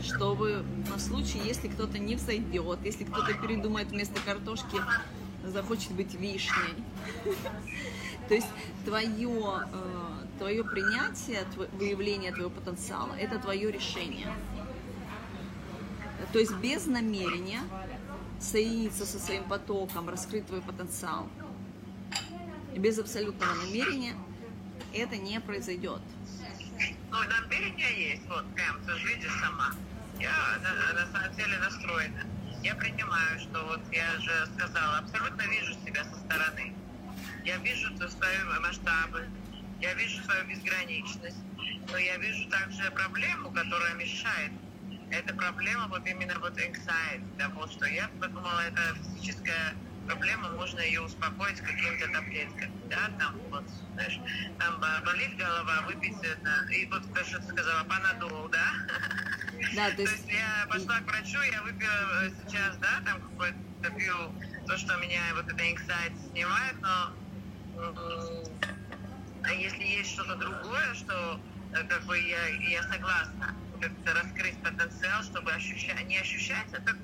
чтобы 0.00 0.64
на 0.88 0.98
случай, 1.00 1.40
если 1.44 1.66
кто-то 1.66 1.98
не 1.98 2.14
взойдет, 2.14 2.78
если 2.84 3.02
кто-то 3.02 3.34
передумает 3.34 3.88
вместо 3.88 4.20
картошки, 4.20 4.78
захочет 5.50 5.92
быть 5.92 6.14
вишней. 6.14 6.74
То 8.28 8.34
есть 8.34 8.48
твое, 8.84 9.66
э, 9.72 10.26
твое 10.38 10.64
принятие, 10.64 11.44
выявление 11.78 12.32
твоего 12.32 12.50
потенциала– 12.50 13.12
это 13.18 13.38
твое 13.38 13.70
решение. 13.70 14.32
То 16.32 16.38
есть 16.38 16.54
без 16.56 16.86
намерения 16.86 17.60
соединиться 18.40 19.04
со 19.04 19.18
своим 19.18 19.44
потоком, 19.44 20.08
раскрыть 20.08 20.46
твой 20.46 20.62
потенциал, 20.62 21.28
без 22.76 22.98
абсолютного 22.98 23.52
намерения 23.54 24.14
это 24.92 25.16
не 25.16 25.40
произойдет. 25.40 26.00
Ну, 27.10 27.18
намерение 27.18 28.10
есть, 28.10 28.26
вот 28.28 28.44
прям, 28.54 28.80
ты 28.84 29.28
сама. 29.40 29.72
Я 30.18 30.58
на, 30.62 31.00
на 31.00 31.12
самом 31.12 31.36
деле 31.36 31.58
настроена. 31.58 32.33
Я 32.64 32.74
принимаю, 32.76 33.38
что 33.40 33.62
вот 33.66 33.80
я 33.92 34.18
же 34.20 34.48
сказала, 34.56 34.96
абсолютно 34.96 35.42
вижу 35.42 35.74
себя 35.84 36.02
со 36.02 36.16
стороны. 36.16 36.72
Я 37.44 37.58
вижу 37.58 37.94
свои 38.08 38.58
масштабы, 38.58 39.28
я 39.82 39.92
вижу 39.92 40.22
свою 40.24 40.46
безграничность, 40.46 41.36
но 41.90 41.98
я 41.98 42.16
вижу 42.16 42.48
также 42.48 42.90
проблему, 42.92 43.50
которая 43.50 43.92
мешает. 43.96 44.50
Это 45.10 45.34
проблема 45.34 45.88
вот 45.88 46.06
именно 46.06 46.38
вот 46.40 46.56
anxiety, 46.56 47.52
вот 47.54 47.70
что 47.70 47.84
я 47.84 48.08
подумала, 48.18 48.60
это 48.60 48.94
физическая 49.14 49.74
проблема, 50.06 50.50
можно 50.50 50.80
ее 50.80 51.00
успокоить 51.02 51.60
какими-то 51.60 52.08
таблетками, 52.08 52.88
да, 52.88 53.10
там 53.18 53.36
вот, 53.50 53.64
знаешь, 53.94 54.20
там 54.58 54.80
болит 55.04 55.36
голова, 55.36 55.82
выпить 55.86 56.16
это, 56.22 56.72
и 56.72 56.86
вот 56.86 57.02
то, 57.12 57.24
что 57.24 57.38
ты 57.40 57.48
сказала, 57.48 57.84
панадол, 57.84 58.48
да? 58.48 58.66
Да, 59.74 59.90
то 59.90 60.02
есть... 60.02 60.12
то 60.12 60.16
есть 60.16 60.28
я 60.28 60.66
пошла 60.68 61.00
к 61.00 61.06
врачу, 61.06 61.40
я 61.52 61.62
выпила 61.62 62.30
сейчас, 62.44 62.76
да, 62.78 63.02
там 63.04 63.20
какой-то 63.20 63.90
пью 63.96 64.34
то, 64.66 64.76
что 64.78 64.96
меня 64.96 65.20
вот 65.34 65.46
это 65.46 65.62
anxiety 65.62 66.30
снимает, 66.30 66.80
но 66.80 67.12
а 69.44 69.52
если 69.52 69.84
есть 69.84 70.12
что-то 70.12 70.36
другое, 70.36 70.94
что 70.94 71.40
э, 71.74 71.84
как 71.86 72.04
бы 72.04 72.18
я, 72.18 72.46
я 72.70 72.82
согласна 72.84 73.54
как-то 73.80 74.14
раскрыть 74.14 74.62
потенциал, 74.62 75.22
чтобы 75.22 75.52
ощущать, 75.52 76.06
не 76.06 76.18
ощущать 76.18 76.72
это 76.72 76.96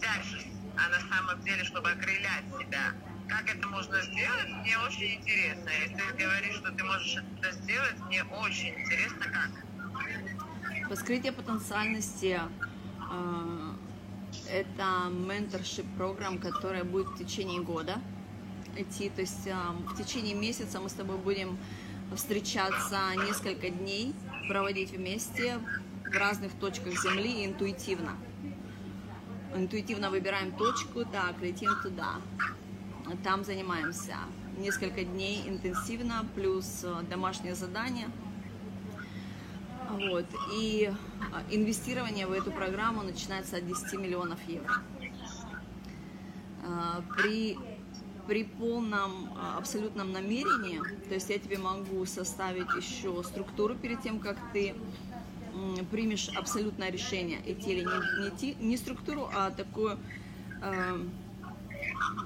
тяжесть, 0.00 0.55
а 0.76 0.88
на 0.88 1.00
самом 1.08 1.42
деле, 1.42 1.64
чтобы 1.64 1.90
окрылять 1.90 2.44
себя. 2.58 2.94
Как 3.28 3.52
это 3.52 3.66
можно 3.68 4.00
сделать, 4.02 4.48
мне 4.60 4.78
очень 4.78 5.14
интересно. 5.16 5.68
Если 5.68 5.96
ты 5.96 6.24
говоришь, 6.24 6.56
что 6.56 6.70
ты 6.70 6.84
можешь 6.84 7.16
это 7.38 7.52
сделать, 7.52 7.98
мне 8.06 8.22
очень 8.24 8.68
интересно, 8.68 9.24
как. 9.24 10.90
Раскрытие 10.90 11.32
потенциальности 11.32 12.38
э, 13.10 13.72
это 14.48 15.08
менторшип 15.10 15.86
программ, 15.96 16.38
которая 16.38 16.84
будет 16.84 17.08
в 17.08 17.18
течение 17.18 17.60
года 17.62 18.00
идти. 18.76 19.10
То 19.10 19.22
есть 19.22 19.46
э, 19.46 19.54
в 19.88 19.96
течение 19.96 20.34
месяца 20.34 20.78
мы 20.78 20.88
с 20.88 20.92
тобой 20.92 21.16
будем 21.16 21.58
встречаться 22.14 23.00
несколько 23.16 23.70
дней, 23.70 24.14
проводить 24.48 24.92
вместе 24.92 25.58
в 26.04 26.16
разных 26.16 26.52
точках 26.52 26.92
Земли 27.02 27.44
интуитивно 27.44 28.12
интуитивно 29.56 30.10
выбираем 30.10 30.52
точку, 30.52 31.04
так, 31.04 31.40
летим 31.40 31.70
туда. 31.82 32.16
Там 33.22 33.44
занимаемся 33.44 34.16
несколько 34.58 35.04
дней 35.04 35.48
интенсивно, 35.48 36.26
плюс 36.34 36.82
э, 36.82 37.02
домашнее 37.08 37.54
задание. 37.54 38.08
Вот. 39.90 40.26
И 40.54 40.90
э, 40.90 41.54
инвестирование 41.54 42.26
в 42.26 42.32
эту 42.32 42.50
программу 42.50 43.02
начинается 43.02 43.56
от 43.56 43.66
10 43.66 44.00
миллионов 44.00 44.38
евро. 44.48 44.82
Э, 46.62 47.02
при, 47.16 47.58
при 48.26 48.44
полном 48.44 49.30
абсолютном 49.56 50.12
намерении, 50.12 50.80
то 51.08 51.14
есть 51.14 51.30
я 51.30 51.38
тебе 51.38 51.58
могу 51.58 52.04
составить 52.06 52.72
еще 52.74 53.22
структуру 53.22 53.74
перед 53.74 54.02
тем, 54.02 54.18
как 54.18 54.36
ты 54.52 54.74
примешь 55.90 56.28
абсолютное 56.34 56.90
решение, 56.90 57.38
идти 57.46 57.72
или 57.72 57.84
не 57.84 58.28
идти, 58.28 58.56
не 58.60 58.76
структуру, 58.76 59.28
а 59.34 59.50
такую 59.50 59.98
э, 60.62 60.98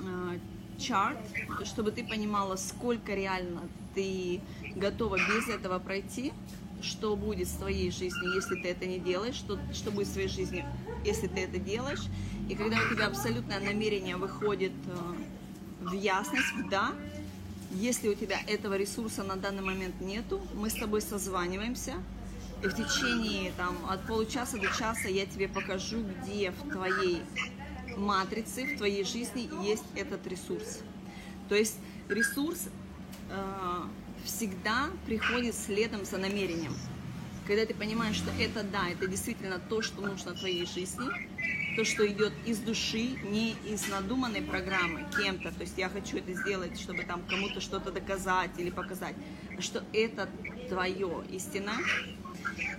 э, 0.02 0.38
чарт, 0.78 1.18
чтобы 1.64 1.92
ты 1.92 2.04
понимала, 2.04 2.56
сколько 2.56 3.14
реально 3.14 3.62
ты 3.94 4.40
готова 4.76 5.16
без 5.16 5.48
этого 5.48 5.78
пройти, 5.78 6.32
что 6.82 7.16
будет 7.16 7.48
с 7.48 7.52
твоей 7.52 7.90
жизнью, 7.90 8.34
если 8.34 8.54
ты 8.56 8.68
это 8.68 8.86
не 8.86 8.98
делаешь, 8.98 9.34
что, 9.34 9.58
что 9.72 9.90
будет 9.90 10.08
с 10.08 10.12
твоей 10.12 10.28
жизнью, 10.28 10.64
если 11.04 11.26
ты 11.26 11.40
это 11.40 11.58
делаешь. 11.58 12.04
И 12.48 12.54
когда 12.54 12.78
у 12.78 12.94
тебя 12.94 13.06
абсолютное 13.06 13.60
намерение 13.60 14.16
выходит 14.16 14.72
э, 14.86 15.84
в 15.84 15.92
ясность, 15.92 16.52
в 16.52 16.68
да, 16.68 16.92
если 17.72 18.08
у 18.08 18.14
тебя 18.14 18.40
этого 18.46 18.76
ресурса 18.76 19.22
на 19.22 19.36
данный 19.36 19.62
момент 19.62 20.00
нету, 20.00 20.40
мы 20.54 20.70
с 20.70 20.74
тобой 20.74 21.02
созваниваемся, 21.02 21.94
и 22.62 22.68
в 22.68 22.74
течение 22.74 23.52
там, 23.56 23.76
от 23.88 24.06
получаса 24.06 24.58
до 24.58 24.66
часа 24.66 25.08
я 25.08 25.26
тебе 25.26 25.48
покажу, 25.48 26.02
где 26.02 26.50
в 26.50 26.70
твоей 26.70 27.22
матрице, 27.96 28.74
в 28.74 28.78
твоей 28.78 29.04
жизни 29.04 29.48
есть 29.66 29.84
этот 29.94 30.26
ресурс. 30.26 30.80
То 31.48 31.54
есть 31.54 31.78
ресурс 32.08 32.68
э, 33.30 33.82
всегда 34.24 34.90
приходит 35.06 35.54
следом 35.54 36.04
за 36.04 36.18
намерением. 36.18 36.74
Когда 37.46 37.66
ты 37.66 37.74
понимаешь, 37.74 38.16
что 38.16 38.30
это 38.38 38.62
да, 38.62 38.88
это 38.88 39.08
действительно 39.08 39.58
то, 39.58 39.82
что 39.82 40.02
нужно 40.02 40.34
твоей 40.34 40.66
жизни, 40.66 41.08
то, 41.76 41.84
что 41.84 42.06
идет 42.06 42.32
из 42.44 42.58
души, 42.58 43.16
не 43.24 43.56
из 43.64 43.88
надуманной 43.88 44.42
программы 44.42 45.06
кем-то, 45.16 45.50
то 45.50 45.60
есть 45.62 45.78
я 45.78 45.88
хочу 45.88 46.18
это 46.18 46.34
сделать, 46.34 46.78
чтобы 46.78 47.04
там 47.04 47.22
кому-то 47.28 47.60
что-то 47.60 47.90
доказать 47.90 48.50
или 48.58 48.70
показать, 48.70 49.14
а 49.56 49.62
что 49.62 49.82
это 49.92 50.28
твое 50.68 51.24
истина, 51.30 51.72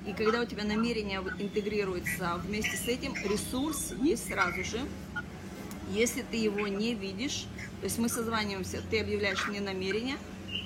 и 0.05 0.13
когда 0.13 0.41
у 0.41 0.45
тебя 0.45 0.63
намерение 0.63 1.19
интегрируется 1.39 2.41
вместе 2.45 2.75
с 2.75 2.87
этим, 2.87 3.13
ресурс 3.15 3.93
есть 4.01 4.27
сразу 4.27 4.63
же. 4.63 4.79
Если 5.91 6.21
ты 6.23 6.37
его 6.37 6.67
не 6.67 6.95
видишь, 6.95 7.45
то 7.81 7.85
есть 7.85 7.99
мы 7.99 8.09
созваниваемся, 8.09 8.81
ты 8.89 8.99
объявляешь 8.99 9.47
мне 9.47 9.59
намерение, 9.59 10.17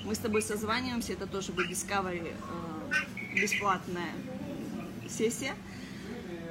мы 0.04 0.14
с 0.14 0.18
тобой 0.18 0.40
созваниваемся, 0.40 1.14
это 1.14 1.26
тоже 1.26 1.52
будет 1.52 1.70
Discovery, 1.70 2.32
э, 2.32 3.34
бесплатная 3.34 4.12
сессия. 5.08 5.54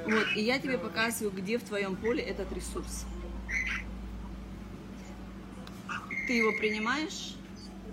Вот, 0.05 0.27
и 0.35 0.41
я 0.41 0.59
тебе 0.59 0.77
показываю, 0.77 1.31
где 1.31 1.57
в 1.57 1.63
твоем 1.63 1.95
поле 1.95 2.21
этот 2.21 2.51
ресурс. 2.51 3.05
Ты 6.27 6.33
его 6.33 6.51
принимаешь, 6.51 7.35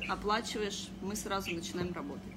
оплачиваешь, 0.09 0.89
мы 1.01 1.17
сразу 1.17 1.55
начинаем 1.55 1.93
работать. 1.93 2.32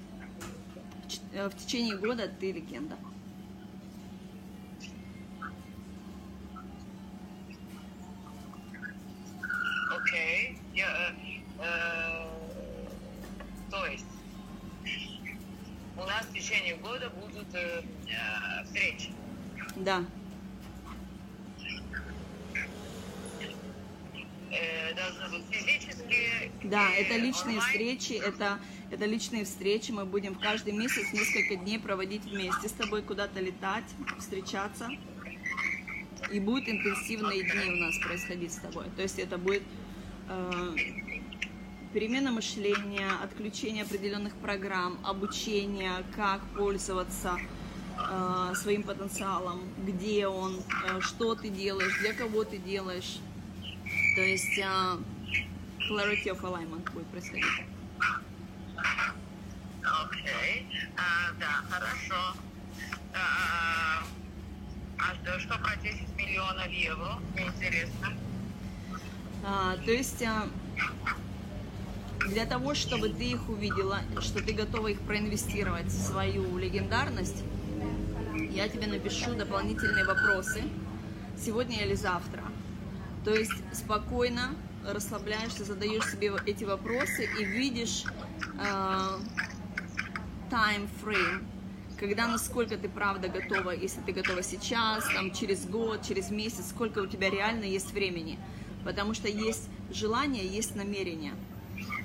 Э, 1.32 1.48
в 1.48 1.56
течение 1.56 1.96
года 1.96 2.28
ты 2.28 2.52
легенда. 2.52 2.96
Окей. 9.90 10.52
Okay. 10.52 10.58
Я, 10.74 10.86
э, 10.88 11.14
э, 11.60 12.26
то 13.70 13.86
есть 13.86 14.04
у 15.96 16.00
нас 16.00 16.26
в 16.26 16.32
течение 16.32 16.76
года 16.76 17.10
будут 17.10 17.54
э, 17.54 17.82
э 18.08 18.64
встречи. 18.64 19.10
Да. 19.76 20.04
Э, 24.50 24.94
должны 24.94 25.38
быть 25.38 25.44
физические. 25.50 26.50
Да, 26.64 26.90
это 26.90 27.16
личные 27.16 27.58
онлайн. 27.58 27.60
встречи, 27.60 28.12
это 28.14 28.58
это 28.90 29.04
личные 29.04 29.44
встречи, 29.44 29.90
мы 29.90 30.04
будем 30.04 30.34
в 30.34 30.38
каждый 30.38 30.72
месяц 30.72 31.12
несколько 31.12 31.56
дней 31.56 31.78
проводить 31.78 32.24
вместе 32.24 32.68
с 32.68 32.72
тобой, 32.72 33.02
куда-то 33.02 33.40
летать, 33.40 33.84
встречаться. 34.18 34.88
И 36.32 36.40
будут 36.40 36.68
интенсивные 36.68 37.42
дни 37.42 37.72
у 37.72 37.76
нас 37.76 37.98
происходить 37.98 38.52
с 38.52 38.56
тобой. 38.56 38.86
То 38.96 39.02
есть 39.02 39.18
это 39.18 39.38
будет 39.38 39.62
э, 40.28 40.76
перемена 41.92 42.30
мышления, 42.30 43.10
отключение 43.22 43.84
определенных 43.84 44.34
программ, 44.34 44.98
обучение, 45.04 45.92
как 46.14 46.40
пользоваться 46.56 47.38
э, 47.98 48.54
своим 48.54 48.82
потенциалом, 48.82 49.62
где 49.84 50.26
он, 50.26 50.56
э, 50.56 51.00
что 51.00 51.34
ты 51.34 51.48
делаешь, 51.48 51.98
для 52.00 52.12
кого 52.12 52.44
ты 52.44 52.58
делаешь. 52.58 53.18
То 54.16 54.22
есть 54.22 54.58
э, 54.58 54.64
clarity 55.90 56.26
of 56.26 56.40
alignment 56.42 56.92
будет 56.92 57.06
происходить. 57.06 57.44
Окей, 59.82 60.66
а, 60.96 61.32
да, 61.38 61.62
хорошо. 61.70 62.36
А, 63.14 64.02
А 64.98 65.14
что- 65.14 65.38
что 65.38 65.58
про 65.58 65.76
10 65.76 66.08
миллионов 66.16 66.68
евро? 66.68 67.18
Мне 67.34 67.46
интересно. 67.46 68.12
А, 69.44 69.76
то 69.76 69.90
есть 69.90 70.22
а, 70.22 70.48
для 72.28 72.46
того, 72.46 72.74
чтобы 72.74 73.10
ты 73.10 73.24
их 73.24 73.48
увидела, 73.48 74.00
что 74.20 74.42
ты 74.42 74.52
готова 74.52 74.88
их 74.88 75.00
проинвестировать 75.00 75.86
в 75.86 76.02
свою 76.06 76.56
легендарность, 76.58 77.42
я 78.50 78.68
тебе 78.68 78.86
напишу 78.86 79.34
дополнительные 79.34 80.04
вопросы 80.04 80.62
сегодня 81.38 81.84
или 81.84 81.94
завтра. 81.94 82.42
То 83.24 83.34
есть 83.34 83.52
спокойно 83.72 84.54
расслабляешься, 84.84 85.64
задаешь 85.64 86.06
себе 86.10 86.32
эти 86.46 86.64
вопросы 86.64 87.28
и 87.38 87.44
видишь 87.44 88.04
а, 88.58 89.18
time 90.50 90.88
frame, 91.02 91.44
когда 91.98 92.26
насколько 92.26 92.76
ты 92.76 92.88
правда 92.88 93.28
готова, 93.28 93.70
если 93.70 94.00
ты 94.00 94.12
готова 94.12 94.42
сейчас, 94.42 95.04
там 95.14 95.32
через 95.32 95.66
год, 95.66 96.02
через 96.06 96.30
месяц, 96.30 96.68
сколько 96.70 96.98
у 97.00 97.06
тебя 97.06 97.30
реально 97.30 97.64
есть 97.64 97.92
времени. 97.92 98.38
Потому 98.84 99.14
что 99.14 99.28
есть 99.28 99.68
желание, 99.90 100.46
есть 100.46 100.76
намерение. 100.76 101.32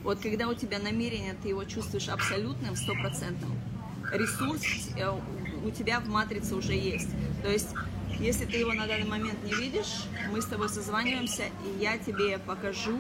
Вот 0.04 0.20
когда 0.20 0.48
у 0.48 0.54
тебя 0.54 0.80
намерение, 0.80 1.36
ты 1.42 1.50
его 1.50 1.64
чувствуешь 1.66 2.10
абсолютным, 2.10 2.76
стопроцентным, 2.76 3.52
ресурс 4.12 4.90
э, 4.98 5.10
у 5.64 5.70
тебя 5.72 6.00
в 6.00 6.08
матрице 6.08 6.56
уже 6.56 6.74
есть. 6.74 7.10
То 7.44 7.52
есть, 7.52 7.70
если 8.20 8.46
ты 8.46 8.58
его 8.58 8.74
на 8.74 8.88
данный 8.88 9.06
момент 9.06 9.44
не 9.44 9.54
видишь, 9.54 10.06
мы 10.32 10.42
с 10.42 10.46
тобой 10.46 10.70
созваниваемся, 10.70 11.44
и 11.44 11.80
я 11.80 11.98
тебе 11.98 12.40
покажу, 12.40 13.00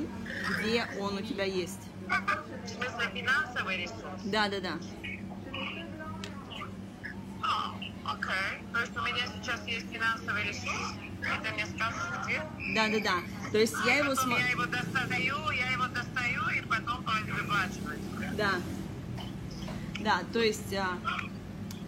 где 0.59 0.86
он 0.99 1.17
у 1.17 1.21
тебя 1.21 1.43
есть. 1.43 1.79
В 2.12 2.70
смысле 2.70 3.09
финансовый 3.14 3.78
ресурс? 3.78 4.22
Да, 4.26 4.49
да, 4.49 4.59
да. 4.59 4.74
А, 7.43 7.74
окей. 8.05 8.64
То 8.74 8.80
есть 8.82 8.97
у 8.97 9.01
меня 9.01 9.26
сейчас 9.41 9.66
есть 9.68 9.89
финансовый 9.91 10.47
ресурс, 10.47 10.93
ты 11.43 11.51
мне 11.53 11.66
скажешь, 11.66 12.26
где? 12.26 12.41
Да, 12.76 12.88
да, 12.89 12.99
да. 12.99 13.49
То 13.51 13.57
есть 13.57 13.76
я 13.86 13.97
его 13.97 14.16
смотрю. 14.16 14.43
я 14.45 14.49
его 14.51 14.66
достаю, 14.66 15.51
я 15.51 15.72
его 15.72 15.88
достаю, 15.88 16.41
и 16.49 16.62
потом 16.62 17.03
выплачиваю. 17.03 17.99
Да. 18.38 18.51
Да, 20.01 20.22
то 20.34 20.39
есть. 20.39 20.74
а, 20.74 20.97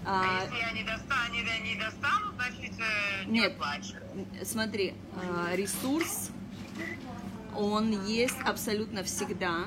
А 0.06 0.22
а, 0.22 0.44
если 0.44 0.58
я 0.58 0.72
не 0.72 0.84
достану, 0.84 1.34
не, 1.34 1.74
не 1.74 1.80
достану, 1.80 2.32
значит, 2.36 2.74
э, 2.80 3.26
не 3.26 3.40
Нет. 3.40 3.54
выплачиваю. 3.54 4.28
смотри, 4.44 4.94
а, 5.16 5.56
ресурс, 5.56 6.30
он 7.56 8.06
есть 8.06 8.40
абсолютно 8.46 9.04
всегда, 9.04 9.66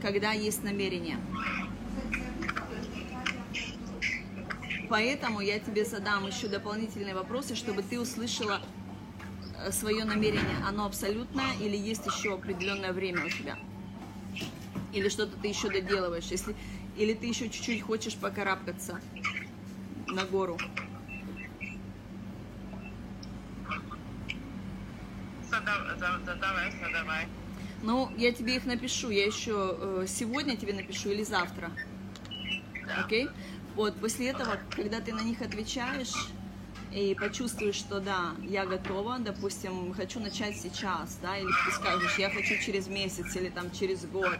когда 0.00 0.32
есть 0.32 0.64
намерение. 0.64 1.18
Поэтому 4.88 5.40
я 5.40 5.60
тебе 5.60 5.84
задам 5.84 6.26
еще 6.26 6.48
дополнительные 6.48 7.14
вопросы, 7.14 7.54
чтобы 7.54 7.82
ты 7.82 8.00
услышала 8.00 8.60
свое 9.70 10.04
намерение. 10.04 10.56
Оно 10.66 10.86
абсолютное 10.86 11.52
или 11.60 11.76
есть 11.76 12.04
еще 12.06 12.34
определенное 12.34 12.92
время 12.92 13.24
у 13.26 13.28
тебя? 13.28 13.56
Или 14.92 15.08
что-то 15.08 15.36
ты 15.36 15.48
еще 15.48 15.68
доделываешь? 15.68 16.24
Если, 16.24 16.56
или 16.96 17.14
ты 17.14 17.26
еще 17.26 17.48
чуть-чуть 17.48 17.82
хочешь 17.82 18.16
покарабкаться 18.16 19.00
на 20.08 20.24
гору? 20.24 20.58
Задав- 25.48 25.98
за- 25.98 26.20
Задавай, 26.24 26.72
задавай. 26.72 27.28
Ну, 27.82 28.10
я 28.16 28.32
тебе 28.32 28.56
их 28.56 28.66
напишу. 28.66 29.10
Я 29.10 29.26
еще 29.26 29.76
э, 29.78 30.06
сегодня 30.06 30.56
тебе 30.56 30.74
напишу 30.74 31.10
или 31.10 31.22
завтра. 31.22 31.70
Окей? 32.98 33.28
Вот, 33.76 33.94
после 33.96 34.28
этого, 34.30 34.58
когда 34.70 35.00
ты 35.00 35.14
на 35.14 35.22
них 35.22 35.40
отвечаешь 35.40 36.28
и 36.92 37.14
почувствуешь, 37.14 37.76
что 37.76 38.00
да, 38.00 38.34
я 38.42 38.66
готова, 38.66 39.18
допустим, 39.18 39.94
хочу 39.94 40.18
начать 40.18 40.56
сейчас, 40.56 41.18
да, 41.22 41.38
или 41.38 41.46
ты 41.46 41.72
скажешь, 41.72 42.18
я 42.18 42.30
хочу 42.30 42.58
через 42.58 42.88
месяц 42.88 43.34
или 43.36 43.48
там 43.48 43.70
через 43.70 44.04
год, 44.06 44.38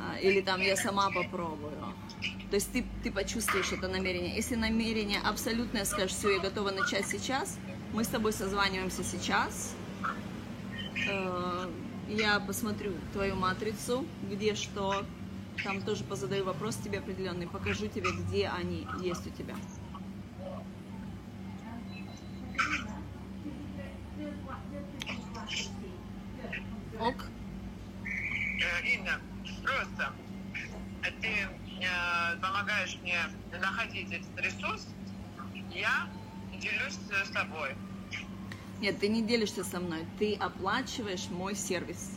А, 0.00 0.18
или 0.20 0.40
там 0.40 0.60
я 0.60 0.76
сама 0.76 1.10
попробую. 1.10 1.94
То 2.50 2.56
есть 2.56 2.72
ты, 2.72 2.84
ты 3.02 3.10
почувствуешь 3.12 3.72
это 3.72 3.88
намерение. 3.88 4.34
Если 4.34 4.54
намерение 4.54 5.20
абсолютное, 5.20 5.84
скажешь, 5.84 6.12
все, 6.12 6.34
я 6.34 6.40
готова 6.40 6.70
начать 6.70 7.06
сейчас, 7.06 7.58
мы 7.92 8.04
с 8.04 8.08
тобой 8.08 8.32
созваниваемся 8.32 9.04
сейчас, 9.04 9.74
я 12.08 12.40
посмотрю 12.40 12.92
твою 13.12 13.36
матрицу, 13.36 14.06
где 14.22 14.54
что, 14.54 15.04
там 15.64 15.82
тоже 15.82 16.04
позадаю 16.04 16.44
вопрос 16.44 16.76
тебе 16.76 16.98
определенный, 16.98 17.46
покажу 17.46 17.86
тебе, 17.88 18.10
где 18.12 18.48
они 18.48 18.86
есть 19.02 19.26
у 19.26 19.30
тебя. 19.30 19.54
Ок? 27.00 27.26
Э, 28.60 28.86
Инна, 28.92 29.20
просто 29.62 30.12
э, 31.04 31.10
ты 31.20 31.28
э, 31.28 32.36
помогаешь 32.40 32.98
мне 33.02 33.18
находить 33.60 34.12
этот 34.12 34.44
ресурс, 34.44 34.88
я 35.70 36.08
делюсь 36.60 36.98
э, 37.10 37.24
с 37.24 37.30
тобой. 37.30 37.76
Нет, 38.80 39.00
ты 39.00 39.08
не 39.08 39.22
делишься 39.22 39.64
со 39.64 39.80
мной, 39.80 40.04
ты 40.18 40.34
оплачиваешь 40.34 41.28
мой 41.30 41.54
сервис. 41.56 42.10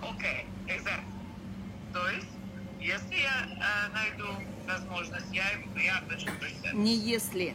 Окей, 0.00 0.46
exact. 0.68 1.02
То 1.92 2.08
есть, 2.08 2.28
если 2.80 3.14
я 3.16 3.46
э, 3.50 3.92
найду 3.92 4.26
возможность, 4.66 5.26
я, 5.32 5.44
я 5.82 5.98
оплачу 5.98 6.26
сервис. 6.62 6.72
Не 6.74 6.94
если. 6.94 7.54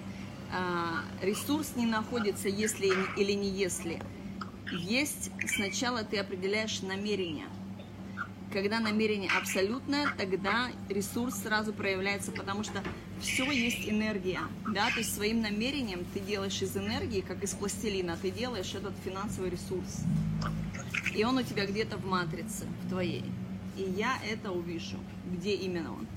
А, 0.51 1.03
ресурс 1.21 1.73
не 1.75 1.85
находится 1.85 2.47
если 2.47 2.88
или 3.17 3.31
не 3.33 3.49
если. 3.49 4.01
Есть, 4.71 5.31
сначала 5.55 6.03
ты 6.03 6.17
определяешь 6.19 6.81
намерение. 6.81 7.47
Когда 8.52 8.80
намерение 8.80 9.30
абсолютное, 9.30 10.08
тогда 10.18 10.70
ресурс 10.89 11.36
сразу 11.36 11.74
проявляется, 11.74 12.32
потому 12.32 12.64
что 12.64 12.82
все 13.22 13.50
есть 13.52 13.89
энергия, 13.89 14.39
да, 14.74 14.89
то 14.89 15.00
есть 15.00 15.14
своим 15.14 15.41
намерением 15.41 16.06
ты 16.14 16.20
делаешь 16.20 16.62
из 16.62 16.76
энергии, 16.78 17.22
как 17.22 17.43
из 17.43 17.54
пластилина, 17.54 18.18
ты 18.22 18.32
делаешь 18.32 18.74
этот 18.74 18.93
финансовый 19.04 19.50
ресурс. 19.50 20.04
И 21.14 21.24
он 21.24 21.38
у 21.38 21.43
тебя 21.43 21.66
где-то 21.66 21.98
в 21.98 22.06
матрице, 22.06 22.66
в 22.86 22.89
твоей. 22.89 23.26
И 23.76 23.84
я 23.84 24.18
это 24.30 24.52
увижу, 24.52 24.98
где 25.26 25.56
именно 25.56 25.93
он. 25.93 26.08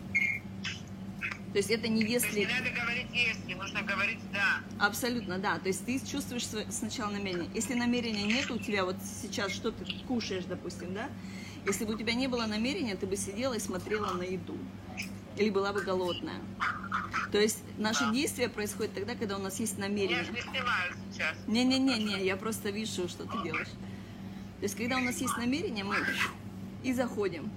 То 1.52 1.58
есть 1.58 1.70
это 1.70 1.88
не 1.88 2.02
То 2.02 2.06
есть 2.06 2.26
если... 2.26 2.40
не 2.40 2.46
надо 2.46 2.70
говорить 2.70 3.08
если, 3.12 3.54
нужно 3.54 3.82
говорить 3.82 4.18
да. 4.32 4.60
Абсолютно, 4.78 5.38
да. 5.38 5.58
То 5.58 5.68
есть 5.68 5.84
ты 5.84 5.98
чувствуешь 5.98 6.46
сначала 6.70 7.10
намерение. 7.10 7.50
Если 7.54 7.74
намерения 7.74 8.22
нет 8.22 8.50
у 8.50 8.58
тебя, 8.58 8.84
вот 8.84 8.96
сейчас 9.20 9.50
что 9.50 9.72
ты 9.72 9.84
кушаешь, 10.06 10.44
допустим, 10.44 10.94
да? 10.94 11.08
Если 11.66 11.84
бы 11.84 11.94
у 11.94 11.98
тебя 11.98 12.14
не 12.14 12.26
было 12.26 12.46
намерения, 12.46 12.96
ты 12.96 13.06
бы 13.06 13.16
сидела 13.16 13.54
и 13.54 13.58
смотрела 13.58 14.12
на 14.12 14.22
еду. 14.22 14.56
Или 15.36 15.50
была 15.50 15.72
бы 15.72 15.82
голодная. 15.82 16.40
То 17.32 17.38
есть 17.38 17.62
наши 17.78 18.10
действия 18.12 18.48
происходят 18.48 18.94
тогда, 18.94 19.14
когда 19.14 19.36
у 19.36 19.40
нас 19.40 19.60
есть 19.60 19.78
Я 19.78 19.88
намерение. 19.88 20.24
же 20.24 20.32
не 20.32 20.40
снимаю 20.40 20.94
сейчас. 21.12 21.36
Не-не-не-не, 21.46 22.24
я 22.24 22.36
просто 22.36 22.70
вижу, 22.70 23.08
что 23.08 23.24
ты 23.24 23.42
делаешь. 23.42 23.68
То 23.68 24.64
есть 24.64 24.76
когда 24.76 24.96
у 24.96 25.00
нас 25.00 25.20
есть 25.20 25.36
намерение, 25.36 25.84
мы 25.84 25.96
и 26.82 26.92
заходим. 26.92 27.50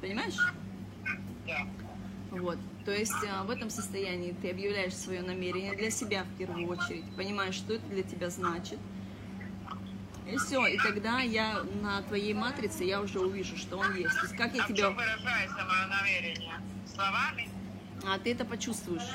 Понимаешь? 0.00 0.36
Да. 1.46 1.66
Вот. 2.30 2.58
То 2.84 2.92
есть 2.92 3.12
а, 3.28 3.44
в 3.44 3.50
этом 3.50 3.70
состоянии 3.70 4.34
ты 4.42 4.50
объявляешь 4.50 4.94
свое 4.94 5.22
намерение 5.22 5.74
для 5.74 5.90
себя 5.90 6.24
в 6.24 6.38
первую 6.38 6.68
очередь, 6.68 7.04
понимаешь, 7.16 7.54
что 7.54 7.74
это 7.74 7.86
для 7.86 8.02
тебя 8.02 8.30
значит. 8.30 8.78
И 10.30 10.36
все, 10.38 10.66
и 10.66 10.76
тогда 10.76 11.20
я 11.20 11.62
на 11.82 12.02
твоей 12.02 12.34
матрице 12.34 12.84
я 12.84 13.00
уже 13.00 13.20
увижу, 13.20 13.56
что 13.56 13.78
он 13.78 13.94
есть. 13.94 14.14
То 14.16 14.22
есть 14.22 14.36
как 14.36 14.54
я 14.54 14.64
А 14.64 14.66
тебя... 14.66 14.76
чем 14.76 14.96
выражается 14.96 15.64
мое 15.64 15.86
намерение? 15.86 16.54
Словами? 16.92 17.48
А 18.04 18.18
ты 18.18 18.32
это 18.32 18.44
почувствуешь. 18.44 19.08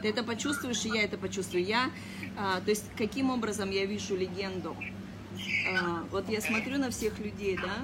Ты 0.00 0.08
это 0.08 0.24
почувствуешь, 0.24 0.84
и 0.84 0.88
я 0.88 1.02
это 1.04 1.18
почувствую. 1.18 1.64
Я, 1.64 1.90
а, 2.36 2.60
то 2.60 2.70
есть, 2.70 2.84
каким 2.96 3.30
образом 3.30 3.70
я 3.70 3.84
вижу 3.84 4.16
легенду? 4.16 4.76
А, 5.70 6.04
вот 6.10 6.28
я 6.28 6.40
смотрю 6.40 6.78
на 6.78 6.90
всех 6.90 7.18
людей, 7.18 7.56
да, 7.56 7.76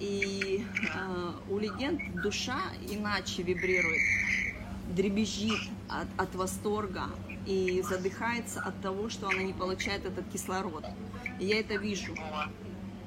и 0.00 0.66
а, 0.94 1.34
у 1.48 1.58
легенд 1.58 2.00
душа 2.22 2.60
иначе 2.88 3.42
вибрирует, 3.42 4.02
дребезжит 4.96 5.60
от, 5.88 6.08
от 6.16 6.34
восторга 6.34 7.04
и 7.46 7.82
задыхается 7.88 8.60
от 8.60 8.80
того, 8.80 9.08
что 9.08 9.28
она 9.28 9.42
не 9.42 9.52
получает 9.52 10.04
этот 10.04 10.28
кислород. 10.32 10.84
И 11.40 11.46
я 11.46 11.60
это 11.60 11.74
вижу. 11.76 12.14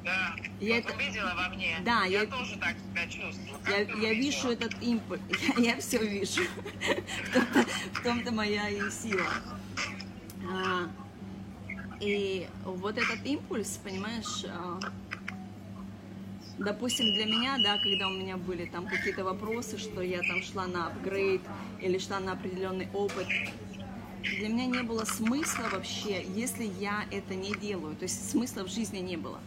Да. 0.04 0.36
Я 0.60 0.76
Вот 0.76 0.86
это- 0.86 0.96
увидела 0.96 1.34
во 1.36 1.50
мне. 1.56 1.78
Да, 1.86 2.04
я, 2.06 2.22
я- 2.22 2.26
тоже 2.28 2.58
так 2.58 2.76
себя 2.78 3.08
чувствую. 3.08 3.58
Как 3.64 3.88
Я, 4.02 4.10
я 4.10 4.14
вижу 4.14 4.50
этот 4.50 4.74
импульс, 4.82 5.22
я, 5.58 5.78
все 5.80 6.00
вижу. 6.06 6.42
В 7.30 7.34
том-то, 7.34 7.66
в 7.94 8.04
том-то 8.04 8.32
моя 8.34 8.68
и 8.70 8.82
сила. 8.92 9.26
А, 10.52 10.90
и 12.02 12.48
вот 12.66 12.98
этот 12.98 13.26
импульс, 13.26 13.80
понимаешь, 13.82 14.44
а, 14.50 14.80
допустим, 16.58 17.06
для 17.14 17.26
меня, 17.26 17.58
да, 17.64 17.78
когда 17.82 18.08
у 18.10 18.14
меня 18.14 18.36
были 18.36 18.66
там 18.66 18.86
какие-то 18.88 19.24
вопросы, 19.24 19.78
что 19.78 20.02
я 20.02 20.20
там 20.22 20.44
шла 20.44 20.68
на 20.68 20.88
апгрейд 20.88 21.42
или 21.80 21.98
шла 21.98 22.20
на 22.20 22.34
определенный 22.34 22.90
опыт, 22.94 23.28
для 24.24 24.48
меня 24.48 24.66
не 24.66 24.84
было 24.84 25.04
смысла 25.04 25.66
вообще, 25.72 26.26
если 26.36 26.64
я 26.80 27.06
это 27.12 27.36
не 27.36 27.54
делаю. 27.54 27.96
То 27.96 28.04
есть 28.04 28.30
смысла 28.32 28.64
в 28.64 28.70
жизни 28.70 29.00
не 29.00 29.18
было. 29.18 29.40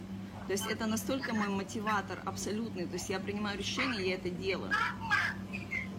То 0.46 0.52
есть 0.52 0.66
это 0.66 0.86
настолько 0.86 1.34
мой 1.34 1.48
мотиватор 1.48 2.18
абсолютный. 2.24 2.86
То 2.86 2.94
есть 2.94 3.08
я 3.08 3.18
принимаю 3.18 3.58
решение, 3.58 4.10
я 4.10 4.14
это 4.14 4.30
делаю. 4.30 4.72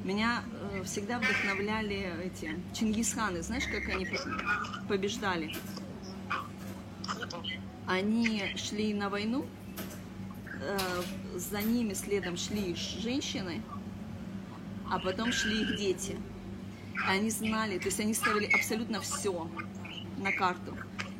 Меня 0.03 0.43
э, 0.71 0.83
всегда 0.83 1.17
вдохновляли 1.19 2.13
эти 2.23 2.55
Чингисханы. 2.73 3.41
Знаешь, 3.41 3.65
как 3.65 3.89
они 3.89 4.07
побеждали? 4.87 5.53
Они 7.87 8.53
шли 8.55 8.93
на 8.93 9.09
войну, 9.09 9.45
э, 10.61 10.77
за 11.35 11.61
ними 11.61 11.93
следом 11.93 12.37
шли 12.37 12.75
женщины, 12.75 13.61
а 14.89 14.99
потом 14.99 15.33
шли 15.33 15.61
их 15.61 15.77
дети. 15.77 16.15
Они 17.05 17.29
знали, 17.29 17.77
то 17.77 17.85
есть 17.85 17.99
они 17.99 18.13
ставили 18.13 18.45
абсолютно 18.45 19.01
все 19.01 19.49
на 20.17 20.31
карту. 20.31 20.75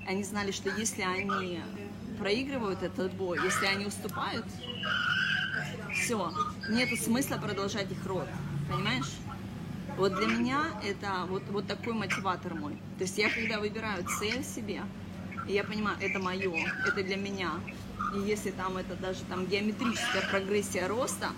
Они 0.08 0.24
знали, 0.24 0.52
что 0.52 0.70
если 0.70 1.02
они 1.02 1.60
проигрывают 2.18 2.82
этот 2.82 3.14
бой, 3.14 3.40
если 3.44 3.66
они 3.66 3.86
уступают, 3.86 4.46
все, 5.94 6.32
нет 6.70 6.90
смысла 7.00 7.38
продолжать 7.38 7.92
их 7.92 8.06
род, 8.06 8.28
понимаешь? 8.70 9.12
Вот 9.98 10.16
для 10.16 10.28
меня 10.28 10.64
это 10.84 11.26
вот, 11.28 11.44
вот 11.50 11.68
такой 11.68 11.94
мотиватор 11.94 12.54
мой. 12.54 12.74
То 12.98 13.04
есть 13.04 13.18
я 13.18 13.30
когда 13.30 13.60
выбираю 13.60 14.06
цель 14.20 14.44
себе, 14.44 14.82
я 15.48 15.64
понимаю, 15.64 15.98
это 16.02 16.20
мое, 16.20 16.54
это 16.86 17.04
для 17.04 17.18
меня. 17.18 17.52
И 18.16 18.20
если 18.20 18.52
там 18.52 18.78
это 18.78 18.96
даже 18.96 19.22
там 19.30 19.46
геометрическая 19.48 20.22
прогрессия 20.30 20.88
роста, 20.88 21.30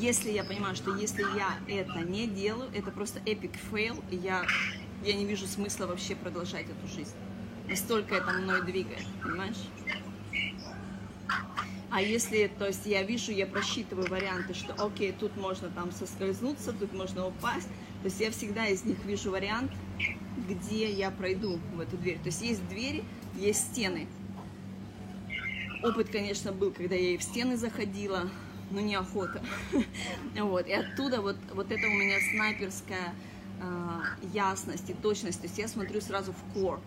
если 0.00 0.30
я 0.30 0.44
понимаю, 0.44 0.76
что 0.76 0.94
если 0.96 1.22
я 1.36 1.58
это 1.66 2.00
не 2.00 2.26
делаю, 2.26 2.70
это 2.74 2.90
просто 2.90 3.20
epic 3.26 3.52
fail, 3.70 3.96
и 4.10 4.16
я, 4.16 4.44
я 5.04 5.14
не 5.14 5.24
вижу 5.24 5.46
смысла 5.46 5.86
вообще 5.86 6.14
продолжать 6.14 6.66
эту 6.66 6.86
жизнь. 6.86 7.14
Настолько 7.68 8.14
это 8.14 8.32
мной 8.32 8.62
двигает, 8.62 9.04
понимаешь? 9.22 9.56
А 11.90 12.02
если, 12.02 12.50
то 12.58 12.66
есть 12.66 12.86
я 12.86 13.02
вижу, 13.02 13.32
я 13.32 13.46
просчитываю 13.46 14.08
варианты, 14.08 14.54
что 14.54 14.74
окей, 14.74 15.12
тут 15.18 15.36
можно 15.36 15.68
там 15.70 15.90
соскользнуться, 15.90 16.72
тут 16.72 16.92
можно 16.92 17.26
упасть. 17.26 17.68
То 18.02 18.04
есть 18.04 18.20
я 18.20 18.30
всегда 18.30 18.66
из 18.66 18.84
них 18.84 18.98
вижу 19.04 19.30
вариант, 19.30 19.72
где 20.48 20.90
я 20.90 21.10
пройду 21.10 21.58
в 21.74 21.80
эту 21.80 21.96
дверь. 21.96 22.18
То 22.18 22.26
есть 22.26 22.42
есть 22.42 22.66
двери, 22.68 23.04
есть 23.36 23.72
стены. 23.72 24.06
Опыт, 25.82 26.08
конечно, 26.10 26.52
был, 26.52 26.72
когда 26.72 26.94
я 26.94 27.14
и 27.14 27.16
в 27.16 27.22
стены 27.22 27.56
заходила, 27.56 28.28
но 28.70 28.80
неохота. 28.80 29.42
Вот. 30.34 30.66
И 30.66 30.72
оттуда 30.72 31.20
вот, 31.20 31.36
вот 31.52 31.70
это 31.70 31.86
у 31.86 31.90
меня 31.90 32.16
снайперская 32.30 33.14
э, 33.60 34.00
ясность 34.32 34.88
и 34.90 34.94
точность. 34.94 35.40
То 35.40 35.46
есть 35.46 35.58
я 35.58 35.68
смотрю 35.68 36.00
сразу 36.00 36.32
в 36.32 36.56
core. 36.56 36.80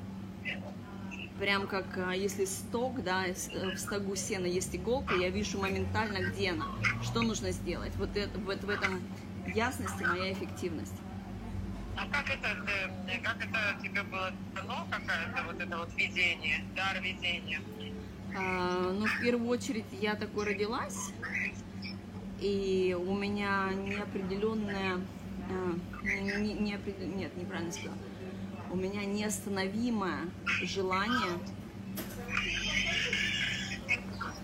Прям 1.39 1.67
как 1.67 1.85
э, 1.97 2.13
если 2.17 2.45
сток, 2.45 3.03
да, 3.03 3.25
э, 3.25 3.33
в 3.33 3.77
стогу 3.77 4.15
сена 4.15 4.45
есть 4.45 4.75
иголка, 4.75 5.15
я 5.15 5.29
вижу 5.29 5.59
моментально, 5.59 6.19
где 6.29 6.51
она, 6.51 6.67
что 7.03 7.21
нужно 7.21 7.51
сделать. 7.51 7.95
Вот, 7.97 8.15
это, 8.15 8.37
вот 8.39 8.63
в 8.63 8.69
этом 8.69 9.01
ясности 9.53 10.03
моя 10.03 10.33
эффективность. 10.33 10.93
А 11.97 12.07
как 12.07 12.29
это, 12.29 12.55
ты, 13.05 13.19
как 13.21 13.37
это 13.37 13.77
тебе 13.83 14.03
было 14.03 14.31
дано, 14.55 14.87
какое-то 14.89 15.43
вот 15.45 15.61
это 15.61 15.77
вот 15.77 15.93
видение, 15.95 16.63
дар 16.75 17.01
видения? 17.01 17.59
А, 18.35 18.91
ну, 18.91 19.05
в 19.05 19.21
первую 19.21 19.49
очередь, 19.49 19.85
я 19.99 20.15
такой 20.15 20.45
родилась, 20.45 21.11
и 22.41 22.97
у 22.99 23.13
меня 23.13 23.69
неопределенная, 23.73 24.99
а, 25.49 26.03
не, 26.03 26.41
не, 26.41 26.53
не, 26.53 26.77
нет, 27.15 27.37
неправильно 27.37 27.71
сказала, 27.71 27.97
у 28.71 28.75
меня 28.75 29.05
неостановимое 29.05 30.29
желание 30.63 31.39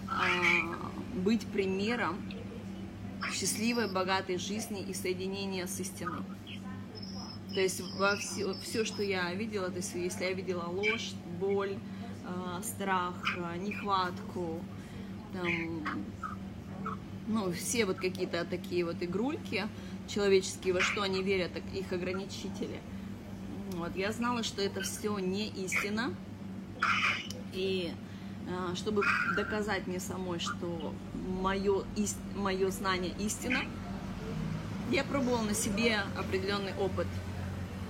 а, 0.08 0.92
быть 1.16 1.48
примером 1.48 2.18
счастливой, 3.34 3.92
богатой 3.92 4.38
жизни 4.38 4.82
и 4.82 4.94
соединения 4.94 5.66
с 5.66 5.80
истиной. 5.80 6.22
То 7.54 7.62
есть 7.62 7.82
во 7.98 8.16
все, 8.18 8.54
все, 8.62 8.86
что 8.86 9.02
я 9.02 9.34
видела, 9.34 9.70
то 9.70 9.78
есть 9.78 9.96
если 9.96 10.26
я 10.26 10.34
видела 10.34 10.66
ложь, 10.66 11.14
боль, 11.40 11.76
э, 12.28 12.62
страх, 12.62 13.16
э, 13.36 13.58
нехватку, 13.58 14.62
там, 15.34 15.84
ну, 17.28 17.52
все 17.52 17.86
вот 17.86 17.98
какие-то 17.98 18.46
такие 18.46 18.86
вот 18.86 18.98
игрульки 19.02 19.68
человеческие, 20.08 20.74
во 20.74 20.82
что 20.82 21.02
они 21.02 21.22
верят, 21.22 21.52
их 21.74 21.92
ограничители. 21.92 22.80
Вот, 23.74 23.96
я 23.96 24.12
знала, 24.12 24.44
что 24.44 24.62
это 24.62 24.82
все 24.82 25.18
не 25.20 25.50
истина. 25.50 26.14
И 27.54 27.92
э, 28.48 28.76
чтобы 28.76 29.04
доказать 29.36 29.88
мне 29.88 30.00
самой, 30.00 30.40
что 30.40 30.94
мое, 31.42 31.84
ист, 31.96 32.18
мое 32.36 32.72
знание 32.72 33.14
истина, 33.20 33.60
я 34.92 35.04
пробовала 35.04 35.42
на 35.42 35.54
себе 35.54 36.00
определенный 36.16 36.74
опыт– 36.80 37.08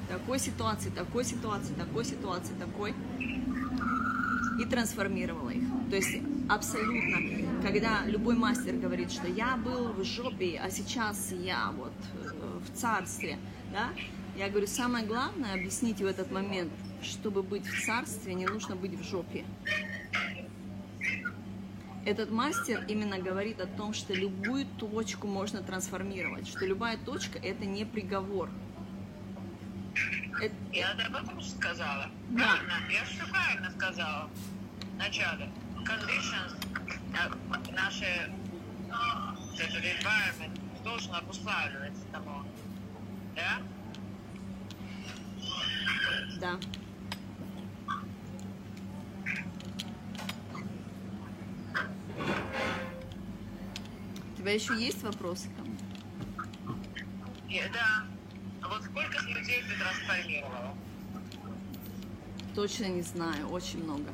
такой 0.08 0.40
ситуации, 0.40 0.90
такой 0.90 1.24
ситуации, 1.24 1.74
такой 1.74 2.06
ситуации, 2.06 2.54
такой. 2.60 2.94
И 4.60 4.66
трансформировала 4.66 5.50
их. 5.50 5.64
То 5.90 5.96
есть 5.96 6.18
абсолютно, 6.50 7.18
когда 7.62 8.06
любой 8.06 8.36
мастер 8.36 8.76
говорит, 8.76 9.12
что 9.12 9.28
я 9.28 9.58
был 9.58 9.94
в 9.94 10.04
жопе, 10.04 10.60
а 10.64 10.70
сейчас 10.70 11.32
я 11.32 11.72
вот 11.72 11.94
э, 12.24 12.60
в 12.60 12.78
царстве, 12.78 13.38
да, 13.72 13.90
я 14.38 14.50
говорю, 14.50 14.68
самое 14.68 15.06
главное 15.06 15.54
объяснить 15.54 16.00
в 16.00 16.06
этот 16.06 16.32
момент, 16.32 16.72
чтобы 17.02 17.44
быть 17.44 17.66
в 17.66 17.86
царстве, 17.86 18.34
не 18.34 18.46
нужно 18.46 18.76
быть 18.76 18.94
в 18.94 19.04
жопе. 19.04 19.46
Этот 22.06 22.32
мастер 22.32 22.86
именно 22.88 23.20
говорит 23.20 23.60
о 23.60 23.66
том, 23.66 23.94
что 23.94 24.14
любую 24.14 24.66
точку 24.78 25.28
можно 25.28 25.62
трансформировать, 25.62 26.48
что 26.48 26.66
любая 26.66 26.98
точка 26.98 27.38
это 27.40 27.66
не 27.66 27.84
приговор, 27.84 28.50
это... 30.40 30.56
Я 30.72 30.92
об 30.92 31.16
этом 31.16 31.42
же 31.42 31.50
сказала. 31.50 32.10
Да. 32.30 32.44
Правильно? 32.44 32.74
Я 32.92 33.04
все 33.06 33.26
правильно 33.28 33.72
сказала. 33.72 34.30
Вначале. 34.96 35.50
Conditions, 35.78 36.77
э, 37.14 37.72
наши 37.72 38.06
этот 39.60 39.84
environment 39.84 40.84
должен 40.84 41.16
обуславливать 41.16 42.12
того. 42.12 42.46
Да? 43.36 43.60
Да. 46.40 46.60
У 54.34 54.38
тебя 54.38 54.52
еще 54.54 54.78
есть 54.78 55.04
вопросы 55.04 55.50
ко 55.50 55.64
мне? 55.64 55.78
Да. 57.74 58.06
А 58.62 58.68
вот 58.68 58.84
сколько 58.84 59.20
людей 59.26 59.64
ты 59.64 59.78
трансформировала? 59.78 60.76
Точно 62.56 62.86
не 62.86 63.02
знаю, 63.02 63.48
очень 63.50 63.84
много. 63.84 64.10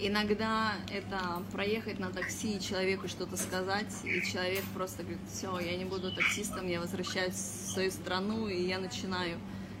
Иногда 0.00 0.74
это 0.92 1.42
проехать 1.50 1.98
на 1.98 2.10
такси 2.10 2.56
и 2.56 2.60
человеку 2.60 3.08
что-то 3.08 3.36
сказать, 3.36 3.92
и 4.04 4.22
человек 4.22 4.62
просто 4.72 5.02
говорит, 5.02 5.20
все, 5.28 5.58
я 5.58 5.76
не 5.76 5.84
буду 5.84 6.12
таксистом, 6.12 6.68
я 6.68 6.80
возвращаюсь 6.80 7.34
в 7.34 7.72
свою 7.72 7.90
страну, 7.90 8.46
и 8.46 8.62
я 8.62 8.78
начинаю 8.78 9.38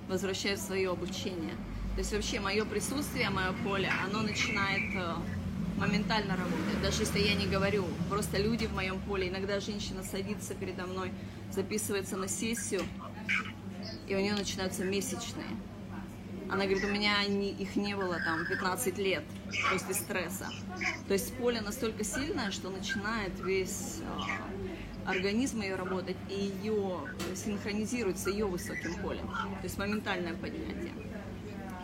возвращать 0.08 0.60
свое 0.60 0.90
обучение. 0.90 1.54
То 1.92 1.98
есть 1.98 2.12
вообще 2.12 2.40
мое 2.40 2.64
присутствие, 2.64 3.30
мое 3.30 3.52
поле, 3.62 3.92
оно 4.08 4.22
начинает 4.22 4.92
э, 4.92 5.14
моментально 5.76 6.36
работать, 6.36 6.82
даже 6.82 7.02
если 7.02 7.20
я 7.20 7.34
не 7.34 7.46
говорю. 7.46 7.84
Просто 8.10 8.38
люди 8.38 8.66
в 8.66 8.74
моем 8.74 8.98
поле, 8.98 9.28
иногда 9.28 9.60
женщина 9.60 10.02
садится 10.02 10.52
передо 10.54 10.86
мной, 10.86 11.12
записывается 11.52 12.16
на 12.16 12.26
сессию, 12.26 12.82
и 14.08 14.16
у 14.16 14.18
нее 14.18 14.34
начинаются 14.34 14.84
месячные. 14.84 15.46
Она 16.50 16.64
говорит, 16.64 16.84
у 16.84 16.88
меня 16.88 17.24
не, 17.26 17.50
их 17.50 17.76
не 17.76 17.94
было 17.94 18.18
там 18.24 18.46
15 18.46 18.98
лет 18.98 19.24
после 19.70 19.94
стресса. 19.94 20.48
То 21.06 21.12
есть 21.12 21.34
поле 21.36 21.60
настолько 21.60 22.04
сильное, 22.04 22.50
что 22.50 22.70
начинает 22.70 23.38
весь 23.40 24.00
э, 24.00 25.10
организм 25.10 25.60
ее 25.60 25.74
работать, 25.74 26.16
и 26.30 26.52
ее 26.62 27.00
синхронизируется 27.34 28.30
ее 28.30 28.46
высоким 28.46 28.94
полем. 29.02 29.28
То 29.28 29.64
есть 29.64 29.76
моментальное 29.76 30.34
поднятие. 30.34 30.92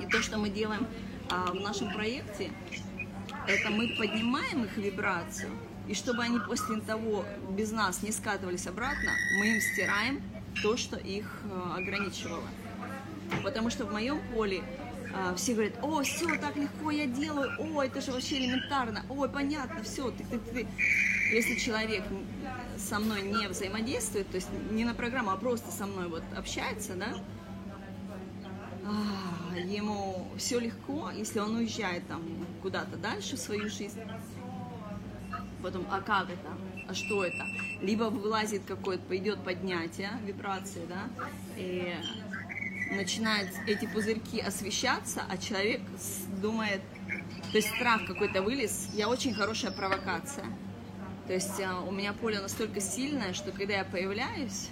И 0.01 0.07
то, 0.07 0.23
что 0.23 0.39
мы 0.39 0.49
делаем 0.49 0.87
э, 1.31 1.51
в 1.51 1.61
нашем 1.61 1.93
проекте, 1.93 2.51
это 3.47 3.71
мы 3.71 3.95
поднимаем 3.99 4.65
их 4.65 4.77
вибрацию, 4.79 5.51
и 5.87 5.95
чтобы 5.95 6.23
они 6.23 6.39
после 6.39 6.81
того 6.81 7.27
без 7.51 7.71
нас 7.71 8.03
не 8.03 8.11
скатывались 8.12 8.67
обратно, 8.67 9.12
мы 9.39 9.55
им 9.55 9.61
стираем 9.61 10.23
то, 10.62 10.77
что 10.79 10.97
их 10.97 11.27
э, 11.45 11.73
ограничивало. 11.77 12.45
Потому 13.43 13.70
что 13.70 13.85
в 13.85 13.93
моем 13.93 14.20
поле 14.32 14.62
э, 15.12 15.35
все 15.37 15.55
говорят, 15.55 15.74
о, 15.82 16.03
все, 16.03 16.37
так 16.39 16.57
легко 16.57 16.91
я 16.91 17.07
делаю, 17.07 17.51
о, 17.59 17.82
это 17.82 18.01
же 18.01 18.12
вообще 18.12 18.39
элементарно, 18.39 19.05
ой, 19.09 19.28
понятно, 19.28 19.82
все, 19.82 20.11
ты, 20.11 20.24
ты, 20.24 20.39
ты. 20.39 20.66
Если 21.32 21.57
человек 21.57 22.05
со 22.76 22.99
мной 22.99 23.22
не 23.22 23.49
взаимодействует, 23.49 24.28
то 24.28 24.37
есть 24.37 24.49
не 24.70 24.85
на 24.85 24.95
программу, 24.95 25.30
а 25.30 25.37
просто 25.37 25.70
со 25.70 25.87
мной 25.87 26.09
вот 26.09 26.22
общается, 26.37 26.95
да, 26.95 27.14
а, 28.87 29.57
ему 29.59 30.28
все 30.37 30.59
легко, 30.59 31.11
если 31.11 31.39
он 31.39 31.57
уезжает 31.57 32.07
там 32.07 32.22
куда-то 32.62 32.97
дальше 32.97 33.37
в 33.37 33.41
свою 33.41 33.68
жизнь. 33.68 34.01
Потом, 35.62 35.87
а 35.91 36.03
как 36.03 36.28
это? 36.28 36.51
А 36.87 36.93
что 36.93 37.24
это? 37.24 37.43
Либо 37.80 38.05
вылазит 38.05 38.62
какое-то, 38.66 39.16
идет 39.16 39.43
поднятие, 39.43 40.11
вибрации, 40.26 40.82
да, 40.87 41.09
и 41.57 41.95
начинают 42.95 43.51
эти 43.67 43.87
пузырьки 43.87 44.41
освещаться, 44.41 45.23
а 45.29 45.37
человек 45.37 45.81
думает, 46.41 46.81
то 47.51 47.59
есть 47.59 47.69
страх 47.69 48.07
какой-то 48.07 48.43
вылез, 48.43 48.89
я 48.95 49.09
очень 49.09 49.35
хорошая 49.35 49.73
провокация. 49.73 50.47
То 51.27 51.33
есть 51.33 51.61
а, 51.61 51.81
у 51.81 51.91
меня 51.91 52.13
поле 52.13 52.41
настолько 52.41 52.81
сильное, 52.81 53.33
что 53.33 53.51
когда 53.51 53.75
я 53.75 53.85
появляюсь, 53.85 54.69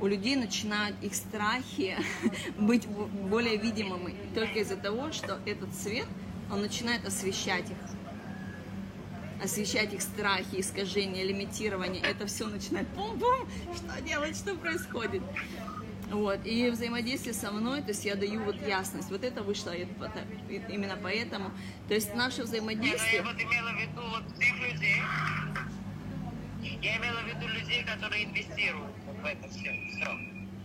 у 0.00 0.06
людей 0.06 0.36
начинают 0.36 0.96
их 1.02 1.14
страхи 1.14 1.96
быть 2.58 2.86
бо- 2.86 3.06
более 3.06 3.56
видимыми 3.56 4.16
только 4.34 4.60
из-за 4.60 4.76
того, 4.76 5.12
что 5.12 5.38
этот 5.46 5.74
свет, 5.74 6.06
он 6.50 6.62
начинает 6.62 7.06
освещать 7.06 7.70
их. 7.70 7.76
Освещать 9.44 9.92
их 9.92 10.02
страхи, 10.02 10.60
искажения, 10.60 11.24
лимитирование. 11.24 12.02
Это 12.02 12.26
все 12.26 12.46
начинает 12.46 12.86
пум-пум, 12.88 13.48
что 13.74 14.00
делать, 14.02 14.36
что 14.36 14.54
происходит. 14.54 15.22
Вот, 16.12 16.44
и 16.44 16.68
взаимодействие 16.68 17.32
со 17.32 17.50
мной, 17.50 17.80
то 17.80 17.88
есть 17.88 18.04
я 18.04 18.14
даю 18.14 18.44
вот 18.44 18.56
ясность. 18.66 19.10
Вот 19.10 19.24
это 19.24 19.42
вышло 19.42 19.72
именно 19.72 20.98
поэтому. 21.02 21.50
То 21.88 21.94
есть 21.94 22.14
наше 22.14 22.42
взаимодействие... 22.42 23.16
я 23.16 23.22
вот 23.22 23.40
имела 23.40 23.70
в 23.70 23.80
виду 23.80 24.02
вот 24.10 24.38
тех 24.38 24.54
людей. 24.60 25.02
Я 26.82 26.98
имела 26.98 27.20
в 27.20 27.26
виду 27.26 27.48
людей, 27.48 27.82
которые 27.84 28.24
инвестируют 28.24 28.92
в 29.22 29.24
это 29.24 29.48
все. 29.48 29.80
все. 29.90 30.18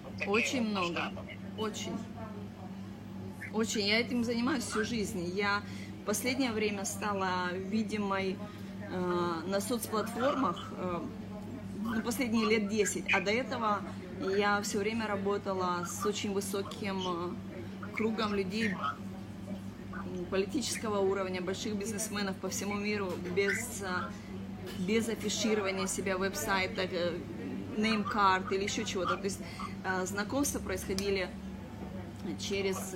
Вот 0.04 0.28
Очень 0.28 0.64
вот 0.64 0.70
много. 0.70 0.90
масштабы. 0.90 1.32
Очень. 1.58 1.98
Очень. 3.54 3.88
Я 3.88 4.02
этим 4.02 4.26
занимаюсь 4.26 4.66
всю 4.66 4.84
жизнь. 4.84 5.32
Я 5.34 5.64
в 6.02 6.06
последнее 6.06 6.52
время 6.52 6.84
стала 6.84 7.54
видимой 7.54 8.36
э, 8.90 9.42
на 9.48 9.62
соцплатформах 9.62 10.74
э, 10.76 11.00
ну, 11.84 12.02
последние 12.02 12.46
лет 12.48 12.68
10. 12.68 13.14
А 13.14 13.22
до 13.22 13.32
этого 13.32 13.82
я 14.20 14.62
все 14.62 14.80
время 14.80 15.08
работала 15.08 15.86
с 15.86 16.06
очень 16.06 16.34
высоким 16.34 17.02
э, 17.06 17.96
кругом 17.96 18.34
людей 18.34 18.74
политического 20.32 21.00
уровня, 21.00 21.42
больших 21.42 21.76
бизнесменов 21.76 22.36
по 22.38 22.50
всему 22.50 22.76
миру, 22.76 23.12
без, 23.36 23.82
э, 23.82 24.10
без 24.80 25.08
афиширования 25.10 25.88
себя 25.88 26.18
в 26.18 26.22
веб-сайтах, 26.22 26.90
э, 26.92 27.18
неймкарт 27.78 28.52
или 28.52 28.64
еще 28.64 28.86
чего-то. 28.86 29.18
То 29.18 29.26
есть 29.26 29.40
знакомства 30.06 30.60
происходили 30.60 31.30
через 32.40 32.96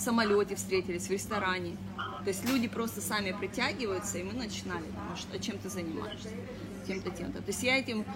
в 0.00 0.02
самолете 0.02 0.54
встретились, 0.54 1.08
в 1.08 1.10
ресторане. 1.10 1.76
То 2.24 2.28
есть 2.28 2.48
люди 2.48 2.68
просто 2.68 3.02
сами 3.02 3.32
притягиваются, 3.38 4.18
и 4.18 4.22
мы 4.22 4.32
начинали, 4.32 4.84
потому 4.84 5.16
что 5.16 5.38
чем 5.38 5.58
ты 5.58 5.68
занимаешься, 5.68 6.28
тем-то, 6.86 7.10
тем-то. 7.10 7.42
То 7.42 7.48
есть 7.48 7.62
я 7.62 7.78
этим, 7.78 8.06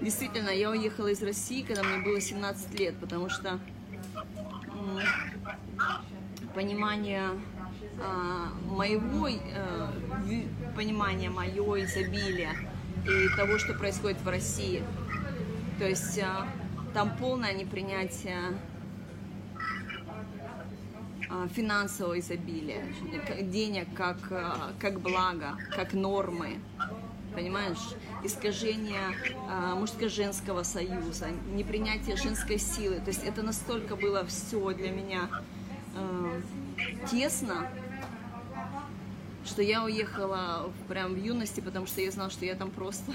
действительно, 0.00 0.50
я 0.50 0.70
уехала 0.70 1.06
из 1.06 1.22
России, 1.22 1.62
когда 1.62 1.84
мне 1.84 2.02
было 2.02 2.20
17 2.20 2.78
лет, 2.80 2.96
потому 2.96 3.28
что 3.28 3.60
понимание 6.52 7.28
а, 8.02 8.52
моего, 8.66 9.28
э, 9.28 9.88
понимание 10.74 11.30
мое 11.30 11.84
изобилия 11.84 12.50
и 13.06 13.36
того, 13.36 13.58
что 13.58 13.74
происходит 13.74 14.20
в 14.20 14.28
России. 14.28 14.82
То 15.78 15.86
есть 15.86 16.18
а, 16.18 16.48
там 16.92 17.16
полное 17.16 17.52
непринятие 17.52 18.38
а, 18.38 18.69
финансового 21.54 22.18
изобилия, 22.18 22.84
денег 23.42 23.88
как, 23.94 24.18
а, 24.30 24.72
как 24.80 25.00
благо, 25.00 25.56
как 25.70 25.92
нормы, 25.92 26.58
понимаешь? 27.34 27.94
Искажение 28.24 29.14
а, 29.48 29.74
мужско-женского 29.76 30.64
союза, 30.64 31.28
непринятие 31.52 32.16
женской 32.16 32.58
силы. 32.58 32.96
То 32.96 33.08
есть 33.08 33.22
это 33.24 33.42
настолько 33.42 33.96
было 33.96 34.24
все 34.26 34.72
для 34.72 34.90
меня 34.90 35.28
а, 35.96 36.40
тесно, 37.10 37.68
что 39.44 39.62
я 39.62 39.84
уехала 39.84 40.70
прям 40.88 41.14
в 41.14 41.16
юности, 41.16 41.60
потому 41.60 41.86
что 41.86 42.00
я 42.00 42.10
знала, 42.10 42.30
что 42.30 42.44
я 42.44 42.54
там 42.54 42.70
просто 42.70 43.12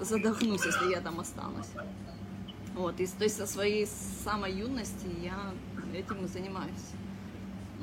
задохнусь, 0.00 0.64
если 0.64 0.90
я 0.90 1.00
там 1.00 1.20
останусь. 1.20 1.68
Вот, 2.74 3.00
и, 3.00 3.06
то 3.06 3.24
есть 3.24 3.36
со 3.36 3.46
своей 3.46 3.88
самой 4.22 4.52
юности 4.52 5.08
я 5.20 5.52
этим 5.94 6.24
и 6.24 6.28
занимаюсь. 6.28 6.92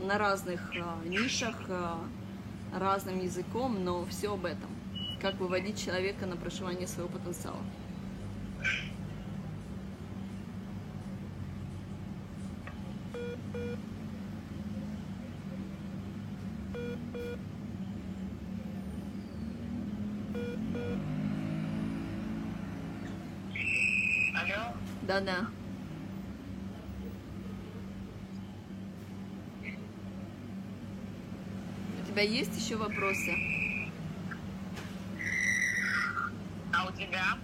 На 0.01 0.17
разных 0.17 0.71
а, 0.75 1.03
нишах, 1.05 1.55
а, 1.69 1.99
разным 2.73 3.21
языком, 3.21 3.83
но 3.83 4.05
все 4.05 4.33
об 4.33 4.45
этом. 4.45 4.69
Как 5.21 5.35
выводить 5.35 5.83
человека 5.83 6.25
на 6.25 6.35
проживание 6.35 6.87
своего 6.87 7.09
потенциала. 7.09 7.57
Алло? 24.35 24.73
Да-да. 25.03 25.47
Тебя 32.15 32.23
есть 32.23 32.57
еще 32.57 32.77
вопросы? 32.77 33.35
А 36.73 36.87
у 36.87 36.91
тебя? 36.93 37.37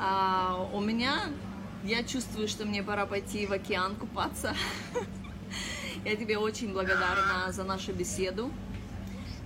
А, 0.00 0.68
у 0.72 0.80
меня, 0.80 1.28
я 1.84 2.02
чувствую, 2.02 2.48
что 2.48 2.66
мне 2.66 2.82
пора 2.82 3.06
пойти 3.06 3.46
в 3.46 3.52
океан 3.52 3.94
купаться. 3.94 4.56
Я 6.04 6.16
тебе 6.16 6.38
очень 6.38 6.72
благодарна 6.72 7.52
за 7.52 7.62
нашу 7.62 7.92
беседу. 7.92 8.50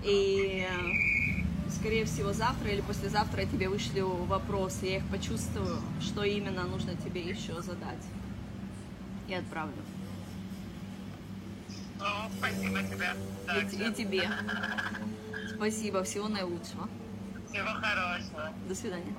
И, 0.02 0.66
скорее 1.68 2.06
всего, 2.06 2.32
завтра 2.32 2.70
или 2.70 2.80
послезавтра 2.80 3.42
я 3.42 3.48
тебе 3.48 3.68
вышлю 3.68 4.06
вопросы. 4.06 4.86
Я 4.86 4.96
их 4.98 5.06
почувствую, 5.08 5.80
что 6.00 6.22
именно 6.22 6.62
нужно 6.64 6.94
тебе 6.94 7.22
еще 7.22 7.60
задать. 7.60 8.04
И 9.28 9.34
отправлю. 9.34 9.82
О, 12.04 12.28
спасибо 12.38 12.82
тебе. 12.82 13.08
И, 13.48 13.88
и 13.88 13.94
тебе. 13.94 14.30
Спасибо, 15.56 16.02
всего 16.02 16.28
наилучшего. 16.28 16.88
Всего 17.48 17.68
хорошего. 17.68 18.52
До 18.68 18.74
свидания. 18.74 19.14